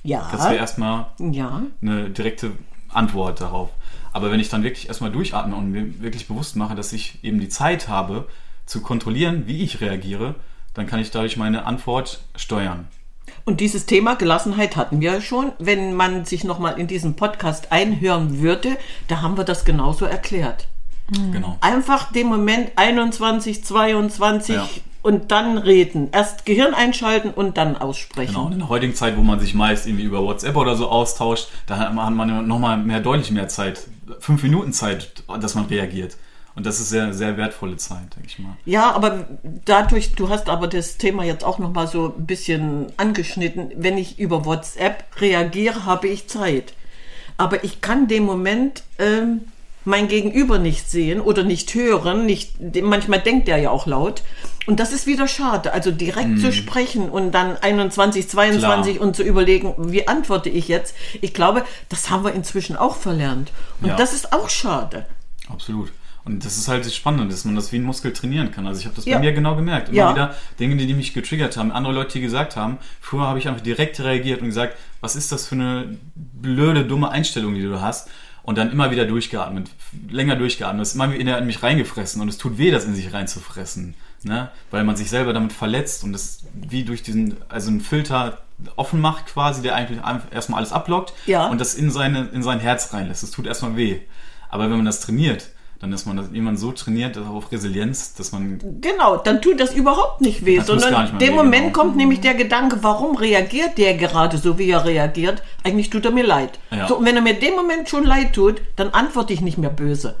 ja. 0.02 0.28
Das 0.32 0.42
wäre 0.46 0.56
erstmal 0.56 1.06
ja. 1.20 1.62
eine 1.80 2.10
direkte 2.10 2.50
Antwort 2.88 3.40
darauf. 3.40 3.70
Aber 4.12 4.32
wenn 4.32 4.40
ich 4.40 4.48
dann 4.48 4.64
wirklich 4.64 4.88
erstmal 4.88 5.12
durchatme 5.12 5.54
und 5.54 5.70
mir 5.70 6.02
wirklich 6.02 6.26
bewusst 6.26 6.56
mache, 6.56 6.74
dass 6.74 6.92
ich 6.92 7.22
eben 7.22 7.38
die 7.38 7.48
Zeit 7.48 7.86
habe, 7.86 8.26
zu 8.64 8.80
kontrollieren, 8.80 9.44
wie 9.46 9.62
ich 9.62 9.80
reagiere, 9.80 10.34
dann 10.74 10.88
kann 10.88 10.98
ich 10.98 11.12
dadurch 11.12 11.36
meine 11.36 11.64
Antwort 11.64 12.24
steuern. 12.34 12.88
Und 13.48 13.60
dieses 13.60 13.86
Thema 13.86 14.16
Gelassenheit 14.16 14.76
hatten 14.76 15.00
wir 15.00 15.12
ja 15.14 15.20
schon. 15.20 15.52
Wenn 15.60 15.94
man 15.94 16.24
sich 16.24 16.42
nochmal 16.42 16.80
in 16.80 16.88
diesen 16.88 17.14
Podcast 17.14 17.70
einhören 17.70 18.40
würde, 18.40 18.76
da 19.06 19.22
haben 19.22 19.36
wir 19.36 19.44
das 19.44 19.64
genauso 19.64 20.04
erklärt. 20.04 20.66
Genau. 21.30 21.56
Einfach 21.60 22.10
den 22.10 22.26
Moment 22.26 22.72
21, 22.74 23.64
22 23.64 24.56
Ja. 24.56 24.68
und 25.02 25.30
dann 25.30 25.58
reden. 25.58 26.08
Erst 26.10 26.44
Gehirn 26.44 26.74
einschalten 26.74 27.30
und 27.30 27.56
dann 27.56 27.76
aussprechen. 27.76 28.32
Genau. 28.34 28.46
Und 28.46 28.52
in 28.54 28.58
der 28.58 28.68
heutigen 28.68 28.96
Zeit, 28.96 29.16
wo 29.16 29.22
man 29.22 29.38
sich 29.38 29.54
meist 29.54 29.86
irgendwie 29.86 30.04
über 30.06 30.24
WhatsApp 30.24 30.56
oder 30.56 30.74
so 30.74 30.88
austauscht, 30.88 31.46
da 31.66 31.78
hat 31.78 31.94
man 31.94 32.48
nochmal 32.48 32.78
mehr, 32.78 32.98
deutlich 32.98 33.30
mehr 33.30 33.46
Zeit. 33.46 33.86
Fünf 34.18 34.42
Minuten 34.42 34.72
Zeit, 34.72 35.22
dass 35.40 35.54
man 35.54 35.66
reagiert. 35.66 36.16
Und 36.56 36.64
das 36.64 36.80
ist 36.80 36.88
sehr, 36.88 37.12
sehr 37.12 37.36
wertvolle 37.36 37.76
Zeit, 37.76 38.16
denke 38.16 38.28
ich 38.28 38.38
mal. 38.38 38.56
Ja, 38.64 38.90
aber 38.92 39.26
dadurch, 39.66 40.14
du 40.14 40.30
hast 40.30 40.48
aber 40.48 40.66
das 40.68 40.96
Thema 40.96 41.22
jetzt 41.22 41.44
auch 41.44 41.58
nochmal 41.58 41.86
so 41.86 42.14
ein 42.18 42.24
bisschen 42.26 42.86
angeschnitten. 42.96 43.72
Wenn 43.76 43.98
ich 43.98 44.18
über 44.18 44.46
WhatsApp 44.46 45.04
reagiere, 45.20 45.84
habe 45.84 46.08
ich 46.08 46.28
Zeit. 46.28 46.72
Aber 47.36 47.62
ich 47.62 47.82
kann 47.82 48.08
den 48.08 48.24
Moment 48.24 48.84
ähm, 48.98 49.42
mein 49.84 50.08
Gegenüber 50.08 50.58
nicht 50.58 50.90
sehen 50.90 51.20
oder 51.20 51.42
nicht 51.44 51.74
hören. 51.74 52.24
Nicht, 52.24 52.54
manchmal 52.82 53.20
denkt 53.20 53.50
er 53.50 53.58
ja 53.58 53.68
auch 53.70 53.86
laut. 53.86 54.22
Und 54.66 54.80
das 54.80 54.92
ist 54.94 55.06
wieder 55.06 55.28
schade. 55.28 55.74
Also 55.74 55.90
direkt 55.90 56.40
zu 56.40 56.52
sprechen 56.52 57.10
und 57.10 57.32
dann 57.32 57.58
21, 57.58 58.28
22 58.30 58.94
Klar. 58.96 59.06
und 59.06 59.14
zu 59.14 59.22
überlegen, 59.22 59.74
wie 59.76 60.08
antworte 60.08 60.48
ich 60.48 60.68
jetzt. 60.68 60.96
Ich 61.20 61.34
glaube, 61.34 61.66
das 61.90 62.08
haben 62.08 62.24
wir 62.24 62.32
inzwischen 62.32 62.76
auch 62.76 62.96
verlernt. 62.96 63.52
Und 63.82 63.88
Ja. 63.88 63.96
das 63.96 64.14
ist 64.14 64.32
auch 64.32 64.48
schade. 64.48 65.04
Absolut. 65.52 65.92
Und 66.26 66.44
das 66.44 66.58
ist 66.58 66.66
halt 66.66 66.84
das 66.84 66.94
Spannende, 66.94 67.28
dass 67.28 67.44
man 67.44 67.54
das 67.54 67.70
wie 67.70 67.76
ein 67.76 67.84
Muskel 67.84 68.12
trainieren 68.12 68.50
kann. 68.50 68.66
Also 68.66 68.80
ich 68.80 68.86
habe 68.86 68.96
das 68.96 69.04
Ja. 69.04 69.14
bei 69.16 69.22
mir 69.22 69.32
genau 69.32 69.54
gemerkt. 69.54 69.88
Immer 69.90 69.96
Ja. 69.96 70.12
wieder 70.12 70.34
Dinge, 70.58 70.76
die 70.76 70.92
mich 70.92 71.14
getriggert 71.14 71.56
haben, 71.56 71.70
andere 71.70 71.94
Leute, 71.94 72.14
die 72.14 72.20
gesagt 72.20 72.56
haben. 72.56 72.78
Früher 73.00 73.22
habe 73.28 73.38
ich 73.38 73.46
einfach 73.48 73.60
direkt 73.62 74.00
reagiert 74.00 74.40
und 74.40 74.48
gesagt, 74.48 74.76
was 75.00 75.14
ist 75.14 75.30
das 75.30 75.46
für 75.46 75.54
eine 75.54 75.96
blöde, 76.14 76.84
dumme 76.84 77.10
Einstellung, 77.10 77.54
die 77.54 77.62
du 77.62 77.80
hast? 77.80 78.08
Und 78.42 78.58
dann 78.58 78.70
immer 78.72 78.90
wieder 78.90 79.04
durchgeatmet, 79.06 79.70
länger 80.10 80.36
durchgeatmet. 80.36 80.80
Das 80.80 80.88
ist 80.90 80.94
immer 80.96 81.12
wieder 81.12 81.38
in 81.38 81.46
mich 81.46 81.62
reingefressen 81.62 82.20
und 82.20 82.28
es 82.28 82.38
tut 82.38 82.58
weh, 82.58 82.70
das 82.72 82.84
in 82.84 82.94
sich 82.94 83.12
reinzufressen. 83.12 83.94
Ne? 84.24 84.50
Weil 84.72 84.82
man 84.82 84.96
sich 84.96 85.08
selber 85.10 85.32
damit 85.32 85.52
verletzt 85.52 86.02
und 86.02 86.12
das 86.12 86.40
wie 86.54 86.82
durch 86.84 87.02
diesen, 87.04 87.36
also 87.48 87.70
einen 87.70 87.80
Filter 87.80 88.38
offen 88.76 89.00
macht 89.00 89.26
quasi, 89.26 89.62
der 89.62 89.74
eigentlich 89.76 90.00
erstmal 90.32 90.58
alles 90.58 90.72
ablockt 90.72 91.12
Ja. 91.26 91.46
und 91.48 91.60
das 91.60 91.74
in, 91.74 91.90
seine, 91.90 92.28
in 92.32 92.42
sein 92.42 92.58
Herz 92.58 92.92
reinlässt. 92.92 93.22
Das 93.22 93.30
tut 93.30 93.46
erstmal 93.46 93.76
weh. 93.76 94.00
Aber 94.48 94.64
wenn 94.64 94.76
man 94.76 94.86
das 94.86 95.00
trainiert, 95.00 95.50
dann 95.80 95.92
ist 95.92 96.06
man 96.06 96.16
das 96.16 96.26
jemand 96.32 96.58
so 96.58 96.72
trainiert 96.72 97.18
auf 97.18 97.52
Resilienz, 97.52 98.14
dass 98.14 98.32
man 98.32 98.60
Genau, 98.80 99.16
dann 99.18 99.42
tut 99.42 99.60
das 99.60 99.74
überhaupt 99.74 100.20
nicht 100.20 100.44
weh, 100.44 100.60
sondern 100.60 100.92
mehr 100.92 101.18
dem 101.18 101.34
Moment 101.34 101.72
genau. 101.74 101.78
kommt 101.78 101.96
nämlich 101.96 102.20
der 102.20 102.34
Gedanke, 102.34 102.78
warum 102.82 103.16
reagiert 103.16 103.76
der 103.76 103.94
gerade 103.94 104.38
so, 104.38 104.58
wie 104.58 104.70
er 104.70 104.84
reagiert? 104.84 105.42
Eigentlich 105.64 105.90
tut 105.90 106.04
er 106.04 106.12
mir 106.12 106.24
leid. 106.24 106.58
Ja. 106.70 106.88
So, 106.88 106.96
und 106.96 107.04
wenn 107.04 107.16
er 107.16 107.22
mir 107.22 107.34
dem 107.34 107.54
Moment 107.54 107.88
schon 107.88 108.04
leid 108.04 108.32
tut, 108.32 108.60
dann 108.76 108.90
antworte 108.90 109.32
ich 109.32 109.40
nicht 109.42 109.58
mehr 109.58 109.70
böse. 109.70 110.16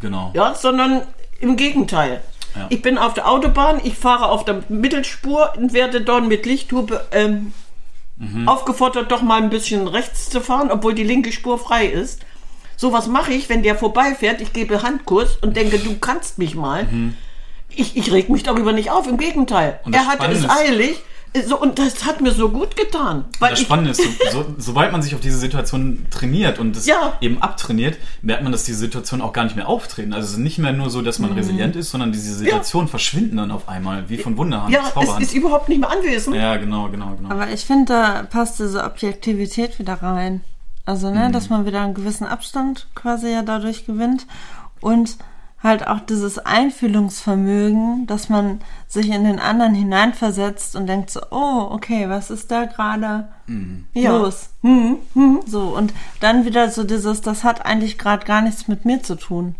genau. 0.00 0.30
Ja, 0.34 0.54
sondern 0.54 1.02
im 1.40 1.56
Gegenteil. 1.56 2.20
Ja. 2.56 2.66
Ich 2.70 2.82
bin 2.82 2.98
auf 2.98 3.14
der 3.14 3.28
Autobahn, 3.28 3.80
ich 3.84 3.94
fahre 3.94 4.28
auf 4.28 4.44
der 4.44 4.62
Mittelspur 4.68 5.52
und 5.56 5.72
werde 5.72 6.00
dort 6.00 6.26
mit 6.26 6.46
Lichthupe 6.46 7.04
ähm, 7.12 7.52
Mhm. 8.20 8.48
aufgefordert, 8.48 9.12
doch 9.12 9.22
mal 9.22 9.40
ein 9.40 9.48
bisschen 9.48 9.86
rechts 9.86 10.28
zu 10.28 10.40
fahren, 10.40 10.72
obwohl 10.72 10.92
die 10.92 11.04
linke 11.04 11.30
Spur 11.30 11.56
frei 11.56 11.86
ist. 11.86 12.22
So 12.80 12.92
was 12.92 13.08
mache 13.08 13.32
ich, 13.32 13.48
wenn 13.50 13.62
der 13.62 13.74
vorbeifährt. 13.76 14.40
Ich 14.40 14.52
gebe 14.54 14.82
Handkurs 14.82 15.36
und 15.42 15.56
denke, 15.56 15.78
du 15.80 15.98
kannst 15.98 16.38
mich 16.38 16.54
mal. 16.54 16.86
Ich, 17.68 17.96
ich 17.96 18.10
reg 18.12 18.30
mich 18.30 18.44
darüber 18.44 18.72
nicht 18.72 18.90
auf, 18.90 19.06
im 19.08 19.18
Gegenteil. 19.18 19.80
Mhm. 19.84 19.92
Er 19.92 20.06
hatte 20.06 20.30
es 20.32 20.44
Spannende 20.44 20.50
eilig. 20.74 21.02
So, 21.46 21.60
und 21.60 21.78
das 21.78 22.06
hat 22.06 22.22
mir 22.22 22.30
so 22.30 22.48
gut 22.48 22.74
getan. 22.74 23.26
Weil 23.38 23.50
Das 23.50 23.60
ich, 23.60 23.66
Spannende 23.66 23.90
ist, 23.90 24.00
so, 24.02 24.08
so, 24.32 24.46
sobald 24.56 24.92
man 24.92 25.02
sich 25.02 25.14
auf 25.14 25.20
diese 25.20 25.36
Situation 25.36 26.06
trainiert 26.10 26.58
und 26.58 26.74
das 26.74 26.86
Ja. 26.86 27.18
eben 27.20 27.42
abtrainiert, 27.42 27.98
merkt 28.22 28.42
man, 28.44 28.50
dass 28.52 28.64
diese 28.64 28.78
Situationen 28.78 29.24
auch 29.26 29.34
gar 29.34 29.44
nicht 29.44 29.54
mehr 29.54 29.68
auftreten. 29.68 30.14
Also 30.14 30.24
es 30.26 30.32
ist 30.32 30.38
nicht 30.38 30.58
mehr 30.58 30.72
nur 30.72 30.88
so, 30.88 31.02
dass 31.02 31.18
man 31.18 31.32
resilient 31.32 31.76
ist, 31.76 31.90
sondern 31.90 32.12
diese 32.12 32.32
Situationen 32.34 32.88
verschwinden 32.88 33.36
dann 33.36 33.50
auf 33.50 33.68
einmal, 33.68 34.08
wie 34.08 34.16
von 34.16 34.38
Wunderhand, 34.38 34.72
ja, 34.72 34.84
es 34.86 34.94
Zauberhand. 34.94 35.22
ist 35.22 35.34
überhaupt 35.34 35.68
nicht 35.68 35.80
mehr 35.80 35.90
anwesend. 35.90 36.34
ja, 36.34 36.56
genau, 36.56 36.88
genau, 36.88 37.14
genau. 37.16 37.28
Aber 37.30 37.50
ich 37.50 37.60
finde, 37.60 37.92
da 37.92 38.22
passt 38.22 38.58
diese 38.60 38.82
Objektivität 38.84 39.78
wieder 39.78 39.94
rein. 40.02 40.40
Also, 40.88 41.10
ne, 41.10 41.30
dass 41.30 41.50
man 41.50 41.66
wieder 41.66 41.82
einen 41.82 41.92
gewissen 41.92 42.26
Abstand 42.26 42.86
quasi 42.94 43.28
ja 43.30 43.42
dadurch 43.42 43.84
gewinnt 43.84 44.26
und 44.80 45.18
halt 45.62 45.86
auch 45.86 46.00
dieses 46.00 46.38
Einfühlungsvermögen, 46.38 48.06
dass 48.06 48.30
man 48.30 48.60
sich 48.86 49.10
in 49.10 49.24
den 49.24 49.38
anderen 49.38 49.74
hineinversetzt 49.74 50.76
und 50.76 50.86
denkt 50.86 51.10
so, 51.10 51.20
oh, 51.30 51.68
okay, 51.72 52.08
was 52.08 52.30
ist 52.30 52.50
da 52.50 52.64
gerade 52.64 53.28
Ja. 53.92 54.16
los? 54.16 54.48
So, 55.46 55.76
und 55.76 55.92
dann 56.20 56.46
wieder 56.46 56.70
so 56.70 56.84
dieses, 56.84 57.20
das 57.20 57.44
hat 57.44 57.66
eigentlich 57.66 57.98
gerade 57.98 58.24
gar 58.24 58.40
nichts 58.40 58.66
mit 58.66 58.86
mir 58.86 59.02
zu 59.02 59.16
tun. 59.16 59.56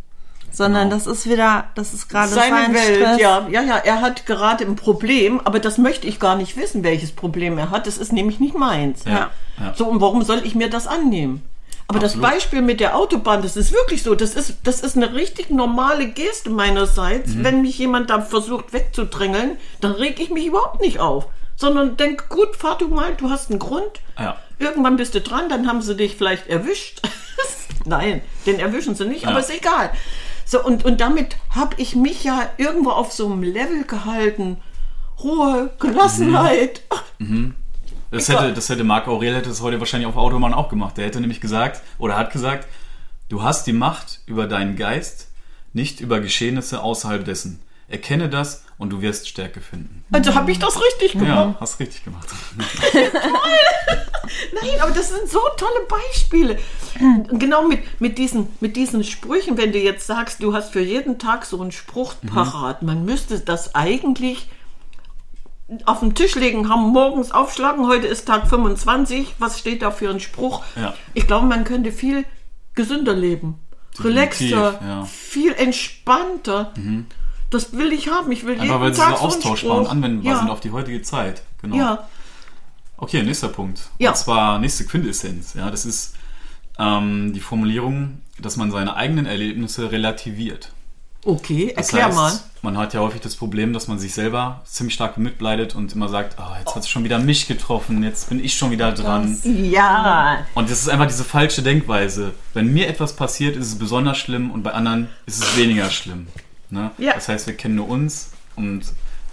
Sondern 0.51 0.91
das 0.91 1.07
ist 1.07 1.29
wieder, 1.29 1.65
das 1.75 1.95
ist 1.95 2.09
gerade 2.09 2.29
Seine 2.33 2.57
sein 2.57 2.75
Welt, 2.75 2.97
Stress. 2.97 3.21
ja, 3.21 3.47
ja, 3.51 3.63
ja. 3.63 3.77
Er 3.77 4.01
hat 4.01 4.27
gerade 4.27 4.65
ein 4.65 4.77
Problem, 4.77 5.41
aber 5.45 5.61
das 5.61 5.79
möchte 5.79 6.07
ich 6.07 6.19
gar 6.19 6.37
nicht 6.37 6.57
wissen, 6.57 6.83
welches 6.83 7.13
Problem 7.13 7.59
er 7.59 7.71
hat. 7.71 7.87
Das 7.87 7.99
ist 7.99 8.13
nämlich 8.13 8.41
nicht 8.41 8.57
meins. 8.57 9.05
Ja, 9.05 9.31
ja. 9.61 9.75
So, 9.77 9.87
und 9.87 10.01
warum 10.01 10.23
soll 10.23 10.41
ich 10.45 10.55
mir 10.55 10.71
das 10.71 10.87
annehmen? 10.87 11.43
Aber 11.91 12.03
Absolut. 12.03 12.25
das 12.25 12.33
Beispiel 12.33 12.61
mit 12.61 12.81
der 12.81 12.97
Autobahn, 12.97 13.41
das 13.41 13.57
ist 13.57 13.73
wirklich 13.73 14.03
so. 14.03 14.15
Das 14.15 14.35
ist, 14.35 14.57
das 14.65 14.81
ist 14.81 14.97
eine 14.97 15.15
richtig 15.15 15.49
normale 15.51 16.07
Geste 16.09 16.51
meinerseits. 16.51 17.35
Mhm. 17.35 17.45
Wenn 17.45 17.63
mich 17.63 17.79
jemand 17.79 18.11
da 18.11 18.21
versucht 18.21 18.73
wegzudrängeln, 18.75 19.57
dann 19.81 19.93
reg 19.93 20.21
ich 20.21 20.29
mich 20.31 20.47
überhaupt 20.47 20.81
nicht 20.83 20.99
auf. 21.01 21.27
Sondern 21.57 21.97
denk, 21.97 22.29
gut, 22.29 22.57
fahr 22.57 22.77
du 22.79 22.89
mal, 22.89 23.15
du 23.17 23.31
hast 23.31 23.51
einen 23.51 23.59
Grund. 23.59 23.91
Ja. 24.19 24.37
Irgendwann 24.59 24.97
bist 24.97 25.15
du 25.15 25.21
dran, 25.21 25.49
dann 25.49 25.67
haben 25.67 25.81
sie 25.83 25.97
dich 25.97 26.17
vielleicht 26.17 26.47
erwischt. 26.49 27.01
Nein, 27.85 28.21
den 28.45 28.59
erwischen 28.61 28.95
sie 28.95 29.07
nicht, 29.07 29.25
aber 29.27 29.37
Ja. 29.37 29.41
ist 29.41 29.51
egal. 29.57 29.91
So, 30.49 30.65
und, 30.65 30.87
und 30.87 31.03
damit 31.03 31.37
habe 31.51 31.75
ich 31.77 31.95
mich 31.95 32.25
ja 32.25 32.49
irgendwo 32.57 32.89
auf 32.89 33.13
so 33.13 33.27
einem 33.27 33.43
Level 33.43 33.85
gehalten. 33.85 34.57
Ruhe, 35.23 35.71
Gelassenheit. 35.79 36.81
Mhm. 37.19 37.55
Das 38.11 38.31
Egal. 38.31 38.45
hätte, 38.45 38.55
das 38.55 38.71
hätte 38.71 38.83
Marc 38.83 39.09
Aurel 39.09 39.35
hätte 39.35 39.51
das 39.51 39.61
heute 39.61 39.79
wahrscheinlich 39.79 40.09
auf 40.09 40.17
Autobahn 40.17 40.55
auch 40.55 40.71
gemacht. 40.71 40.97
Der 40.97 41.05
hätte 41.05 41.21
nämlich 41.21 41.43
gesagt, 41.43 41.83
oder 41.99 42.17
hat 42.17 42.33
gesagt, 42.33 42.67
du 43.29 43.43
hast 43.43 43.67
die 43.67 43.75
Macht 43.75 44.21
über 44.25 44.47
deinen 44.47 44.77
Geist, 44.77 45.29
nicht 45.75 46.01
über 46.01 46.19
Geschehnisse 46.19 46.83
außerhalb 46.83 47.27
dessen. 47.27 47.61
Erkenne 47.87 48.31
das 48.31 48.65
und 48.79 48.91
du 48.91 49.01
wirst 49.03 49.29
Stärke 49.29 49.61
finden. 49.61 50.05
Also 50.13 50.35
habe 50.35 50.51
ich 50.53 50.59
das 50.59 50.81
richtig 50.81 51.13
gemacht. 51.13 51.29
Ja, 51.29 51.57
hast 51.61 51.81
richtig 51.81 52.05
gemacht. 52.05 52.29
Nein, 54.55 54.81
aber 54.81 54.93
das 54.93 55.09
sind 55.09 55.29
so 55.29 55.41
tolle 55.57 55.87
Beispiele. 55.89 56.59
Genau 57.33 57.67
mit, 57.67 58.01
mit, 58.01 58.19
diesen, 58.19 58.49
mit 58.61 58.77
diesen 58.77 59.05
Sprüchen, 59.05 59.57
wenn 59.57 59.73
du 59.73 59.79
jetzt 59.79 60.07
sagst, 60.07 60.43
du 60.43 60.55
hast 60.55 60.73
für 60.73 60.81
jeden 60.83 61.19
Tag 61.19 61.45
so 61.45 61.61
einen 61.61 61.73
Spruch 61.73 62.15
Mhm. 62.23 62.29
parat, 62.29 62.83
man 62.83 63.05
müsste 63.05 63.41
das 63.41 63.75
eigentlich 63.75 64.49
auf 65.85 66.01
den 66.01 66.15
Tisch 66.15 66.35
legen, 66.35 66.69
haben 66.69 66.89
morgens 66.89 67.31
aufschlagen, 67.31 67.87
heute 67.87 68.07
ist 68.07 68.27
Tag 68.27 68.49
25, 68.49 69.35
was 69.39 69.59
steht 69.59 69.83
da 69.83 69.91
für 69.91 70.09
ein 70.11 70.21
Spruch? 70.21 70.63
Ja. 70.77 70.95
Ich 71.15 71.27
glaube, 71.27 71.47
man 71.47 71.65
könnte 71.65 71.93
viel 71.93 72.25
gesünder 72.75 73.13
leben, 73.15 73.59
Definitiv, 73.99 74.07
relaxter, 74.57 74.81
ja. 74.83 75.05
viel 75.05 75.53
entspannter. 75.53 76.73
Das 77.51 77.73
will 77.73 77.93
ich 77.93 78.09
haben. 78.09 78.31
Ich 78.33 78.45
will 78.45 78.53
Einfach 78.53 78.65
jeden 78.65 78.81
weil 78.81 78.95
sie 78.95 79.01
so 79.01 79.07
Tag 79.07 79.17
so 79.17 79.23
einen 79.23 79.33
austauschbar 79.33 79.79
und 79.79 79.87
anwendbar 79.87 80.33
ja. 80.33 80.39
sind 80.39 80.51
auf 80.51 80.61
die 80.61 80.71
heutige 80.71 81.03
Zeit. 81.03 81.43
Genau. 81.63 81.77
ja, 81.77 82.09
Okay, 82.99 83.23
nächster 83.23 83.49
Punkt. 83.49 83.91
Ja. 83.99 84.11
Und 84.11 84.17
zwar 84.17 84.59
nächste 84.59 84.85
Quintessenz. 84.85 85.55
Ja, 85.55 85.71
das 85.71 85.87
ist 85.87 86.15
ähm, 86.79 87.33
die 87.33 87.41
Formulierung, 87.41 88.21
dass 88.41 88.57
man 88.57 88.71
seine 88.71 88.97
eigenen 88.97 89.25
Erlebnisse 89.25 89.93
relativiert. 89.93 90.73
okay, 91.25 91.73
Das 91.77 91.87
erklär 91.87 92.07
heißt, 92.07 92.17
mal. 92.17 92.33
Man 92.63 92.77
hat 92.77 92.93
ja 92.95 93.01
häufig 93.01 93.21
das 93.21 93.37
Problem, 93.37 93.73
dass 93.73 93.87
man 93.87 94.01
sich 94.01 94.15
selber 94.15 94.63
ziemlich 94.65 94.95
stark 94.95 95.17
mitleidet 95.17 95.77
und 95.77 95.93
immer 95.93 96.09
sagt, 96.09 96.41
ah, 96.41 96.57
jetzt 96.59 96.75
hat 96.75 96.83
es 96.83 96.89
schon 96.89 97.05
wieder 97.05 97.21
mich 97.21 97.47
getroffen, 97.47 98.03
jetzt 98.03 98.29
bin 98.31 98.45
ich 98.45 98.55
schon 98.55 98.73
wieder 98.73 98.91
dran. 98.91 99.39
Ja, 99.45 100.45
Und 100.55 100.69
das 100.69 100.81
ist 100.81 100.89
einfach 100.89 101.07
diese 101.07 101.23
falsche 101.23 101.63
Denkweise. 101.63 102.35
Wenn 102.53 102.73
mir 102.73 102.89
etwas 102.89 103.15
passiert, 103.15 103.55
ist 103.57 103.69
es 103.69 103.79
besonders 103.79 104.19
schlimm 104.19 104.51
und 104.51 104.65
bei 104.65 104.73
anderen 104.73 105.09
ist 105.25 105.41
es 105.41 105.57
weniger 105.57 105.89
schlimm. 105.91 106.27
Ne? 106.71 106.91
Ja. 106.99 107.15
Das 107.15 107.29
heißt, 107.29 107.47
wir 107.47 107.57
kennen 107.57 107.77
nur 107.77 107.89
uns 107.89 108.33
und 108.57 108.83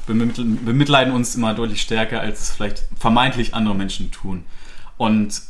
bemitl- 0.07 0.63
bemitleiden 0.63 1.13
uns 1.13 1.35
immer 1.35 1.53
deutlich 1.53 1.81
stärker, 1.81 2.21
als 2.21 2.41
es 2.41 2.49
vielleicht 2.51 2.85
vermeintlich 2.97 3.53
andere 3.53 3.75
Menschen 3.75 4.11
tun. 4.11 4.45
Und 4.97 5.41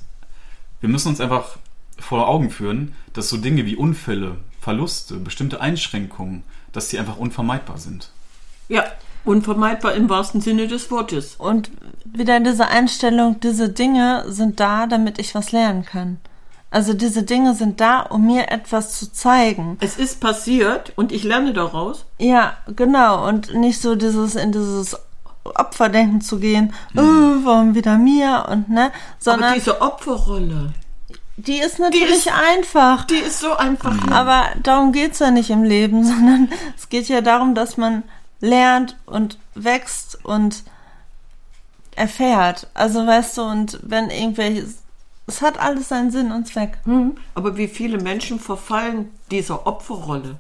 wir 0.82 0.90
müssen 0.90 1.10
uns 1.10 1.22
einfach 1.22 1.58
vor 2.00 2.28
Augen 2.28 2.50
führen, 2.50 2.96
dass 3.14 3.30
so 3.30 3.38
Dinge 3.38 3.66
wie 3.66 3.76
Unfälle, 3.76 4.38
Verluste, 4.60 5.16
bestimmte 5.18 5.62
Einschränkungen, 5.62 6.44
dass 6.72 6.90
die 6.90 7.00
einfach 7.00 7.18
unvermeidbar 7.18 7.78
sind. 7.78 8.12
Ja, 8.68 8.84
unvermeidbar 9.24 9.94
im 9.94 10.10
wahrsten 10.10 10.42
Sinne 10.42 10.68
des 10.68 10.90
Wortes. 10.92 11.36
Und 11.36 11.72
wieder 12.04 12.40
diese 12.40 12.68
Einstellung, 12.68 13.40
diese 13.40 13.70
Dinge 13.70 14.26
sind 14.28 14.60
da, 14.60 14.88
damit 14.88 15.20
ich 15.20 15.36
was 15.36 15.52
lernen 15.52 15.86
kann. 15.86 16.20
Also 16.76 16.94
diese 16.94 17.24
Dinge 17.24 17.56
sind 17.56 17.80
da, 17.80 18.02
um 18.02 18.26
mir 18.26 18.52
etwas 18.52 19.00
zu 19.00 19.10
zeigen. 19.12 19.78
Es 19.80 19.96
ist 19.96 20.20
passiert 20.20 20.92
und 20.98 21.14
ich 21.14 21.24
lerne 21.24 21.54
daraus. 21.54 22.06
Ja, 22.20 22.58
genau. 22.76 23.26
Und 23.28 23.54
nicht 23.54 23.82
so 23.82 23.96
dieses 23.96 24.36
in 24.36 24.52
dieses 24.52 24.98
Opferdenken 25.46 26.20
zu 26.20 26.38
gehen, 26.40 26.74
Mhm. 26.94 27.00
oh, 27.00 27.46
warum 27.46 27.76
wieder 27.76 27.98
mir 27.98 28.48
und 28.52 28.68
ne, 28.70 28.86
Aber 28.88 28.94
sondern 29.20 29.54
diese 29.54 29.80
Opferrolle, 29.82 30.74
die 31.38 31.60
ist 31.60 31.80
natürlich 31.80 32.26
ist- 32.28 32.32
einfach. 32.50 33.06
die 33.06 33.16
ist 33.30 33.40
so 33.40 33.54
einfach. 33.56 33.96
Aber 34.12 34.44
darum 34.62 34.92
geht's 34.92 35.20
ja 35.20 35.32
nicht 35.32 35.50
im 35.52 35.64
Leben, 35.64 36.04
sondern 36.12 36.50
es 36.78 36.90
geht 36.90 37.08
ja 37.08 37.22
darum, 37.22 37.56
dass 37.56 37.78
man 37.78 38.04
lernt 38.42 38.98
und 39.06 39.38
wächst 39.54 40.20
und 40.26 40.64
erfährt. 41.96 42.68
Also 42.74 43.06
weißt 43.08 43.38
du, 43.38 43.44
und 43.44 43.80
wenn 43.84 44.10
irgendwelches, 44.10 44.80
es 45.28 45.42
hat 45.42 45.60
alles 45.60 45.90
seinen 45.90 46.12
Sinn 46.12 46.32
und 46.32 46.48
Zweck. 46.48 46.78
Hm, 46.86 47.16
Aber 47.34 47.58
wie 47.58 47.68
viele 47.68 47.98
Menschen 48.00 48.40
verfallen 48.40 49.10
dieser 49.32 49.66
Opferrolle? 49.68 50.38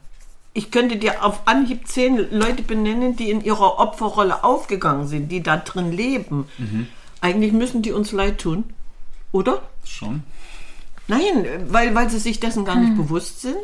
Ich 0.53 0.71
könnte 0.71 0.95
dir 0.97 1.25
auf 1.25 1.41
Anhieb 1.47 1.87
zehn 1.87 2.17
Leute 2.31 2.63
benennen, 2.63 3.15
die 3.17 3.29
in 3.29 3.41
ihrer 3.43 3.77
Opferrolle 3.79 4.43
aufgegangen 4.43 5.05
sind, 5.07 5.29
die 5.29 5.43
da 5.43 5.57
drin 5.57 5.91
leben. 5.91 6.45
Eigentlich 7.19 7.51
müssen 7.51 7.81
die 7.81 7.91
uns 7.91 8.13
leid 8.13 8.39
tun, 8.39 8.63
oder? 9.33 9.61
Schon. 9.83 10.23
Nein, 11.07 11.45
weil, 11.67 11.93
weil 11.93 12.09
sie 12.09 12.19
sich 12.19 12.39
dessen 12.39 12.63
gar 12.63 12.77
nicht 12.77 12.95
bewusst 12.95 13.41
sind. 13.41 13.57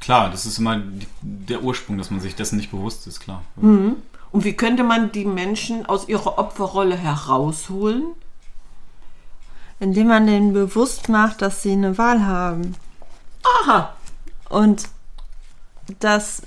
klar, 0.00 0.30
das 0.30 0.46
ist 0.46 0.58
immer 0.58 0.76
die, 0.78 1.06
der 1.20 1.62
Ursprung, 1.62 1.98
dass 1.98 2.10
man 2.10 2.20
sich 2.20 2.34
dessen 2.34 2.56
nicht 2.56 2.70
bewusst 2.70 3.06
ist, 3.06 3.20
klar. 3.20 3.42
Und 3.56 4.44
wie 4.44 4.54
könnte 4.54 4.84
man 4.84 5.12
die 5.12 5.24
Menschen 5.26 5.84
aus 5.86 6.08
ihrer 6.08 6.38
Opferrolle 6.38 6.96
herausholen? 6.96 8.04
Indem 9.84 10.08
man 10.08 10.26
denen 10.26 10.54
bewusst 10.54 11.10
macht, 11.10 11.42
dass 11.42 11.60
sie 11.60 11.72
eine 11.72 11.98
Wahl 11.98 12.24
haben. 12.24 12.74
Aha, 13.60 13.92
Und 14.48 14.84
dass, 16.00 16.40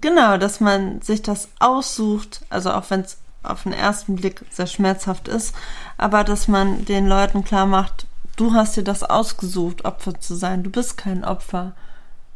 genau, 0.00 0.36
dass 0.38 0.60
man 0.60 1.02
sich 1.02 1.20
das 1.20 1.48
aussucht, 1.58 2.42
also 2.48 2.70
auch 2.70 2.88
wenn 2.90 3.00
es 3.00 3.18
auf 3.42 3.64
den 3.64 3.72
ersten 3.72 4.14
Blick 4.14 4.44
sehr 4.50 4.68
schmerzhaft 4.68 5.26
ist, 5.26 5.52
aber 5.98 6.22
dass 6.22 6.46
man 6.46 6.84
den 6.84 7.08
Leuten 7.08 7.42
klar 7.42 7.66
macht, 7.66 8.06
du 8.36 8.52
hast 8.52 8.76
dir 8.76 8.84
das 8.84 9.02
ausgesucht, 9.02 9.84
Opfer 9.84 10.20
zu 10.20 10.36
sein. 10.36 10.62
Du 10.62 10.70
bist 10.70 10.96
kein 10.96 11.24
Opfer. 11.24 11.72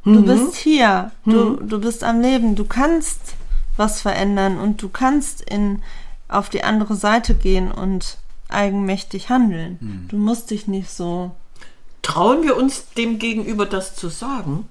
Du 0.05 0.25
bist 0.25 0.57
hier. 0.57 1.13
Du, 1.27 1.59
du 1.63 1.81
bist 1.81 2.03
am 2.03 2.21
Leben. 2.21 2.57
Du 2.57 2.65
kannst 2.65 3.35
was 3.77 4.01
verändern 4.01 4.59
und 4.59 4.83
du 4.83 4.89
kannst 4.89 5.43
in, 5.43 5.81
auf 6.27 6.49
die 6.49 6.65
andere 6.65 6.97
Seite 6.97 7.35
gehen 7.37 7.71
und 7.71 8.17
eigenmächtig 8.51 9.29
handeln. 9.31 10.07
Du 10.11 10.17
musst 10.17 10.51
dich 10.51 10.67
nicht 10.67 10.91
so. 10.91 11.31
trauen 12.03 12.43
wir 12.43 12.57
uns 12.57 12.93
dem 12.97 13.19
gegenüber 13.19 13.67
das 13.67 13.95
zu 13.95 14.09
sagen? 14.09 14.69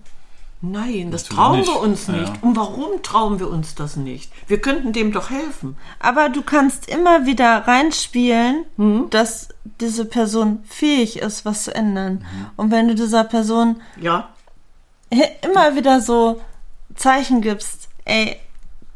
Nein, 0.62 1.10
das 1.10 1.30
Natürlich 1.30 1.38
trauen 1.38 1.64
wir 1.66 1.80
uns 1.90 2.08
nicht. 2.10 2.28
ja. 2.28 2.34
Und 2.42 2.58
warum 2.58 3.02
trauen 3.02 3.40
wir 3.40 3.50
uns 3.50 3.76
das 3.76 3.96
nicht? 3.96 4.30
Wir 4.48 4.60
könnten 4.60 4.92
dem 4.92 5.14
doch 5.14 5.30
helfen. 5.30 5.78
Aber 6.00 6.28
du 6.28 6.42
kannst 6.42 6.90
immer 6.90 7.26
wieder 7.26 7.66
reinspielen, 7.66 8.66
dass 9.10 9.50
diese 9.80 10.04
Person 10.04 10.60
fähig 10.68 11.20
ist, 11.20 11.46
was 11.46 11.64
zu 11.64 11.74
ändern. 11.74 12.26
Und 12.58 12.72
wenn 12.72 12.90
du 12.90 12.96
dieser 12.96 13.24
Person 13.24 13.80
Ja, 14.02 14.28
immer 15.44 15.76
wieder 15.76 16.02
so 16.02 16.42
Zeichen 16.96 17.40
gibst, 17.42 17.88
ey, 18.04 18.36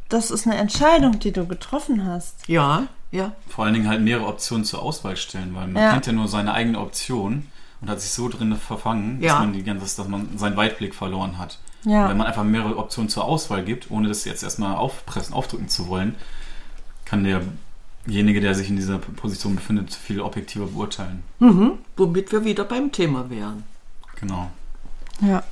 das 0.10 0.32
ist 0.32 0.46
eine 0.46 0.58
Entscheidung, 0.58 1.19
die 1.19 1.32
du 1.32 1.48
getroffen 1.48 2.06
hast. 2.06 2.46
ja, 2.48 2.88
ja. 3.13 3.32
Vor 3.47 3.63
allen 3.65 3.73
Dingen 3.76 3.88
halt 3.88 4.02
mehrere 4.02 4.28
Optionen 4.28 4.65
zur 4.65 4.82
Auswahl 4.82 5.15
stellen, 5.15 5.54
weil 5.56 5.67
man 5.67 5.82
Ja. 5.84 5.91
kennt 5.93 6.08
ja 6.08 6.12
nur 6.13 6.28
seine 6.28 6.54
eigene 6.54 6.80
Option 6.80 7.47
und 7.80 7.89
hat 7.89 8.02
sich 8.02 8.12
so 8.12 8.28
drin 8.28 8.56
verfangen, 8.58 9.21
dass 9.21 9.28
Ja. 9.32 9.39
man 9.39 9.54
die 9.54 9.63
ganze, 9.63 9.95
dass 9.95 10.08
man 10.08 10.38
seinen 10.38 10.58
Weitblick 10.58 10.95
verloren 10.95 11.38
hat. 11.38 11.60
Ja. 11.86 12.10
Wenn 12.10 12.17
man 12.17 12.28
einfach 12.28 12.43
mehrere 12.43 12.78
Optionen 12.78 13.10
zur 13.10 13.26
Auswahl 13.26 13.63
gibt, 13.63 13.91
ohne 13.91 14.08
das 14.08 14.26
jetzt 14.26 14.41
erstmal 14.43 14.76
aufpressen, 14.76 15.34
aufdrücken 15.34 15.69
zu 15.69 15.88
wollen, 15.88 16.15
kann 17.06 17.23
derjenige, 18.06 18.41
der 18.41 18.56
sich 18.56 18.69
in 18.69 18.78
dieser 18.78 18.97
Position 18.97 19.56
befindet, 19.56 19.93
viel 19.93 20.19
objektiver 20.21 20.65
beurteilen. 20.65 21.23
Mhm. 21.39 21.73
Womit 21.97 22.32
wir 22.32 22.43
wieder 22.45 22.63
beim 22.63 22.91
Thema 22.91 23.30
wären. 23.30 23.63
Genau. 24.19 24.49
Ja. 25.21 25.43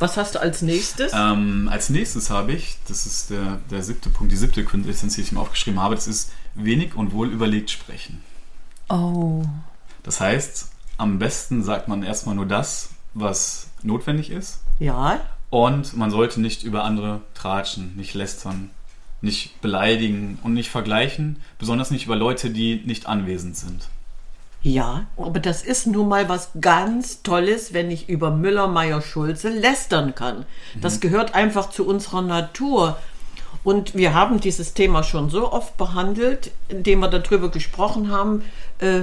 Was 0.00 0.16
hast 0.16 0.34
du 0.34 0.40
als 0.40 0.62
nächstes? 0.62 1.12
Ähm, 1.14 1.68
als 1.70 1.90
nächstes 1.90 2.30
habe 2.30 2.52
ich, 2.52 2.78
das 2.88 3.04
ist 3.06 3.30
der, 3.30 3.58
der 3.70 3.82
siebte 3.82 4.08
Punkt, 4.08 4.32
die 4.32 4.36
siebte 4.36 4.64
Quintessenz, 4.64 5.14
die 5.14 5.20
ich 5.20 5.30
mir 5.30 5.40
aufgeschrieben 5.40 5.78
habe, 5.78 5.94
das 5.94 6.08
ist 6.08 6.32
wenig 6.54 6.94
und 6.94 7.12
wohl 7.12 7.30
überlegt 7.30 7.70
sprechen. 7.70 8.22
Oh. 8.88 9.42
Das 10.02 10.20
heißt, 10.20 10.70
am 10.98 11.18
besten 11.18 11.62
sagt 11.62 11.88
man 11.88 12.02
erstmal 12.02 12.34
nur 12.34 12.46
das, 12.46 12.90
was 13.14 13.68
notwendig 13.82 14.30
ist. 14.30 14.60
ja, 14.78 15.20
Und 15.50 15.96
man 15.96 16.10
sollte 16.10 16.40
nicht 16.40 16.62
über 16.62 16.84
andere 16.84 17.20
tratschen, 17.34 17.96
nicht 17.96 18.14
lästern, 18.14 18.70
nicht 19.20 19.60
beleidigen 19.60 20.38
und 20.42 20.54
nicht 20.54 20.70
vergleichen, 20.70 21.36
besonders 21.58 21.90
nicht 21.90 22.06
über 22.06 22.16
Leute, 22.16 22.50
die 22.50 22.82
nicht 22.84 23.06
anwesend 23.06 23.56
sind. 23.56 23.88
ja. 24.62 25.06
Aber 25.16 25.40
das 25.40 25.62
ist 25.62 25.86
nun 25.86 26.08
mal 26.08 26.28
was 26.28 26.50
ganz 26.60 27.22
Tolles, 27.22 27.72
wenn 27.72 27.90
ich 27.90 28.08
über 28.08 28.30
Müller, 28.30 28.68
Meyer, 28.68 29.02
Schulze 29.02 29.48
lästern 29.50 30.14
kann. 30.14 30.44
Das 30.80 31.00
gehört 31.00 31.34
einfach 31.34 31.70
zu 31.70 31.86
unserer 31.86 32.22
Natur. 32.22 32.98
Und 33.62 33.94
wir 33.94 34.14
haben 34.14 34.40
dieses 34.40 34.74
Thema 34.74 35.02
schon 35.02 35.28
so 35.30 35.52
oft 35.52 35.76
behandelt, 35.76 36.50
indem 36.68 37.00
wir 37.00 37.08
darüber 37.08 37.50
gesprochen 37.50 38.10
haben. 38.10 38.42
Äh, 38.78 39.02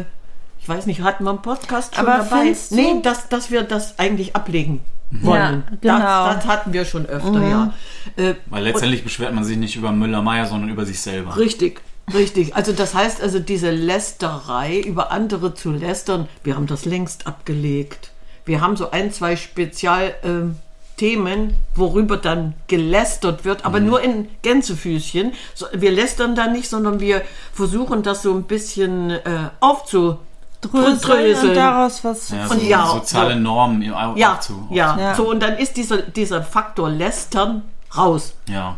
ich 0.59 0.67
weiß 0.67 0.85
nicht, 0.87 1.01
hatten 1.01 1.23
wir 1.23 1.29
einen 1.29 1.41
Podcast 1.41 1.95
schon 1.95 2.07
Aber 2.07 2.23
dabei? 2.23 2.55
Nee, 2.71 3.01
dass, 3.01 3.29
dass 3.29 3.51
wir 3.51 3.63
das 3.63 3.99
eigentlich 3.99 4.35
ablegen 4.35 4.81
wollen. 5.11 5.63
Ja, 5.81 5.97
genau. 5.99 6.25
das, 6.25 6.35
das 6.35 6.47
hatten 6.47 6.73
wir 6.73 6.85
schon 6.85 7.05
öfter, 7.05 7.47
ja. 7.47 7.73
Äh, 8.15 8.33
Weil 8.47 8.63
letztendlich 8.63 9.03
beschwert 9.03 9.33
man 9.33 9.43
sich 9.43 9.57
nicht 9.57 9.75
über 9.75 9.91
Müller-Meyer, 9.91 10.47
sondern 10.47 10.69
über 10.69 10.85
sich 10.85 10.99
selber. 10.99 11.37
Richtig, 11.37 11.81
richtig. 12.13 12.55
Also 12.55 12.73
das 12.73 12.93
heißt 12.93 13.21
also, 13.21 13.39
diese 13.39 13.71
Lästerei, 13.71 14.79
über 14.79 15.11
andere 15.11 15.53
zu 15.53 15.71
lästern, 15.71 16.27
wir 16.43 16.55
haben 16.55 16.67
das 16.67 16.85
längst 16.85 17.27
abgelegt. 17.27 18.11
Wir 18.45 18.61
haben 18.61 18.75
so 18.75 18.91
ein, 18.91 19.11
zwei 19.11 19.35
Spezialthemen, 19.35 20.57
Themen, 20.97 21.55
worüber 21.75 22.17
dann 22.17 22.53
gelästert 22.67 23.45
wird, 23.45 23.65
aber 23.65 23.79
nur 23.79 24.01
in 24.01 24.27
Gänsefüßchen. 24.41 25.31
Wir 25.73 25.91
lästern 25.91 26.35
da 26.35 26.47
nicht, 26.47 26.69
sondern 26.69 26.99
wir 26.99 27.21
versuchen 27.53 28.03
das 28.03 28.23
so 28.23 28.33
ein 28.33 28.43
bisschen 28.43 29.11
äh, 29.11 29.21
aufzu 29.59 30.17
Dröseln 30.59 31.49
und 31.49 31.55
daraus 31.55 32.03
was 32.03 32.29
Ja, 32.29 32.47
Und 32.47 32.59
so 32.61 32.65
ja, 32.65 32.87
soziale 32.87 33.33
so- 33.35 33.39
Normen 33.39 33.81
im 33.83 33.93
Au- 33.93 34.15
ja, 34.15 34.39
ja, 34.71 34.97
Ja. 34.99 35.15
So, 35.15 35.29
und 35.29 35.39
dann 35.41 35.55
ist 35.57 35.77
dieser, 35.77 35.97
dieser 36.01 36.41
Faktor 36.41 36.89
Lästern 36.89 37.61
raus. 37.95 38.33
ja. 38.49 38.77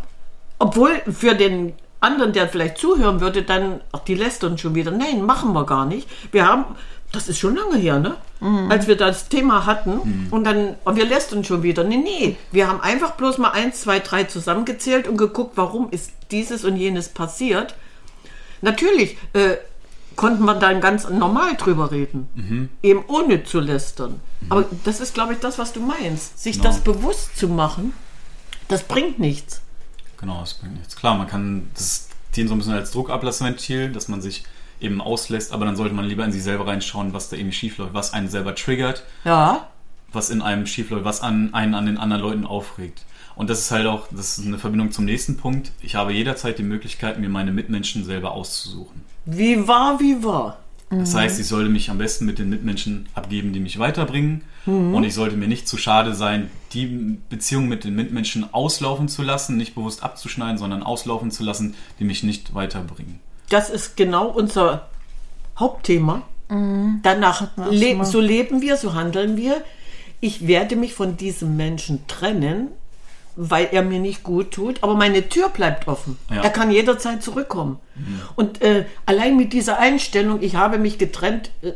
Obwohl 0.62 1.02
für 1.10 1.36
den 1.36 1.72
anderen, 2.02 2.34
der 2.34 2.50
vielleicht 2.50 2.78
zuhören 2.80 3.22
würde, 3.22 3.44
dann, 3.44 3.80
ach, 3.94 4.00
die 4.00 4.14
lästern 4.16 4.58
schon 4.58 4.76
wieder. 4.76 4.92
Nein, 4.92 5.22
machen 5.26 5.54
wir 5.54 5.66
gar 5.66 5.86
nicht. 5.86 6.06
Wir 6.34 6.46
haben, 6.46 6.66
das 7.12 7.28
ist 7.28 7.40
schon 7.40 7.56
lange 7.56 7.78
her, 7.78 8.00
ne? 8.00 8.16
Als 8.70 8.88
wir 8.88 8.96
das 8.96 9.28
Thema 9.28 9.66
hatten 9.66 10.28
und 10.32 10.44
dann, 10.46 10.76
und 10.86 10.96
wir 10.96 11.06
lästern 11.06 11.44
schon 11.44 11.62
wieder. 11.64 11.84
Nee, 11.84 11.98
nee, 11.98 12.38
wir 12.52 12.68
haben 12.70 12.80
einfach 12.80 13.12
bloß 13.12 13.38
mal 13.38 13.50
eins, 13.52 13.82
zwei, 13.82 14.00
drei 14.00 14.24
zusammengezählt 14.24 15.08
und 15.10 15.18
geguckt, 15.18 15.54
warum 15.58 15.90
ist 15.92 16.12
dieses 16.32 16.64
und 16.64 16.78
jenes 16.78 17.10
passiert. 17.10 17.76
Natürlich 18.62 19.18
äh, 19.34 19.58
konnten 20.16 20.44
wir 20.46 20.56
dann 20.56 20.80
ganz 20.82 21.10
normal 21.10 21.56
drüber 21.58 21.92
reden, 21.92 22.70
eben 22.84 23.04
ohne 23.08 23.44
zu 23.44 23.60
lästern. 23.60 24.20
Aber 24.50 24.66
das 24.86 25.00
ist, 25.02 25.14
glaube 25.14 25.34
ich, 25.34 25.40
das, 25.40 25.58
was 25.58 25.74
du 25.74 25.82
meinst. 25.82 26.40
Sich 26.42 26.58
Genau. 26.58 26.70
das 26.70 26.80
bewusst 26.82 27.38
zu 27.38 27.48
machen, 27.50 27.94
das 28.68 28.84
bringt 28.84 29.20
nichts. 29.20 29.62
Genau, 30.18 30.40
das 30.42 30.54
bringt 30.56 30.76
nichts. 30.78 30.96
Klar, 30.96 31.16
man 31.18 31.28
kann 31.28 31.70
das 31.74 32.08
dient 32.36 32.48
so 32.50 32.56
ein 32.56 32.60
bisschen 32.60 32.74
als 32.74 32.92
Druckablassventil, 32.92 33.92
dass 33.92 34.08
man 34.08 34.22
sich 34.22 34.44
eben 34.82 35.02
auslässt, 35.02 35.52
aber 35.52 35.66
dann 35.66 35.76
sollte 35.76 35.94
man 35.96 36.06
lieber 36.06 36.24
in 36.26 36.32
sich 36.32 36.44
selber 36.44 36.68
reinschauen, 36.68 37.14
was 37.14 37.30
da 37.30 37.36
irgendwie 37.36 37.56
schief 37.56 37.78
läuft, 37.78 37.94
was 37.94 38.14
einen 38.14 38.30
selber 38.30 38.56
triggert, 38.56 39.04
Ja, 39.24 39.68
was 40.12 40.30
in 40.30 40.42
einem 40.42 40.66
schief 40.66 40.90
läuft, 40.90 41.06
was 41.06 41.22
an, 41.22 41.54
einen 41.54 41.76
an 41.76 41.86
den 41.86 41.98
anderen 41.98 42.24
Leuten 42.24 42.46
aufregt. 42.46 43.06
Und 43.36 43.50
das 43.50 43.60
ist 43.60 43.72
halt 43.72 43.86
auch, 43.86 44.08
das 44.12 44.38
ist 44.38 44.46
eine 44.46 44.58
Verbindung 44.58 44.92
zum 44.92 45.06
nächsten 45.06 45.38
Punkt. 45.38 45.72
Ich 45.82 45.96
habe 45.96 46.12
jederzeit 46.12 46.58
die 46.58 46.64
Möglichkeit, 46.64 47.20
mir 47.20 47.30
meine 47.30 47.52
Mitmenschen 47.52 48.04
selber 48.04 48.32
auszusuchen. 48.32 49.02
Wie 49.26 49.68
war, 49.68 50.00
wie 50.00 50.24
war. 50.24 50.60
Das 50.90 51.14
heißt, 51.14 51.40
ich 51.40 51.48
sollte 51.48 51.70
mich 51.70 51.92
am 51.92 52.00
besten 52.00 52.26
mit 52.26 52.40
den 52.40 52.50
Mitmenschen 52.50 53.08
abgeben, 53.14 53.54
die 53.54 53.60
mich 53.60 53.78
weiterbringen. 53.78 54.42
Und 54.66 55.04
ich 55.04 55.14
sollte 55.14 55.36
mir 55.38 55.48
nicht 55.48 55.68
zu 55.68 55.78
schade 55.78 56.14
sein, 56.14 56.50
die 56.74 57.18
Beziehung 57.30 57.68
mit 57.68 57.84
den 57.84 57.96
Mitmenschen 57.96 58.54
auslaufen 58.54 59.08
zu 59.08 59.24
lassen, 59.24 59.56
nicht 59.56 59.74
bewusst 59.74 60.04
abzuschneiden, 60.04 60.58
sondern 60.58 60.84
auslaufen 60.84 61.32
zu 61.32 61.44
lassen, 61.44 61.76
die 62.00 62.04
mich 62.04 62.24
nicht 62.24 62.54
weiterbringen. 62.54 63.20
Das 63.50 63.70
ist 63.70 63.98
genau 63.98 64.28
unser 64.28 64.88
Hauptthema. 65.58 66.24
Danach, 67.04 67.50
wir 67.56 67.66
auch 67.66 67.72
le 67.72 68.06
so 68.06 68.20
leben 68.20 68.62
wir, 68.62 68.76
so 68.76 68.94
handeln 68.94 69.38
wir. 69.38 69.62
Ich 70.20 70.48
werde 70.48 70.76
mich 70.76 70.94
von 70.94 71.16
diesem 71.16 71.56
Menschen 71.56 72.08
trennen, 72.08 72.70
weil 73.36 73.70
er 73.72 73.84
mir 73.84 74.00
nicht 74.00 74.24
gut 74.24 74.52
tut, 74.52 74.84
aber 74.84 74.96
meine 74.96 75.30
Tür 75.30 75.50
bleibt 75.50 75.88
offen. 75.88 76.18
Ja. 76.30 76.42
Er 76.42 76.50
kann 76.50 76.72
jederzeit 76.72 77.24
zurückkommen. 77.24 77.80
Und 78.36 78.62
äh, 78.62 78.86
allein 79.06 79.38
mit 79.38 79.54
dieser 79.54 79.78
Einstellung, 79.78 80.42
ich 80.42 80.56
habe 80.56 80.78
mich 80.78 80.98
getrennt, 80.98 81.52
äh, 81.62 81.74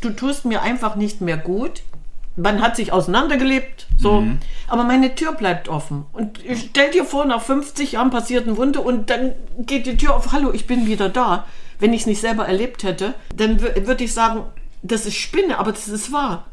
du 0.00 0.10
tust 0.10 0.44
mir 0.44 0.62
einfach 0.62 0.96
nicht 0.96 1.20
mehr 1.20 1.36
gut. 1.36 1.82
Man 2.36 2.62
hat 2.62 2.76
sich 2.76 2.92
auseinandergelebt, 2.92 3.86
so. 3.98 4.24
Aber 4.68 4.84
meine 4.84 5.14
Tür 5.14 5.32
bleibt 5.32 5.68
offen. 5.68 6.06
Und 6.12 6.40
stell 6.56 6.90
dir 6.90 7.04
vor, 7.04 7.24
nach 7.24 7.42
50 7.42 7.92
Jahren 7.92 8.10
passiert 8.10 8.46
ein 8.46 8.56
Wunder 8.56 8.84
und 8.84 9.10
dann 9.10 9.32
geht 9.58 9.86
die 9.86 9.96
Tür 9.96 10.14
auf, 10.14 10.32
hallo, 10.32 10.52
ich 10.52 10.66
bin 10.66 10.86
wieder 10.86 11.08
da. 11.08 11.44
Wenn 11.78 11.92
ich 11.92 12.02
es 12.02 12.06
nicht 12.06 12.20
selber 12.20 12.46
erlebt 12.46 12.82
hätte, 12.84 13.14
dann 13.34 13.58
wür- 13.58 13.86
würde 13.86 14.04
ich 14.04 14.12
sagen, 14.14 14.44
das 14.82 15.06
ist 15.06 15.16
Spinne, 15.16 15.58
aber 15.58 15.72
das 15.72 15.88
ist 15.88 16.12
wahr. 16.12 16.46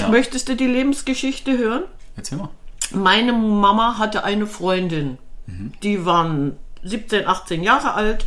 Ja. 0.00 0.08
Möchtest 0.08 0.48
du 0.48 0.56
die 0.56 0.66
Lebensgeschichte 0.66 1.56
hören? 1.56 1.84
Erzähl 2.16 2.38
mal. 2.38 2.48
Meine 2.90 3.32
Mama 3.32 3.98
hatte 3.98 4.24
eine 4.24 4.46
Freundin, 4.46 5.18
die 5.82 6.04
waren 6.04 6.56
17, 6.82 7.26
18 7.26 7.62
Jahre 7.62 7.94
alt 7.94 8.26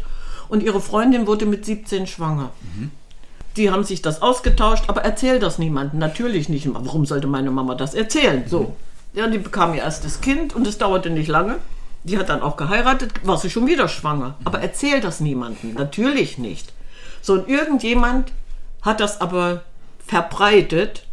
und 0.49 0.63
ihre 0.63 0.79
Freundin 0.81 1.27
wurde 1.27 1.45
mit 1.45 1.65
17 1.65 2.07
schwanger. 2.07 2.51
Die 3.57 3.69
haben 3.69 3.83
sich 3.83 4.01
das 4.01 4.21
ausgetauscht, 4.21 4.85
aber 4.87 5.03
erzähl 5.03 5.39
das 5.39 5.59
niemandem. 5.59 5.99
Natürlich 5.99 6.47
nicht. 6.47 6.67
Warum 6.73 7.05
sollte 7.05 7.27
meine 7.27 7.51
Mama 7.51 7.75
das 7.75 7.93
erzählen? 7.93 8.43
So. 8.47 8.75
Ja, 9.13 9.27
die 9.27 9.39
bekam 9.39 9.73
ihr 9.73 9.81
erstes 9.81 10.21
Kind 10.21 10.55
und 10.55 10.65
es 10.67 10.77
dauerte 10.77 11.09
nicht 11.09 11.27
lange. 11.27 11.57
Die 12.03 12.17
hat 12.17 12.29
dann 12.29 12.41
auch 12.41 12.57
geheiratet, 12.57 13.11
war 13.27 13.37
sie 13.37 13.49
schon 13.49 13.67
wieder 13.67 13.87
schwanger. 13.87 14.35
Aber 14.45 14.61
erzähl 14.61 15.01
das 15.01 15.19
niemandem. 15.19 15.73
Natürlich 15.73 16.37
nicht. 16.37 16.73
So, 17.21 17.33
und 17.33 17.49
irgendjemand 17.49 18.31
hat 18.81 18.99
das 18.99 19.21
aber 19.21 19.63
verbreitet 20.07 21.05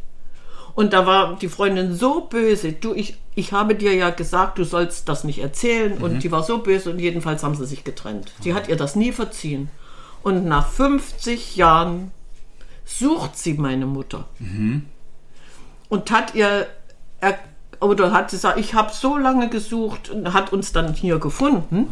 Und 0.74 0.92
da 0.92 1.06
war 1.06 1.36
die 1.36 1.48
Freundin 1.48 1.94
so 1.96 2.20
böse. 2.20 2.72
Du, 2.72 2.94
ich, 2.94 3.18
ich 3.34 3.52
habe 3.52 3.74
dir 3.74 3.94
ja 3.94 4.10
gesagt, 4.10 4.58
du 4.58 4.64
sollst 4.64 5.08
das 5.08 5.24
nicht 5.24 5.40
erzählen. 5.40 5.98
Und 5.98 6.22
die 6.22 6.30
war 6.30 6.44
so 6.44 6.58
böse 6.58 6.90
und 6.90 7.00
jedenfalls 7.00 7.42
haben 7.42 7.56
sie 7.56 7.66
sich 7.66 7.82
getrennt. 7.82 8.32
Sie 8.40 8.54
hat 8.54 8.68
ihr 8.68 8.76
das 8.76 8.94
nie 8.94 9.10
verziehen. 9.10 9.70
Und 10.22 10.46
nach 10.46 10.68
50 10.68 11.56
Jahren 11.56 12.12
sucht 12.88 13.36
sie 13.36 13.54
meine 13.54 13.86
Mutter. 13.86 14.24
Und 15.88 16.10
hat 16.10 16.34
ihr, 16.34 16.66
er, 17.20 17.38
oder 17.80 18.12
hat 18.12 18.30
sie 18.30 18.36
gesagt, 18.36 18.58
ich 18.58 18.74
habe 18.74 18.92
so 18.92 19.16
lange 19.16 19.48
gesucht 19.48 20.10
und 20.10 20.32
hat 20.32 20.52
uns 20.52 20.72
dann 20.72 20.94
hier 20.94 21.18
gefunden. 21.18 21.88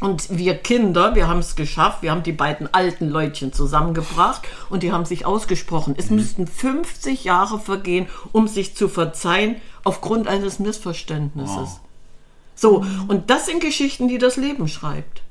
Und 0.00 0.36
wir 0.36 0.56
Kinder, 0.56 1.14
wir 1.16 1.26
haben 1.26 1.40
es 1.40 1.56
geschafft, 1.56 2.02
wir 2.02 2.12
haben 2.12 2.22
die 2.22 2.32
beiden 2.32 2.72
alten 2.72 3.08
Leutchen 3.08 3.52
zusammengebracht 3.52 4.42
und 4.70 4.82
die 4.84 4.92
haben 4.92 5.04
sich 5.04 5.26
ausgesprochen. 5.26 5.94
Es 5.96 6.10
müssten 6.10 6.46
50 6.46 7.24
Jahre 7.24 7.58
vergehen, 7.58 8.06
um 8.32 8.46
sich 8.46 8.76
zu 8.76 8.88
verzeihen 8.88 9.56
aufgrund 9.82 10.28
eines 10.28 10.60
Missverständnisses. 10.60 11.56
Wow. 11.56 11.80
So, 12.54 12.84
und 13.08 13.30
das 13.30 13.46
sind 13.46 13.60
Geschichten, 13.60 14.08
die 14.08 14.18
das 14.18 14.36
Leben 14.36 14.68
schreibt. 14.68 15.22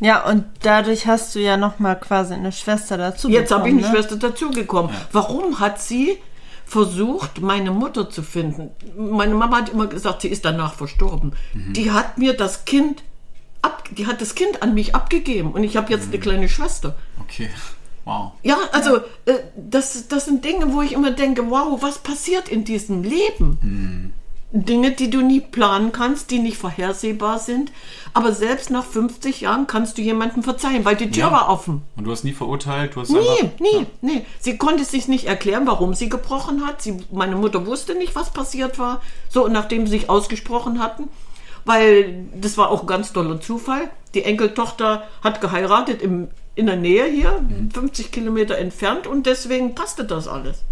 Ja, 0.00 0.24
und 0.28 0.44
dadurch 0.62 1.06
hast 1.06 1.34
du 1.34 1.40
ja 1.40 1.56
nochmal 1.56 1.98
quasi 1.98 2.34
eine 2.34 2.52
Schwester 2.52 2.96
dazu 2.96 3.28
Jetzt 3.28 3.50
habe 3.50 3.68
ich 3.68 3.74
eine 3.74 3.82
ne? 3.82 3.88
Schwester 3.88 4.16
dazugekommen. 4.16 4.94
Warum 5.12 5.58
hat 5.58 5.80
sie 5.80 6.18
versucht, 6.64 7.40
meine 7.40 7.70
Mutter 7.72 8.08
zu 8.08 8.22
finden? 8.22 8.70
Meine 8.96 9.34
Mama 9.34 9.58
hat 9.58 9.70
immer 9.70 9.86
gesagt, 9.86 10.22
sie 10.22 10.28
ist 10.28 10.44
danach 10.44 10.74
verstorben. 10.74 11.32
Die 11.54 11.90
hat 11.90 12.18
mir 12.18 12.34
das 12.34 12.64
Kind 12.64 13.02
ab, 13.62 13.88
die 13.90 14.06
hat 14.06 14.20
das 14.20 14.34
Kind 14.34 14.62
an 14.62 14.74
mich 14.74 14.94
abgegeben 14.94 15.52
und 15.52 15.64
ich 15.64 15.76
habe 15.76 15.92
jetzt 15.92 16.08
eine 16.08 16.18
kleine 16.18 16.48
Schwester. 16.48 16.94
Okay. 17.20 17.50
Wow. 18.04 18.32
Ja, 18.42 18.56
also 18.72 18.98
äh, 19.26 19.34
das, 19.56 20.08
das 20.08 20.24
sind 20.24 20.42
Dinge, 20.44 20.72
wo 20.72 20.80
ich 20.80 20.92
immer 20.92 21.10
denke, 21.10 21.50
wow, 21.50 21.82
was 21.82 21.98
passiert 21.98 22.48
in 22.48 22.64
diesem 22.64 23.02
Leben? 23.02 24.14
Dinge, 24.50 24.92
die 24.92 25.10
du 25.10 25.20
nie 25.20 25.40
planen 25.40 25.92
kannst, 25.92 26.30
die 26.30 26.38
nicht 26.38 26.56
vorhersehbar 26.56 27.38
sind. 27.38 27.70
Aber 28.14 28.32
selbst 28.32 28.70
nach 28.70 28.84
50 28.84 29.42
Jahren 29.42 29.66
kannst 29.66 29.98
du 29.98 30.02
jemandem 30.02 30.42
verzeihen, 30.42 30.84
weil 30.86 30.96
die 30.96 31.10
Tür 31.10 31.24
Ja. 31.24 31.32
war 31.32 31.48
offen. 31.50 31.82
Und 31.96 32.04
du 32.04 32.10
hast 32.10 32.24
nie 32.24 32.32
verurteilt, 32.32 32.94
du 32.96 33.00
hast 33.02 33.10
Nie, 33.10 33.18
einfach, 33.18 33.60
nie, 33.60 33.74
Ja. 33.80 33.86
nie. 34.00 34.24
Sie 34.40 34.56
konnte 34.56 34.84
sich 34.84 35.06
nicht 35.06 35.26
erklären, 35.26 35.66
warum 35.66 35.92
sie 35.92 36.08
gebrochen 36.08 36.66
hat. 36.66 36.80
Sie, 36.80 36.96
meine 37.12 37.36
Mutter 37.36 37.66
wusste 37.66 37.94
nicht, 37.94 38.14
was 38.16 38.30
passiert 38.30 38.78
war. 38.78 39.02
So, 39.28 39.44
und 39.44 39.52
nachdem 39.52 39.86
sie 39.86 39.92
sich 39.98 40.08
ausgesprochen 40.08 40.80
hatten, 40.82 41.08
weil 41.66 42.24
das 42.34 42.56
war 42.56 42.70
auch 42.70 42.80
ein 42.82 42.86
ganz 42.86 43.12
toller 43.12 43.40
Zufall. 43.42 43.90
Die 44.14 44.24
Enkeltochter 44.24 45.02
hat 45.22 45.42
geheiratet 45.42 46.00
im, 46.00 46.28
in 46.58 46.66
der 46.66 46.76
Nähe 46.76 47.06
hier, 47.06 47.40
50 47.72 48.10
Kilometer 48.10 48.58
entfernt, 48.58 49.06
und 49.06 49.26
deswegen 49.26 49.76
passte 49.76 50.04
das 50.04 50.26
alles. 50.26 50.64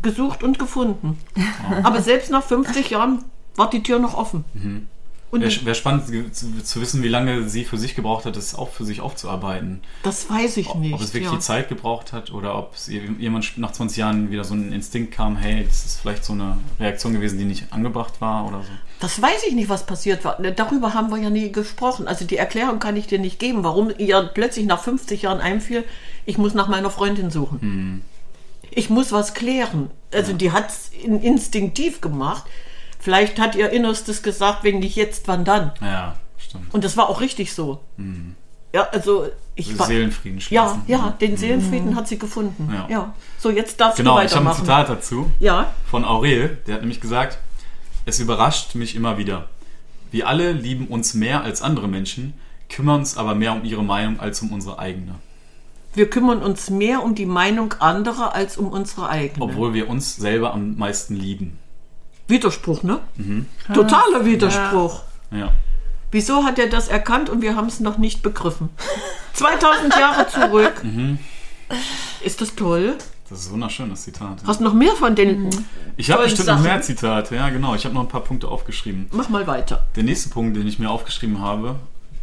Gesucht 0.00 0.42
und 0.42 0.58
gefunden. 0.58 1.18
Aber 1.82 2.00
selbst 2.00 2.30
nach 2.30 2.42
50 2.42 2.88
Jahren 2.88 3.22
war 3.54 3.68
die 3.68 3.82
Tür 3.82 3.98
noch 3.98 4.16
offen. 4.16 4.44
Und 4.54 4.88
Wäre 5.32 5.66
wär 5.66 5.74
spannend 5.74 6.34
zu, 6.34 6.62
zu 6.62 6.80
wissen, 6.80 7.02
wie 7.02 7.08
lange 7.08 7.48
sie 7.48 7.64
für 7.64 7.76
sich 7.76 7.94
gebraucht 7.94 8.24
hat, 8.24 8.36
das 8.36 8.54
auch 8.54 8.70
für 8.70 8.84
sich 8.84 9.00
aufzuarbeiten. 9.00 9.82
das 10.02 10.30
weiß 10.30 10.56
ich 10.56 10.72
nicht. 10.74 10.94
Ob 10.94 11.00
es 11.00 11.12
wirklich 11.12 11.30
ja. 11.30 11.36
die 11.36 11.42
Zeit 11.42 11.68
gebraucht 11.68 12.12
hat 12.12 12.30
oder 12.30 12.56
ob 12.56 12.74
es 12.74 12.86
jemand 12.86 13.58
nach 13.58 13.72
20 13.72 13.98
Jahren 13.98 14.30
wieder 14.30 14.44
so 14.44 14.54
ein 14.54 14.72
Instinkt 14.72 15.12
kam, 15.12 15.36
hey, 15.36 15.64
das 15.64 15.84
ist 15.84 16.00
vielleicht 16.00 16.24
so 16.24 16.32
eine 16.32 16.58
Reaktion 16.78 17.12
gewesen, 17.12 17.38
die 17.38 17.44
nicht 17.44 17.72
angebracht 17.72 18.20
war 18.20 18.46
oder 18.46 18.62
so. 18.62 18.68
Das 19.00 19.20
weiß 19.20 19.42
ich 19.48 19.54
nicht, 19.54 19.68
was 19.68 19.84
passiert 19.84 20.24
war. 20.24 20.40
Darüber 20.40 20.94
haben 20.94 21.10
wir 21.10 21.18
ja 21.18 21.28
nie 21.28 21.52
gesprochen. 21.52 22.08
Also 22.08 22.24
die 22.24 22.36
Erklärung 22.36 22.78
kann 22.78 22.96
ich 22.96 23.06
dir 23.06 23.18
nicht 23.18 23.38
geben, 23.38 23.64
warum 23.64 23.92
ihr 23.98 24.22
plötzlich 24.32 24.64
nach 24.64 24.82
50 24.82 25.22
Jahren 25.22 25.40
einfiel, 25.40 25.84
ich 26.24 26.38
muss 26.38 26.54
nach 26.54 26.68
meiner 26.68 26.90
Freundin 26.90 27.30
suchen. 27.30 28.02
Ich 28.70 28.90
muss 28.90 29.12
was 29.12 29.34
klären. 29.34 29.90
Also 30.12 30.32
die 30.32 30.52
hat 30.52 30.70
es 30.70 30.90
instinktiv 31.02 32.00
gemacht. 32.00 32.44
Vielleicht 33.06 33.38
hat 33.38 33.54
ihr 33.54 33.70
Innerstes 33.70 34.24
gesagt, 34.24 34.64
wenn 34.64 34.80
nicht 34.80 34.96
jetzt, 34.96 35.28
wann 35.28 35.44
dann. 35.44 35.70
Ja, 35.80 36.16
stimmt. 36.38 36.74
Und 36.74 36.82
das 36.82 36.96
war 36.96 37.08
auch 37.08 37.20
richtig 37.20 37.54
so. 37.54 37.80
Ja, 38.72 38.88
also 38.90 39.28
ich 39.54 39.78
war. 39.78 39.86
Seelenfrieden 39.86 40.40
Ja, 40.50 40.66
schließen. 40.70 40.82
ja, 40.88 41.10
den 41.20 41.36
Seelenfrieden 41.36 41.94
hat 41.94 42.08
sie 42.08 42.18
gefunden. 42.18 42.68
Ja. 42.74 42.86
Ja. 42.90 43.14
So, 43.38 43.50
jetzt 43.50 43.80
darfst 43.80 43.98
Genau, 43.98 44.18
du 44.18 44.24
ich 44.24 44.32
habe 44.34 44.40
ein 44.40 44.46
weitermachen. 44.46 44.64
Zitat 44.64 44.88
dazu 44.88 45.30
Ja. 45.38 45.72
von 45.88 46.04
Aurel, 46.04 46.58
der 46.66 46.74
hat 46.74 46.80
nämlich 46.80 47.00
gesagt, 47.00 47.38
es 48.06 48.18
überrascht 48.18 48.74
mich 48.74 48.96
immer 48.96 49.18
wieder. 49.18 49.48
Wir 50.10 50.26
alle 50.26 50.50
lieben 50.50 50.88
uns 50.88 51.14
mehr 51.14 51.42
als 51.44 51.62
andere 51.62 51.86
Menschen, 51.86 52.34
kümmern 52.68 52.98
uns 52.98 53.16
aber 53.16 53.36
mehr 53.36 53.52
um 53.52 53.64
ihre 53.64 53.84
Meinung 53.84 54.18
als 54.18 54.42
um 54.42 54.52
unsere 54.52 54.80
eigene. 54.80 55.14
Wir 55.94 56.10
kümmern 56.10 56.42
uns 56.42 56.70
mehr 56.70 57.04
um 57.04 57.14
die 57.14 57.24
Meinung 57.24 57.72
anderer 57.78 58.34
als 58.34 58.56
um 58.58 58.66
unsere 58.66 59.08
eigene. 59.08 59.44
Obwohl 59.44 59.74
wir 59.74 59.88
uns 59.88 60.16
selber 60.16 60.52
am 60.52 60.76
meisten 60.76 61.14
lieben. 61.14 61.56
Widerspruch, 62.28 62.82
ne? 62.82 63.00
Totaler 63.72 64.24
Widerspruch. 64.24 65.02
Ja. 65.30 65.52
Wieso 66.10 66.44
hat 66.44 66.58
er 66.58 66.68
das 66.68 66.88
erkannt 66.88 67.28
und 67.28 67.42
wir 67.42 67.56
haben 67.56 67.66
es 67.66 67.80
noch 67.80 67.98
nicht 67.98 68.22
begriffen? 68.22 68.70
2000 69.34 69.94
Jahre 69.96 70.28
zurück. 70.28 70.82
Ist 72.22 72.40
das 72.40 72.54
toll? 72.54 72.96
Das 73.28 73.40
ist 73.40 73.48
ein 73.48 73.54
wunderschönes 73.54 74.02
Zitat. 74.02 74.42
Ja. 74.42 74.46
Hast 74.46 74.60
du 74.60 74.64
noch 74.64 74.74
mehr 74.74 74.92
von 74.92 75.14
den. 75.16 75.50
Ich 75.96 76.10
habe 76.12 76.24
bestimmt 76.24 76.46
noch 76.46 76.54
Sachen? 76.54 76.62
mehr 76.64 76.80
Zitate, 76.80 77.34
ja 77.34 77.48
genau. 77.48 77.74
Ich 77.74 77.84
habe 77.84 77.94
noch 77.94 78.02
ein 78.02 78.08
paar 78.08 78.20
Punkte 78.22 78.46
aufgeschrieben. 78.48 79.08
Mach 79.10 79.28
mal 79.28 79.46
weiter. 79.48 79.86
Der 79.96 80.04
nächste 80.04 80.28
Punkt, 80.30 80.56
den 80.56 80.66
ich 80.66 80.78
mir 80.78 80.90
aufgeschrieben 80.90 81.40
habe, 81.40 81.74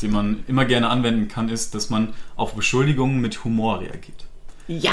den 0.02 0.12
man 0.12 0.44
immer 0.48 0.64
gerne 0.64 0.90
anwenden 0.90 1.28
kann, 1.28 1.50
ist, 1.50 1.76
dass 1.76 1.90
man 1.90 2.14
auf 2.38 2.54
Beschuldigungen 2.54 3.20
mit 3.20 3.44
Humor 3.44 3.82
reagiert. 3.82 4.26
Ja. 4.68 4.92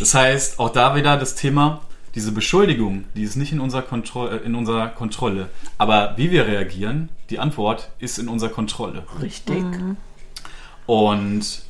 Das 0.00 0.14
heißt, 0.14 0.58
auch 0.58 0.70
da 0.70 0.96
wieder 0.96 1.16
das 1.16 1.36
Thema, 1.36 1.80
diese 2.14 2.32
Beschuldigung, 2.32 3.04
die 3.14 3.22
ist 3.22 3.36
nicht 3.36 3.52
in 3.52 3.60
unserer, 3.60 3.82
Kontro 3.82 4.26
äh, 4.28 4.38
in 4.38 4.54
unserer 4.54 4.88
Kontrolle. 4.88 5.48
Aber 5.78 6.14
wie 6.16 6.30
wir 6.30 6.46
reagieren, 6.46 7.08
die 7.30 7.38
Antwort 7.38 7.90
ist 7.98 8.18
in 8.18 8.28
unserer 8.28 8.50
Kontrolle. 8.50 9.04
Richtig. 9.20 9.64
Und 10.86 11.62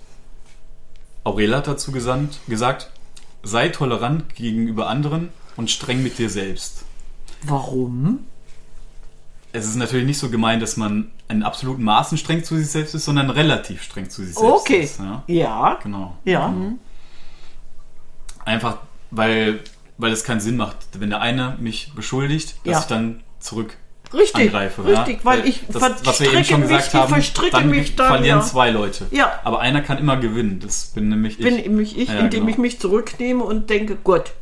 Aurela 1.24 1.58
hat 1.58 1.66
dazu 1.66 1.92
gesandt, 1.92 2.40
gesagt, 2.48 2.90
sei 3.42 3.68
tolerant 3.68 4.34
gegenüber 4.34 4.88
anderen 4.88 5.28
und 5.56 5.70
streng 5.70 6.02
mit 6.02 6.18
dir 6.18 6.30
selbst. 6.30 6.84
Warum? 7.42 8.20
Es 9.52 9.66
ist 9.66 9.76
natürlich 9.76 10.06
nicht 10.06 10.18
so 10.18 10.30
gemeint, 10.30 10.62
dass 10.62 10.76
man 10.76 11.10
in 11.28 11.42
absoluten 11.42 11.82
Maßen 11.82 12.18
streng 12.18 12.44
zu 12.44 12.56
sich 12.56 12.70
selbst 12.70 12.94
ist, 12.94 13.04
sondern 13.04 13.30
relativ 13.30 13.82
streng 13.82 14.08
zu 14.08 14.24
sich 14.24 14.34
selbst 14.34 14.62
Okay. 14.62 14.80
ist. 14.82 14.98
Ja? 15.00 15.22
Ja. 15.26 15.78
Genau. 15.82 16.16
Ja. 16.24 16.54
Einfach, 18.44 18.78
weil, 19.10 19.60
weil 20.00 20.12
es 20.12 20.24
keinen 20.24 20.40
Sinn 20.40 20.56
macht, 20.56 20.76
wenn 20.98 21.10
der 21.10 21.20
eine 21.20 21.56
mich 21.60 21.92
beschuldigt, 21.94 22.56
dass 22.64 22.72
Ja. 22.72 22.80
ich 22.80 22.86
dann 22.86 23.22
zurück 23.38 23.76
Richtig. 24.12 24.46
angreife. 24.46 24.84
Richtig, 24.84 25.18
ja? 25.18 25.24
weil 25.24 25.46
ich 25.46 25.60
das, 25.68 25.82
was 26.04 26.20
wir 26.20 26.32
eben 26.32 26.44
schon 26.44 26.60
mich, 26.60 26.68
gesagt 26.68 26.88
ich 26.88 26.94
haben, 26.94 27.50
dann, 27.52 27.70
mich 27.70 27.96
dann, 27.96 28.08
verlieren 28.08 28.40
ja. 28.40 28.44
zwei 28.44 28.70
Leute. 28.70 29.06
Ja. 29.10 29.40
Aber 29.44 29.60
einer 29.60 29.82
kann 29.82 29.98
immer 29.98 30.16
gewinnen. 30.16 30.60
Das 30.60 30.86
bin 30.86 31.08
nämlich 31.08 31.38
ich. 31.38 31.44
Bin 31.44 31.56
nämlich 31.56 31.96
ich, 31.96 32.08
indem 32.10 32.30
genau. 32.30 32.48
ich 32.48 32.58
mich 32.58 32.80
zurücknehme 32.80 33.44
und 33.44 33.70
denke, 33.70 33.96
Gott, 34.02 34.32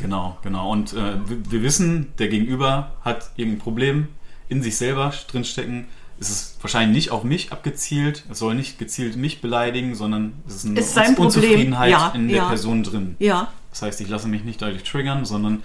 Genau, 0.00 0.38
genau. 0.42 0.70
Und 0.70 0.94
äh, 0.94 0.96
wir, 1.26 1.50
wir 1.50 1.62
wissen, 1.62 2.12
der 2.18 2.28
Gegenüber 2.28 2.92
hat 3.02 3.30
irgendein 3.36 3.60
Problem 3.60 4.08
in 4.48 4.62
sich 4.62 4.76
selber 4.78 5.12
drinstecken. 5.30 5.86
Es 6.18 6.30
ist 6.30 6.56
wahrscheinlich 6.62 6.94
nicht 6.94 7.10
auf 7.10 7.22
mich 7.22 7.52
abgezielt. 7.52 8.24
Es 8.30 8.38
soll 8.38 8.54
nicht 8.54 8.78
gezielt 8.78 9.16
mich 9.16 9.40
beleidigen, 9.40 9.94
sondern 9.94 10.42
es 10.46 10.56
ist 10.56 10.66
eine 10.66 10.80
Ist 10.80 10.94
Problem. 10.94 11.16
Unzufriedenheit 11.18 12.14
in 12.14 12.28
der. 12.28 12.44
Person 12.44 12.82
drin. 12.82 13.16
ja, 13.18 13.48
Das 13.70 13.82
heißt, 13.82 14.00
ich 14.00 14.08
lasse 14.08 14.28
mich 14.28 14.44
nicht 14.44 14.60
dadurch 14.60 14.84
triggern, 14.84 15.24
sondern 15.24 15.62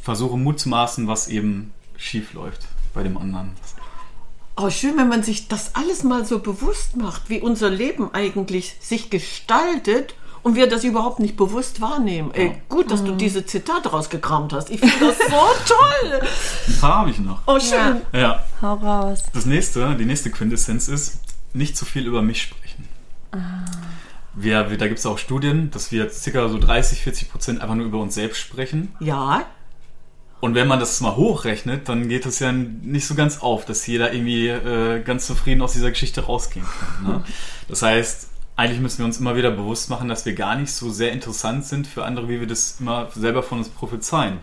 versuche 0.00 0.36
Mut 0.36 0.60
zu 0.60 0.68
maßen, 0.68 1.06
was 1.06 1.28
eben 1.28 1.72
schief 1.96 2.32
läuft 2.32 2.66
bei 2.92 3.02
dem 3.02 3.16
anderen. 3.16 3.52
Oh, 4.56 4.70
schön, 4.70 4.96
wenn 4.96 5.08
man 5.08 5.22
sich 5.22 5.48
das 5.48 5.74
alles 5.74 6.04
mal 6.04 6.24
so 6.24 6.38
bewusst 6.38 6.96
macht, 6.96 7.28
wie 7.28 7.40
unser 7.40 7.70
Leben 7.70 8.10
eigentlich 8.14 8.76
sich 8.80 9.10
gestaltet 9.10 10.14
und 10.44 10.54
wir 10.54 10.68
das 10.68 10.84
überhaupt 10.84 11.18
nicht 11.18 11.36
bewusst 11.36 11.80
wahrnehmen. 11.80 12.30
Ey, 12.34 12.54
gut, 12.68 12.90
dass 12.90 13.02
du 13.02 13.16
diese 13.16 13.44
Zitate 13.46 13.88
rausgekramt 13.88 14.52
hast. 14.52 14.70
Ich 14.70 14.78
finde 14.78 15.06
das 15.06 15.18
so 15.18 15.74
toll. 15.74 16.20
Ein 16.68 16.80
paar 16.80 16.98
habe 16.98 17.10
ich 17.10 17.18
noch. 17.18 17.40
Oh, 17.46 17.58
schön. 17.58 18.02
Ja. 18.12 18.44
Hau 18.62 18.74
raus. 18.74 19.24
Das 19.32 19.46
nächste, 19.46 19.96
die 19.96 20.04
nächste 20.04 20.30
Quintessenz 20.30 20.86
ist, 20.86 21.18
nicht 21.54 21.76
zu 21.76 21.84
viel 21.84 22.06
über 22.06 22.22
mich 22.22 22.42
sprechen. 22.42 22.88
Wir, 24.36 24.70
wir, 24.70 24.78
da 24.78 24.88
gibt 24.88 24.98
es 24.98 25.06
auch 25.06 25.18
Studien, 25.18 25.70
dass 25.70 25.92
wir 25.92 26.08
ca. 26.08 26.48
so 26.48 26.58
30, 26.58 27.02
40 27.02 27.30
Prozent 27.30 27.60
einfach 27.60 27.74
nur 27.76 27.86
über 27.86 28.00
uns 28.00 28.14
selbst 28.14 28.38
sprechen. 28.40 28.94
Ja, 29.00 29.46
Und 30.40 30.54
wenn 30.54 30.66
man 30.68 30.78
das 30.80 31.00
mal 31.00 31.16
hochrechnet, 31.16 31.88
dann 31.88 32.08
geht 32.08 32.26
es 32.26 32.38
ja 32.38 32.52
nicht 32.52 33.06
so 33.06 33.14
ganz 33.14 33.38
auf, 33.40 33.64
dass 33.64 33.86
jeder 33.86 34.12
irgendwie 34.12 34.48
äh, 34.48 35.00
ganz 35.02 35.26
zufrieden 35.26 35.62
aus 35.62 35.72
dieser 35.72 35.90
Geschichte 35.90 36.22
rausgehen 36.22 36.66
kann. 36.66 37.12
Ne? 37.12 37.24
Das 37.68 37.80
heißt, 37.80 38.28
eigentlich 38.56 38.80
müssen 38.80 38.98
wir 38.98 39.06
uns 39.06 39.18
immer 39.18 39.36
wieder 39.36 39.50
bewusst 39.50 39.88
machen, 39.88 40.08
dass 40.08 40.26
wir 40.26 40.34
gar 40.34 40.56
nicht 40.56 40.70
so 40.72 40.90
sehr 40.90 41.12
interessant 41.12 41.64
sind 41.64 41.86
für 41.86 42.04
andere, 42.04 42.28
wie 42.28 42.40
wir 42.40 42.46
das 42.46 42.78
immer 42.78 43.08
selber 43.14 43.42
von 43.42 43.58
uns 43.58 43.70
prophezeien. 43.70 44.38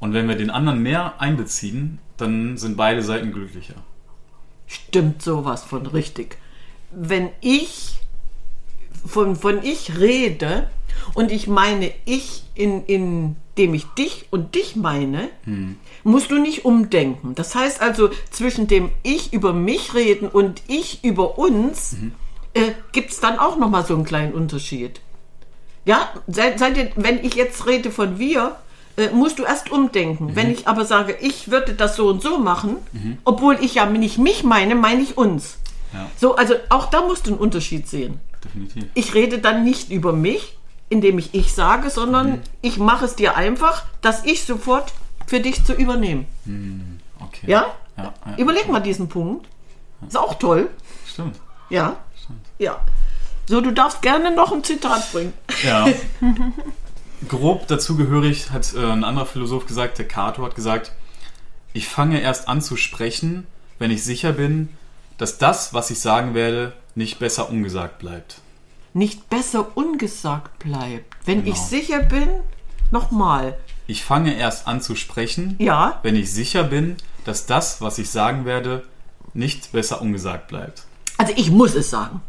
Und 0.00 0.14
wenn 0.14 0.26
wir 0.28 0.34
den 0.34 0.50
anderen 0.50 0.82
mehr 0.82 1.20
einbeziehen, 1.20 2.00
dann 2.16 2.56
sind 2.56 2.76
beide 2.76 3.02
Seiten 3.02 3.32
glücklicher. 3.32 3.74
stimmt 4.66 5.22
sowas 5.22 5.62
von 5.62 5.86
richtig. 5.86 6.38
Wenn 6.90 7.30
ich 7.40 7.99
von, 9.04 9.36
von 9.36 9.62
ich 9.62 9.98
rede 9.98 10.68
und 11.14 11.32
ich 11.32 11.46
meine 11.46 11.92
ich, 12.04 12.44
in, 12.54 12.84
indem 12.84 13.74
ich 13.74 13.84
dich 13.98 14.26
und 14.30 14.54
dich 14.54 14.76
meine, 14.76 15.28
musst 16.04 16.30
du 16.30 16.38
nicht 16.38 16.64
umdenken. 16.64 17.34
Das 17.34 17.54
heißt 17.54 17.80
also, 17.80 18.10
zwischen 18.30 18.66
dem 18.66 18.90
Ich 19.02 19.32
über 19.32 19.52
mich 19.52 19.94
reden 19.94 20.28
und 20.28 20.62
Ich 20.68 21.04
über 21.04 21.38
uns 21.38 21.96
äh, 22.54 22.72
gibt 22.92 23.10
es 23.10 23.20
dann 23.20 23.38
auch 23.38 23.56
nochmal 23.56 23.84
so 23.84 23.94
einen 23.94 24.04
kleinen 24.04 24.32
Unterschied. 24.32 25.00
Ja, 25.84 26.10
seid, 26.26 26.58
seid 26.58 26.76
ihr, 26.76 26.90
wenn 26.96 27.24
ich 27.24 27.34
jetzt 27.34 27.66
rede 27.66 27.90
von 27.90 28.18
wir, 28.18 28.56
äh, 28.96 29.10
musst 29.10 29.38
du 29.38 29.44
erst 29.44 29.70
umdenken. 29.70 30.36
Wenn 30.36 30.50
ich 30.50 30.68
aber 30.68 30.84
sage, 30.84 31.16
ich 31.20 31.50
würde 31.50 31.74
das 31.74 31.96
so 31.96 32.08
und 32.08 32.22
so 32.22 32.38
machen, 32.38 32.76
obwohl 33.24 33.58
ich 33.60 33.76
ja 33.76 33.86
nicht 33.86 34.18
mich 34.18 34.44
meine, 34.44 34.74
meine 34.74 35.02
ich 35.02 35.16
uns. 35.16 35.58
Ja. 35.92 36.10
So, 36.16 36.36
also 36.36 36.54
auch 36.68 36.86
da 36.90 37.02
musst 37.02 37.26
du 37.26 37.32
einen 37.32 37.40
Unterschied 37.40 37.88
sehen. 37.88 38.20
Definitiv. 38.44 38.84
Ich 38.94 39.14
rede 39.14 39.38
dann 39.38 39.64
nicht 39.64 39.90
über 39.90 40.12
mich, 40.12 40.56
indem 40.88 41.18
ich 41.18 41.34
ich 41.34 41.52
sage, 41.52 41.90
sondern 41.90 42.42
ich 42.62 42.78
mache 42.78 43.04
es 43.04 43.16
dir 43.16 43.36
einfach, 43.36 43.84
dass 44.00 44.24
ich 44.24 44.44
sofort 44.44 44.92
für 45.26 45.40
dich 45.40 45.64
zu 45.64 45.72
übernehmen. 45.72 46.26
Okay. 47.20 47.46
Ja? 47.46 47.74
Ja, 47.96 48.14
ja. 48.26 48.36
Überleg 48.36 48.68
mal 48.68 48.80
diesen 48.80 49.08
Punkt. 49.08 49.46
Ist 50.06 50.16
auch 50.16 50.34
toll. 50.34 50.70
Stimmt. 51.06 51.36
Ja. 51.68 51.96
Ja. 52.58 52.80
So, 53.46 53.60
du 53.60 53.72
darfst 53.72 54.02
gerne 54.02 54.34
noch 54.34 54.52
ein 54.52 54.64
Zitat 54.64 55.10
bringen. 55.12 55.32
Ja. 55.62 55.86
Grob 57.28 57.66
dazugehörig 57.66 58.50
hat 58.50 58.74
äh, 58.74 58.78
ein 58.78 59.04
anderer 59.04 59.26
Philosoph 59.26 59.66
gesagt, 59.66 59.98
der 59.98 60.08
Cato 60.08 60.42
hat 60.42 60.54
gesagt, 60.54 60.92
ich 61.72 61.88
fange 61.88 62.20
erst 62.20 62.48
an 62.48 62.62
zu 62.62 62.76
sprechen, 62.76 63.46
wenn 63.78 63.90
ich 63.90 64.02
sicher 64.02 64.32
bin, 64.32 64.70
dass 65.18 65.38
das, 65.38 65.74
was 65.74 65.90
ich 65.90 66.00
sagen 66.00 66.34
werde, 66.34 66.72
nicht 66.94 67.18
besser 67.18 67.50
ungesagt 67.50 67.98
bleibt. 67.98 68.36
Nicht 68.92 69.30
besser 69.30 69.76
ungesagt 69.76 70.58
bleibt. 70.58 71.14
Wenn 71.24 71.44
Genau. 71.44 71.54
ich 71.54 71.60
sicher 71.60 72.00
bin, 72.00 72.28
nochmal. 72.90 73.56
Ich 73.86 74.04
fange 74.04 74.34
erst 74.34 74.66
an 74.66 74.80
zu 74.80 74.94
sprechen, 74.96 75.56
Ja. 75.58 75.98
wenn 76.02 76.16
ich 76.16 76.32
sicher 76.32 76.64
bin, 76.64 76.96
dass 77.24 77.46
das, 77.46 77.80
was 77.80 77.98
ich 77.98 78.10
sagen 78.10 78.44
werde, 78.44 78.82
nicht 79.34 79.72
besser 79.72 80.00
ungesagt 80.02 80.48
bleibt. 80.48 80.84
Also 81.18 81.32
ich 81.36 81.50
muss 81.50 81.74
es 81.74 81.90
sagen. 81.90 82.20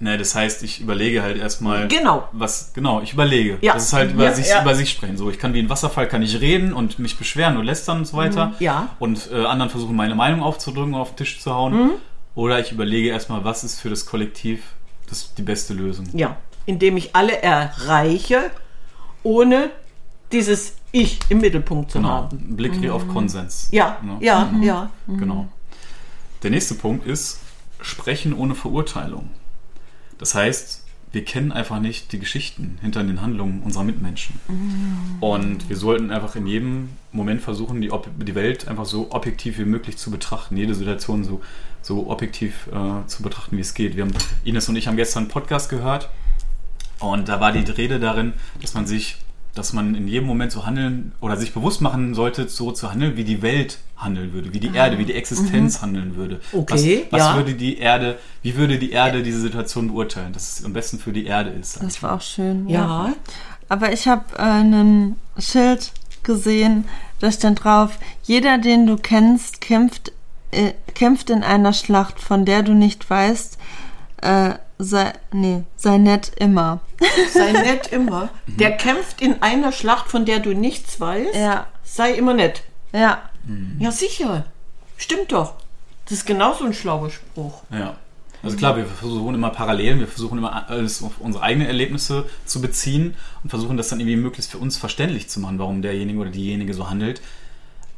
Ne, 0.00 0.16
das 0.16 0.34
heißt, 0.36 0.62
ich 0.62 0.80
überlege 0.80 1.22
halt 1.22 1.36
erstmal, 1.38 1.88
Genau. 1.88 2.28
was, 2.30 2.72
genau, 2.72 3.02
ich 3.02 3.12
überlege. 3.12 3.58
Ja. 3.62 3.74
Das 3.74 3.86
ist 3.86 3.92
halt 3.92 4.12
über, 4.12 4.24
Ja, 4.26 4.32
sich, 4.32 4.48
ja. 4.48 4.62
über 4.62 4.76
sich 4.76 4.90
sprechen. 4.90 5.16
So, 5.16 5.28
ich 5.28 5.40
kann 5.40 5.54
wie 5.54 5.58
ein 5.58 5.68
Wasserfall, 5.68 6.06
kann 6.06 6.22
ich 6.22 6.40
reden 6.40 6.72
und 6.72 7.00
mich 7.00 7.18
beschweren 7.18 7.56
und 7.56 7.64
lästern 7.64 7.98
und 7.98 8.04
so 8.06 8.16
weiter. 8.16 8.46
Mhm. 8.46 8.54
Ja. 8.60 8.88
Und 9.00 9.28
äh, 9.32 9.44
anderen 9.44 9.70
versuchen, 9.70 9.96
meine 9.96 10.14
Meinung 10.14 10.40
aufzudrücken, 10.42 10.94
auf 10.94 11.10
den 11.10 11.16
Tisch 11.16 11.40
zu 11.40 11.52
hauen. 11.52 11.72
Mhm. 11.74 11.90
Oder 12.38 12.60
ich 12.60 12.70
überlege 12.70 13.08
erstmal, 13.08 13.42
was 13.42 13.64
ist 13.64 13.80
für 13.80 13.90
das 13.90 14.06
Kollektiv 14.06 14.62
das, 15.08 15.34
die 15.34 15.42
beste 15.42 15.74
Lösung. 15.74 16.06
Ja. 16.12 16.36
Indem 16.66 16.96
ich 16.96 17.16
alle 17.16 17.42
erreiche, 17.42 18.52
ohne 19.24 19.70
dieses 20.30 20.74
Ich 20.92 21.18
im 21.30 21.38
Mittelpunkt 21.40 21.90
zu 21.90 21.98
Genau. 21.98 22.08
haben. 22.10 22.36
Ein 22.50 22.56
Blick 22.56 22.88
auf 22.90 23.08
Konsens. 23.08 23.70
Ja, 23.72 23.98
Ne? 24.04 24.18
ja, 24.20 24.52
ja. 24.62 24.88
Genau. 25.08 25.48
Der 26.44 26.52
nächste 26.52 26.76
Punkt 26.76 27.08
ist 27.08 27.40
Sprechen 27.80 28.32
ohne 28.32 28.54
Verurteilung. 28.54 29.30
Das 30.18 30.36
heißt, 30.36 30.84
wir 31.10 31.24
kennen 31.24 31.50
einfach 31.50 31.80
nicht 31.80 32.12
die 32.12 32.20
Geschichten 32.20 32.78
hinter 32.82 33.02
den 33.02 33.20
Handlungen 33.20 33.62
unserer 33.62 33.82
Mitmenschen. 33.82 34.38
Und 35.20 35.68
wir 35.68 35.76
sollten 35.76 36.10
einfach 36.12 36.36
in 36.36 36.46
jedem 36.46 36.90
Moment 37.10 37.40
versuchen, 37.40 37.80
die, 37.80 37.90
die 38.18 38.34
Welt 38.34 38.68
einfach 38.68 38.84
so 38.84 39.08
objektiv 39.10 39.58
wie 39.58 39.64
möglich 39.64 39.96
zu 39.96 40.10
betrachten, 40.10 40.56
jede 40.56 40.74
Situation 40.74 41.24
so, 41.24 41.40
so 41.82 42.08
objektiv 42.10 42.68
äh, 42.68 43.06
zu 43.06 43.22
betrachten, 43.22 43.56
wie 43.56 43.60
es 43.60 43.74
geht. 43.74 43.96
Wir 43.96 44.04
haben, 44.04 44.14
Ines 44.44 44.68
und 44.68 44.76
ich 44.76 44.86
haben 44.86 44.96
gestern 44.96 45.24
einen 45.24 45.30
Podcast 45.30 45.68
gehört 45.68 46.08
und 47.00 47.28
da 47.28 47.40
war 47.40 47.52
die 47.52 47.70
Rede 47.70 48.00
darin, 48.00 48.32
dass 48.60 48.74
man 48.74 48.86
sich, 48.86 49.16
dass 49.54 49.72
man 49.72 49.94
in 49.94 50.08
jedem 50.08 50.26
Moment 50.26 50.52
so 50.52 50.66
handeln 50.66 51.12
oder 51.20 51.36
sich 51.36 51.54
bewusst 51.54 51.80
machen 51.80 52.14
sollte, 52.14 52.48
so 52.48 52.72
zu 52.72 52.90
handeln, 52.90 53.16
wie 53.16 53.24
die 53.24 53.42
Welt 53.42 53.78
handeln 53.96 54.32
würde, 54.32 54.52
wie 54.52 54.60
die 54.60 54.74
Erde, 54.74 54.98
wie 54.98 55.04
die 55.04 55.14
Existenz 55.14 55.80
handeln 55.82 56.16
würde. 56.16 56.40
Okay, 56.52 57.06
was, 57.10 57.12
was 57.12 57.20
ja. 57.20 57.36
würde 57.36 57.54
die 57.54 57.78
Erde, 57.78 58.18
wie 58.42 58.56
würde 58.56 58.78
die 58.78 58.92
Erde 58.92 59.22
diese 59.22 59.40
Situation 59.40 59.88
beurteilen, 59.88 60.32
dass 60.32 60.58
es 60.58 60.64
am 60.64 60.72
besten 60.72 60.98
für 60.98 61.12
die 61.12 61.26
Erde 61.26 61.50
ist. 61.50 61.82
Das 61.82 62.02
war 62.02 62.12
auch 62.12 62.22
schön. 62.22 62.68
Ja. 62.68 63.12
Aber 63.68 63.92
ich 63.92 64.08
habe 64.08 64.24
äh, 64.36 64.42
ein 64.42 65.16
Schild 65.38 65.92
gesehen, 66.22 66.84
da 67.20 67.32
stand 67.32 67.64
drauf, 67.64 67.98
jeder, 68.22 68.58
den 68.58 68.86
du 68.86 68.96
kennst, 68.96 69.60
kämpft, 69.60 70.12
äh, 70.50 70.72
kämpft 70.94 71.30
in 71.30 71.42
einer 71.42 71.72
Schlacht, 71.72 72.20
von 72.20 72.44
der 72.44 72.62
du 72.62 72.72
nicht 72.72 73.08
weißt, 73.08 73.58
äh, 74.22 74.54
sei, 74.78 75.12
nee, 75.32 75.62
sei 75.76 75.98
nett 75.98 76.32
immer. 76.36 76.80
Sei 77.32 77.52
nett 77.52 77.92
immer. 77.92 78.28
Der 78.46 78.76
kämpft 78.76 79.20
in 79.20 79.40
einer 79.40 79.70
Schlacht, 79.70 80.08
von 80.08 80.24
der 80.24 80.40
du 80.40 80.52
nichts 80.52 81.00
weißt. 81.00 81.34
Ja. 81.34 81.66
Sei 81.84 82.12
immer 82.12 82.34
nett. 82.34 82.62
Ja, 82.92 83.22
Ja, 83.78 83.92
sicher. 83.92 84.44
Stimmt 84.96 85.30
doch. 85.32 85.54
Das 86.06 86.18
ist 86.18 86.26
genauso 86.26 86.64
ein 86.64 86.74
schlauer 86.74 87.10
Spruch. 87.10 87.62
Ja. 87.70 87.96
Also 88.42 88.56
klar, 88.56 88.76
wir 88.76 88.86
versuchen 88.86 89.34
immer 89.34 89.50
Parallelen, 89.50 89.98
wir 89.98 90.06
versuchen 90.06 90.38
immer 90.38 90.68
alles 90.70 91.02
auf 91.02 91.14
unsere 91.18 91.42
eigenen 91.42 91.66
Erlebnisse 91.66 92.28
zu 92.44 92.60
beziehen 92.60 93.14
und 93.42 93.50
versuchen 93.50 93.76
das 93.76 93.88
dann 93.88 93.98
irgendwie 93.98 94.16
möglichst 94.16 94.52
für 94.52 94.58
uns 94.58 94.76
verständlich 94.76 95.28
zu 95.28 95.40
machen, 95.40 95.58
warum 95.58 95.82
derjenige 95.82 96.20
oder 96.20 96.30
diejenige 96.30 96.72
so 96.72 96.88
handelt. 96.88 97.20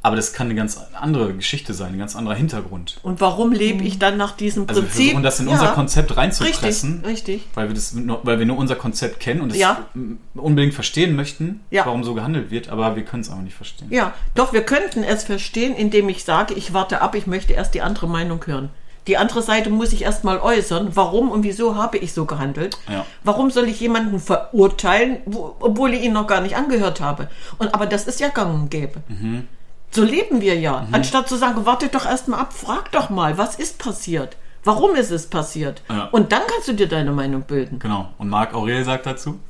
Aber 0.02 0.16
das 0.16 0.32
kann 0.32 0.46
eine 0.46 0.54
ganz 0.54 0.80
andere 0.98 1.34
Geschichte 1.34 1.74
sein, 1.74 1.92
ein 1.92 1.98
ganz 1.98 2.16
anderer 2.16 2.34
Hintergrund. 2.34 2.96
Und 3.02 3.20
warum 3.20 3.52
lebe 3.52 3.84
ich 3.84 3.98
dann 3.98 4.16
nach 4.16 4.32
diesem 4.32 4.66
Also 4.66 4.80
wir 4.80 4.88
Prinzip? 4.88 5.04
versuchen 5.04 5.22
das 5.22 5.40
in 5.40 5.46
Ja, 5.48 5.52
unser 5.52 5.68
Konzept 5.72 6.16
reinzupressen, 6.16 7.02
Richtig, 7.04 7.06
richtig. 7.42 7.46
weil 7.54 7.68
wir 7.68 7.74
das 7.74 7.92
nur, 7.92 8.20
weil 8.22 8.38
wir 8.38 8.46
nur 8.46 8.56
unser 8.56 8.76
Konzept 8.76 9.20
kennen 9.20 9.42
und 9.42 9.50
es 9.50 9.58
Ja. 9.58 9.84
unbedingt 10.34 10.72
verstehen 10.72 11.14
möchten, 11.16 11.60
Ja. 11.70 11.84
warum 11.84 12.02
so 12.02 12.14
gehandelt 12.14 12.50
wird, 12.50 12.70
aber 12.70 12.96
wir 12.96 13.04
können 13.04 13.20
es 13.20 13.28
einfach 13.28 13.42
nicht 13.42 13.56
verstehen. 13.56 13.88
Ja, 13.90 14.14
doch, 14.34 14.54
wir 14.54 14.62
könnten 14.62 15.02
es 15.04 15.24
verstehen, 15.24 15.74
indem 15.74 16.08
ich 16.08 16.24
sage, 16.24 16.54
ich 16.54 16.72
warte 16.72 17.02
ab, 17.02 17.14
ich 17.14 17.26
möchte 17.26 17.52
erst 17.52 17.74
die 17.74 17.82
andere 17.82 18.08
Meinung 18.08 18.40
hören. 18.46 18.70
Die 19.06 19.18
andere 19.18 19.42
Seite 19.42 19.68
muss 19.68 19.92
ich 19.92 20.02
erst 20.02 20.24
mal 20.24 20.38
äußern. 20.38 20.90
Warum 20.94 21.30
und 21.30 21.42
wieso 21.42 21.74
habe 21.74 21.98
ich 21.98 22.12
so 22.14 22.24
gehandelt? 22.26 22.78
Ja. 22.88 23.04
Warum 23.24 23.50
soll 23.50 23.68
ich 23.68 23.80
jemanden 23.80 24.18
verurteilen, 24.18 25.18
wo, 25.26 25.56
obwohl 25.60 25.92
ich 25.94 26.02
ihn 26.04 26.12
noch 26.12 26.26
gar 26.26 26.40
nicht 26.40 26.56
angehört 26.56 27.00
habe? 27.00 27.28
Und, 27.58 27.74
aber 27.74 27.86
das 27.86 28.06
ist 28.06 28.20
ja 28.20 28.28
gang 28.28 28.54
und 28.54 28.70
gäbe. 28.70 29.02
Mhm. 29.08 29.46
So 29.90 30.04
leben 30.04 30.40
wir 30.40 30.58
ja. 30.58 30.86
Anstatt 30.92 31.28
zu 31.28 31.36
sagen, 31.36 31.66
warte 31.66 31.88
doch 31.88 32.06
erst 32.06 32.28
mal 32.28 32.38
ab, 32.38 32.52
frag 32.52 32.92
doch 32.92 33.10
mal, 33.10 33.38
was 33.38 33.56
ist 33.56 33.78
passiert? 33.78 34.36
Warum 34.62 34.94
ist 34.94 35.10
es 35.10 35.26
passiert? 35.26 35.82
Ja. 35.88 36.04
Und 36.06 36.32
dann 36.32 36.42
kannst 36.46 36.68
du 36.68 36.74
dir 36.74 36.86
deine 36.86 37.12
Meinung 37.12 37.42
bilden. 37.42 37.78
Genau. 37.78 38.12
Und 38.18 38.28
Marc 38.28 38.54
Aurel 38.54 38.84
sagt 38.84 39.06
dazu, 39.06 39.40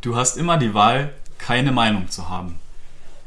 du 0.00 0.16
hast 0.16 0.36
immer 0.36 0.58
die 0.58 0.74
Wahl, 0.74 1.12
keine 1.38 1.72
Meinung 1.72 2.10
zu 2.10 2.28
haben. 2.28 2.56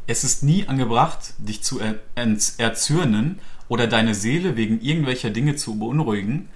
Es 0.05 0.23
ist 0.23 0.43
nie 0.43 0.67
angebracht, 0.67 1.33
dich 1.37 1.63
zu 1.63 1.79
er 1.79 1.95
erzürnen 2.57 3.39
oder 3.69 3.87
deine 3.87 4.13
Seele 4.13 4.57
wegen 4.57 4.81
irgendwelcher 4.81 5.29
Dinge 5.29 5.55
zu 5.55 5.79
beunruhigen, 5.79 6.49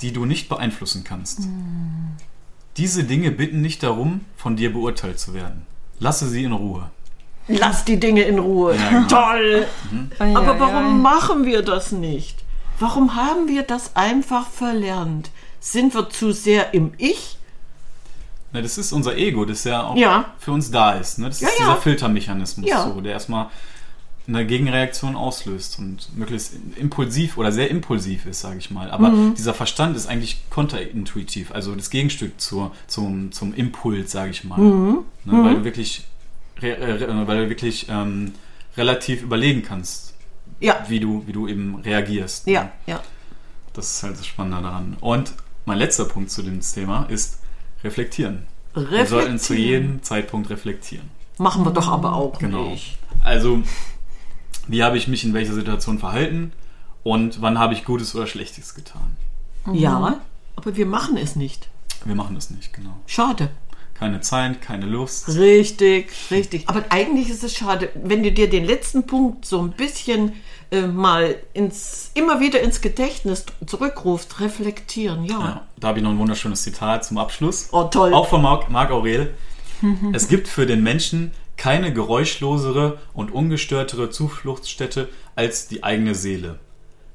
die 0.00 0.12
du 0.12 0.24
nicht 0.24 0.48
beeinflussen 0.48 1.02
kannst. 1.02 1.40
Diese 2.76 3.04
Dinge 3.04 3.32
bitten 3.32 3.60
nicht 3.60 3.82
darum, 3.82 4.20
von 4.36 4.56
dir 4.56 4.72
beurteilt 4.72 5.18
zu 5.18 5.34
werden. 5.34 5.66
Lasse 5.98 6.28
sie 6.28 6.44
in 6.44 6.52
Ruhe. 6.52 6.90
Lass 7.58 7.84
die 7.84 7.98
Dinge 7.98 8.22
in 8.22 8.38
Ruhe. 8.38 8.74
Ja, 8.76 8.88
genau. 8.90 9.06
Toll. 9.08 9.66
Ui, 10.20 10.34
Aber 10.36 10.60
warum 10.60 11.02
machen 11.02 11.44
wir 11.44 11.62
das 11.62 11.92
nicht? 11.92 12.38
Warum 12.78 13.14
haben 13.16 13.48
wir 13.48 13.62
das 13.62 13.94
einfach 13.96 14.48
verlernt? 14.48 15.30
Sind 15.60 15.94
wir 15.94 16.08
zu 16.10 16.32
sehr 16.32 16.72
im 16.74 16.92
Ich? 16.98 17.36
Na, 18.52 18.62
das 18.62 18.78
ist 18.78 18.92
unser 18.92 19.16
Ego, 19.16 19.44
das 19.44 19.64
ja 19.64 19.84
auch 19.84 19.96
Ja. 19.96 20.24
für 20.38 20.52
uns 20.52 20.70
da 20.70 20.92
ist. 20.92 21.18
Ne? 21.18 21.26
Das 21.26 21.40
Ja, 21.40 21.48
ist 21.48 21.58
ja. 21.58 21.64
dieser 21.66 21.76
Filtermechanismus, 21.82 22.68
Ja. 22.68 22.84
so, 22.84 23.00
der 23.00 23.12
erstmal 23.12 23.46
eine 24.26 24.46
Gegenreaktion 24.46 25.16
auslöst 25.16 25.78
und 25.78 26.16
möglichst 26.16 26.52
impulsiv 26.76 27.36
oder 27.36 27.50
sehr 27.52 27.70
impulsiv 27.70 28.26
ist, 28.26 28.40
sage 28.40 28.58
ich 28.58 28.70
mal. 28.70 28.90
Aber 28.90 29.08
Mhm. 29.10 29.34
dieser 29.34 29.54
Verstand 29.54 29.96
ist 29.96 30.06
eigentlich 30.08 30.42
konterintuitiv, 30.50 31.52
also 31.52 31.74
das 31.74 31.90
Gegenstück 31.90 32.40
zur, 32.40 32.70
zum, 32.86 33.32
zum 33.32 33.54
Impuls, 33.54 34.12
sage 34.12 34.30
ich 34.30 34.44
mal. 34.44 34.58
Mhm. 34.58 34.98
Ne? 35.24 35.44
Weil 35.44 35.54
du 35.56 35.64
wirklich, 35.64 36.04
weil 36.62 37.42
du 37.44 37.48
wirklich 37.48 37.86
ähm, 37.88 38.32
relativ 38.76 39.22
überlegen 39.22 39.62
kannst, 39.62 40.14
Ja, 40.60 40.84
wie 40.88 41.00
du, 41.00 41.26
wie 41.26 41.32
du 41.32 41.48
eben 41.48 41.76
reagierst. 41.76 42.46
ja, 42.46 42.64
Ne? 42.64 42.70
ja. 42.86 43.00
Das 43.72 43.94
ist 43.94 44.02
halt 44.02 44.18
das 44.18 44.26
Spannende 44.26 44.62
daran. 44.62 44.96
Und 45.00 45.32
mein 45.64 45.78
letzter 45.78 46.04
Punkt 46.04 46.30
zu 46.30 46.42
dem 46.42 46.60
Thema 46.60 47.04
ist 47.04 47.38
reflektieren. 47.84 48.46
Wir 48.74 49.06
sollten 49.06 49.38
zu 49.38 49.52
Reflektieren. 49.52 49.58
jedem 49.84 50.02
Zeitpunkt 50.02 50.50
reflektieren. 50.50 51.08
Machen 51.38 51.64
wir 51.64 51.70
doch 51.72 51.88
aber 51.88 52.14
auch 52.14 52.38
Genau. 52.38 52.70
nicht. 52.70 52.98
Also, 53.22 53.62
wie 54.68 54.82
habe 54.82 54.96
ich 54.98 55.08
mich 55.08 55.24
in 55.24 55.32
welcher 55.34 55.54
Situation 55.54 55.98
verhalten 55.98 56.52
und 57.02 57.40
wann 57.40 57.58
habe 57.58 57.72
ich 57.74 57.84
Gutes 57.84 58.14
oder 58.14 58.26
Schlechtes 58.26 58.74
getan? 58.74 59.16
Ja, 59.72 60.20
aber 60.56 60.76
wir 60.76 60.86
machen 60.86 61.16
es 61.16 61.36
nicht. 61.36 61.68
Wir 62.04 62.14
machen 62.14 62.34
das 62.34 62.50
nicht, 62.50 62.72
genau. 62.72 62.96
Schade. 63.06 63.50
Keine 64.00 64.22
Zeit, 64.22 64.62
keine 64.62 64.86
Lust. 64.86 65.28
Richtig, 65.28 66.10
richtig. 66.30 66.66
Aber 66.70 66.86
eigentlich 66.88 67.28
ist 67.28 67.44
es 67.44 67.54
schade, 67.54 67.90
wenn 67.94 68.22
du 68.22 68.32
dir 68.32 68.48
den 68.48 68.64
letzten 68.64 69.06
Punkt 69.06 69.44
so 69.44 69.60
ein 69.60 69.72
bisschen 69.72 70.32
äh, 70.70 70.86
mal 70.86 71.36
ins, 71.52 72.10
immer 72.14 72.40
wieder 72.40 72.62
ins 72.62 72.80
Gedächtnis 72.80 73.44
zurückruft, 73.66 74.40
reflektieren, 74.40 75.26
ja. 75.26 75.38
Ja, 75.38 75.66
da 75.78 75.88
habe 75.88 75.98
ich 75.98 76.02
noch 76.02 76.12
ein 76.12 76.18
wunderschönes 76.18 76.62
Zitat 76.62 77.04
zum 77.04 77.18
Abschluss. 77.18 77.68
Oh, 77.72 77.84
toll. 77.84 78.14
Auch 78.14 78.26
von 78.26 78.40
Marc, 78.40 78.70
Marc 78.70 78.90
Aurel. 78.90 79.34
es 80.14 80.28
gibt 80.28 80.48
für 80.48 80.64
den 80.64 80.82
Menschen 80.82 81.32
keine 81.58 81.92
geräuschlosere 81.92 82.96
und 83.12 83.30
ungestörtere 83.30 84.08
Zufluchtsstätte 84.08 85.10
als 85.36 85.68
die 85.68 85.84
eigene 85.84 86.14
Seele. 86.14 86.58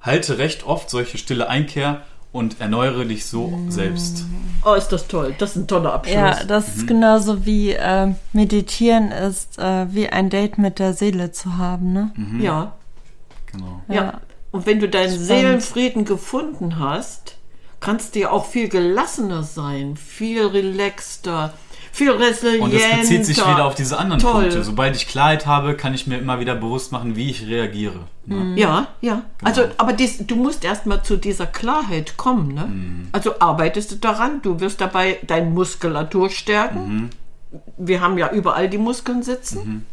Halte 0.01 0.38
recht 0.38 0.67
oft 0.67 0.91
solche 0.91 1.17
stille 1.17 1.49
Einkehr 1.49 2.05
und 2.36 2.59
erneuere 2.59 3.05
dich 3.05 3.25
so 3.25 3.57
selbst. 3.69 4.25
Oh, 4.63 4.73
ist 4.73 4.89
das 4.89 5.07
toll. 5.07 5.33
Das 5.38 5.51
ist 5.51 5.55
ein 5.57 5.67
toller 5.67 5.93
Abschluss. 5.93 6.15
Ja, 6.15 6.43
das 6.43 6.67
Mhm. 6.67 6.73
ist 6.81 6.88
genauso 6.88 7.45
wie 7.45 7.71
äh, 7.71 8.13
meditieren 8.33 9.11
ist, 9.11 9.57
äh, 9.59 9.93
wie 9.93 10.09
ein 10.09 10.29
Date 10.29 10.57
mit 10.57 10.79
der 10.79 10.93
Seele 10.93 11.31
zu 11.31 11.57
haben, 11.57 11.93
ne? 11.93 12.11
ja. 12.41 12.73
Genau. 13.51 13.81
Ja. 13.88 13.95
Ja. 13.95 14.21
Und 14.51 14.65
wenn 14.65 14.79
du 14.79 14.89
deinen 14.89 15.09
Spannend. 15.11 15.27
Seelenfrieden 15.27 16.05
gefunden 16.05 16.79
hast, 16.79 17.38
kannst 17.79 18.15
du 18.15 18.19
ja 18.19 18.31
auch 18.31 18.45
viel 18.45 18.67
gelassener 18.69 19.43
sein, 19.43 19.95
viel 19.97 20.45
relaxter, 20.47 21.53
viel 21.95 22.11
resilienter. 22.11 22.63
Und 22.63 22.73
es 22.73 22.99
bezieht 22.99 23.25
sich 23.25 23.37
wieder 23.37 23.65
auf 23.65 23.75
diese 23.75 23.97
anderen 23.97 24.21
Toll. 24.21 24.43
Punkte. 24.43 24.63
Sobald 24.63 24.95
ich 24.95 25.07
Klarheit 25.07 25.45
habe, 25.45 25.75
kann 25.75 25.93
ich 25.93 26.07
mir 26.07 26.17
immer 26.17 26.39
wieder 26.39 26.55
bewusst 26.55 26.91
machen, 26.91 27.15
wie 27.15 27.29
ich 27.29 27.47
reagiere. 27.47 28.01
Ne? 28.25 28.53
Ja, 28.59 28.87
ja. 28.99 29.21
Genau. 29.37 29.49
Also, 29.49 29.63
aber 29.77 29.93
dies, 29.93 30.25
du 30.27 30.35
musst 30.35 30.65
erstmal 30.65 31.03
zu 31.03 31.15
dieser 31.15 31.47
Klarheit 31.47 32.17
kommen. 32.17 32.53
Ne? 32.53 32.65
Mhm. 32.65 33.07
Also 33.13 33.39
arbeitest 33.39 33.91
du 33.91 33.95
daran, 33.95 34.41
du 34.41 34.59
wirst 34.59 34.81
dabei 34.81 35.19
deine 35.25 35.49
Muskulatur 35.49 36.29
stärken. 36.29 36.95
Mhm. 36.95 37.09
Wir 37.77 38.01
haben 38.01 38.17
ja 38.17 38.29
überall 38.31 38.69
die 38.69 38.77
Muskeln 38.77 39.23
sitzen. 39.23 39.85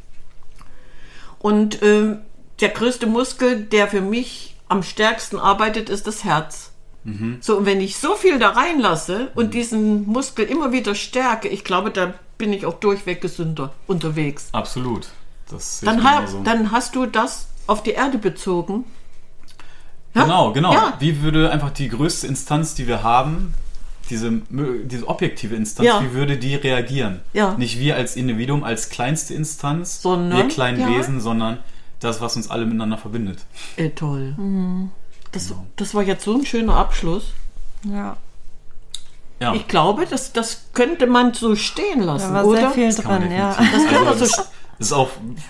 Und 1.39 1.83
ähm, 1.83 2.19
der 2.61 2.71
größte 2.71 3.07
Muskel, 3.07 3.61
der 3.61 3.87
für 3.87 4.01
mich 4.01 4.57
am 4.69 4.83
stärksten 4.83 5.39
arbeitet, 5.39 5.89
ist 5.89 6.07
das 6.07 6.25
Herz. 6.25 6.72
Mhm. 7.05 7.39
So, 7.41 7.59
und 7.59 7.67
wenn 7.67 7.81
ich 7.81 7.97
so 7.99 8.15
viel 8.15 8.39
da 8.39 8.51
reinlasse 8.51 9.31
und 9.35 9.55
diesen 9.55 10.07
Muskel 10.07 10.45
immer 10.47 10.71
wieder 10.73 10.95
stärke, 10.95 11.49
ich 11.49 11.65
glaube, 11.65 11.91
da 11.91 12.15
bin 12.39 12.53
ich 12.53 12.65
auch 12.67 12.75
durchweg 12.75 13.21
gesünder 13.21 13.73
unterwegs. 13.87 14.49
Absolut. 14.53 15.09
Dann, 15.83 16.03
ha 16.03 16.21
genauso. 16.21 16.43
dann 16.45 16.71
hast 16.73 16.95
du 16.95 17.07
das 17.07 17.49
auf 17.67 17.83
die 17.83 17.91
Erde 17.91 18.19
bezogen. 18.19 18.85
Ja? 20.15 20.23
Genau, 20.25 20.53
genau. 20.53 20.73
Ja. 20.73 20.95
Wie 20.99 21.23
würde 21.23 21.51
einfach 21.51 21.71
die 21.71 21.89
größte 21.89 22.27
Instanz, 22.27 22.75
die 22.75 22.87
wir 22.87 23.03
haben, 23.03 23.55
diese, 24.11 24.43
diese 24.51 25.09
objektive 25.09 25.55
Instanz, 25.55 25.87
Ja. 25.89 26.03
wie 26.03 26.13
würde 26.13 26.37
die 26.39 26.55
reagieren? 26.55 27.21
Ja. 27.33 27.55
Nicht 27.57 27.79
wir 27.79 27.97
als 27.97 28.17
Individuum, 28.17 28.65
als 28.65 28.89
kleinste 28.91 29.35
Instanz, 29.35 30.03
Sondern- 30.03 30.39
wir 30.39 30.49
kleinen 30.49 30.81
ja. 30.81 30.89
Wesen, 30.89 31.21
sondern 31.21 31.59
das, 32.01 32.21
was 32.21 32.35
uns 32.37 32.51
alle 32.51 32.65
miteinander 32.65 32.99
verbindet. 32.99 33.45
Äh, 33.77 33.91
toll. 33.91 34.35
Das, 35.33 35.49
Genau. 35.49 35.67
das 35.77 35.95
war 35.95 36.03
jetzt 36.03 36.25
so 36.25 36.35
ein 36.35 36.47
schöner 36.47 36.77
Abschluss. 36.77 37.33
Ja, 37.85 38.17
Ja, 39.41 39.55
Ich 39.55 39.67
glaube, 39.67 40.07
das, 40.07 40.33
das 40.33 40.67
könnte 40.73 41.07
man 41.09 41.35
so 41.35 41.57
stehen 41.57 42.01
lassen, 42.01 42.29
da 42.29 42.41
war 42.41 42.45
oder? 42.47 42.61
sehr 42.61 42.71
viel 42.71 42.95
dran, 42.95 43.31
ja. 43.33 43.49
definitiv. 43.55 43.91
kann 43.91 44.05
man 44.05 44.09
Also, 44.13 44.25
so 44.27 44.37
das, 44.37 44.51
das 44.79 44.87
ist 44.89 44.93
auch 44.93 45.09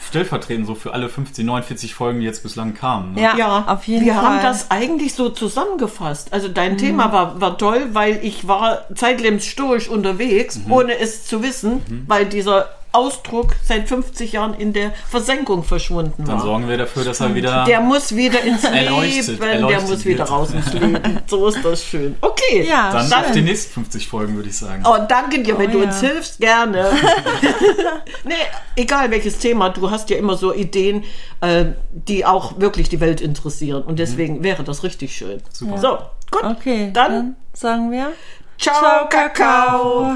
stellvertretend 0.09 0.67
so 0.67 0.75
für 0.75 0.93
alle 0.95 1.09
50, 1.09 1.45
49 1.45 1.95
Folgen, 1.95 2.21
die 2.21 2.27
jetzt 2.27 2.43
bislang 2.43 2.75
kamen. 2.75 3.15
Ne? 3.15 3.23
Ja, 3.23 3.37
Ja, 3.37 3.65
auf 3.67 3.87
jeden 3.87 4.05
wir 4.07 4.15
Fall. 4.15 4.23
haben 4.25 4.43
das 4.43 4.71
eigentlich 4.71 5.15
so 5.15 5.29
zusammengefasst. 5.31 6.33
Also 6.33 6.49
dein 6.49 6.79
Thema 6.79 7.13
war, 7.13 7.41
war 7.41 7.59
toll, 7.59 7.89
weil 7.93 8.21
ich 8.25 8.47
war 8.49 8.87
zeitlebens 8.95 9.45
stoisch 9.47 9.89
unterwegs, 9.89 10.57
Mhm. 10.59 10.73
ohne 10.73 10.99
es 10.99 11.27
zu 11.27 11.43
wissen, 11.43 12.05
weil 12.09 12.27
dieser 12.27 12.69
Ausdruck 12.93 13.55
seit 13.65 13.89
50 13.89 14.33
Jahren 14.33 14.55
in 14.55 14.73
der 14.73 14.93
Versenkung 15.09 15.65
verschwunden 15.65 16.25
Dann 16.25 16.37
war. 16.37 16.43
sorgen 16.45 16.69
wir 16.69 16.77
dafür, 16.77 17.05
dass 17.05 17.21
er 17.21 17.35
wieder. 17.35 17.65
Der 17.65 17.81
muss 17.81 18.15
wieder 18.15 18.41
ins 18.43 18.65
Erleuchtet, 18.65 19.27
Leben, 19.29 19.41
der 19.41 19.51
erleuchtet 19.53 19.89
muss 19.89 20.05
wieder 20.05 20.19
wird. 20.21 20.31
raus 20.31 20.51
ins 20.53 20.73
Leben. 20.73 20.99
So 21.27 21.47
ist 21.49 21.65
das 21.65 21.83
schön. 21.85 22.17
Okay. 22.21 22.67
Ja, 22.69 22.93
dann 22.93 23.07
schön. 23.09 23.19
auf 23.19 23.31
die 23.33 23.41
nächsten 23.43 23.73
50 23.73 24.09
Folgen, 24.09 24.37
würde 24.37 24.49
ich 24.51 24.57
sagen. 24.59 24.83
Oh, 24.87 24.97
danke 25.09 25.43
dir, 25.43 25.59
wenn 25.59 25.71
Oh, 25.71 25.73
du 25.73 25.79
ja. 25.79 25.85
uns 25.87 26.01
hilfst, 26.01 26.39
gerne. 26.41 26.91
nee, 28.25 28.35
egal 28.77 29.11
welches 29.11 29.39
Thema, 29.39 29.71
du 29.71 29.91
hast 29.91 30.11
ja 30.11 30.17
immer 30.17 30.37
so 30.37 30.53
Ideen, 30.53 31.05
äh, 31.41 31.67
die 31.93 32.25
auch 32.27 32.61
wirklich 32.61 32.89
die 32.89 33.01
Welt 33.01 33.21
interessieren. 33.21 33.83
Und 33.83 33.99
deswegen 33.99 34.43
wäre 34.43 34.65
das 34.65 34.83
richtig 34.83 35.17
schön. 35.17 35.41
Super. 35.51 35.79
So, 35.79 35.99
gut. 36.31 36.45
Okay, 36.45 36.91
Dann- 36.93 37.13
dann 37.13 37.37
sagen 37.55 37.91
wir 37.91 38.13
Ciao, 38.59 39.09
Kakao. 39.09 40.13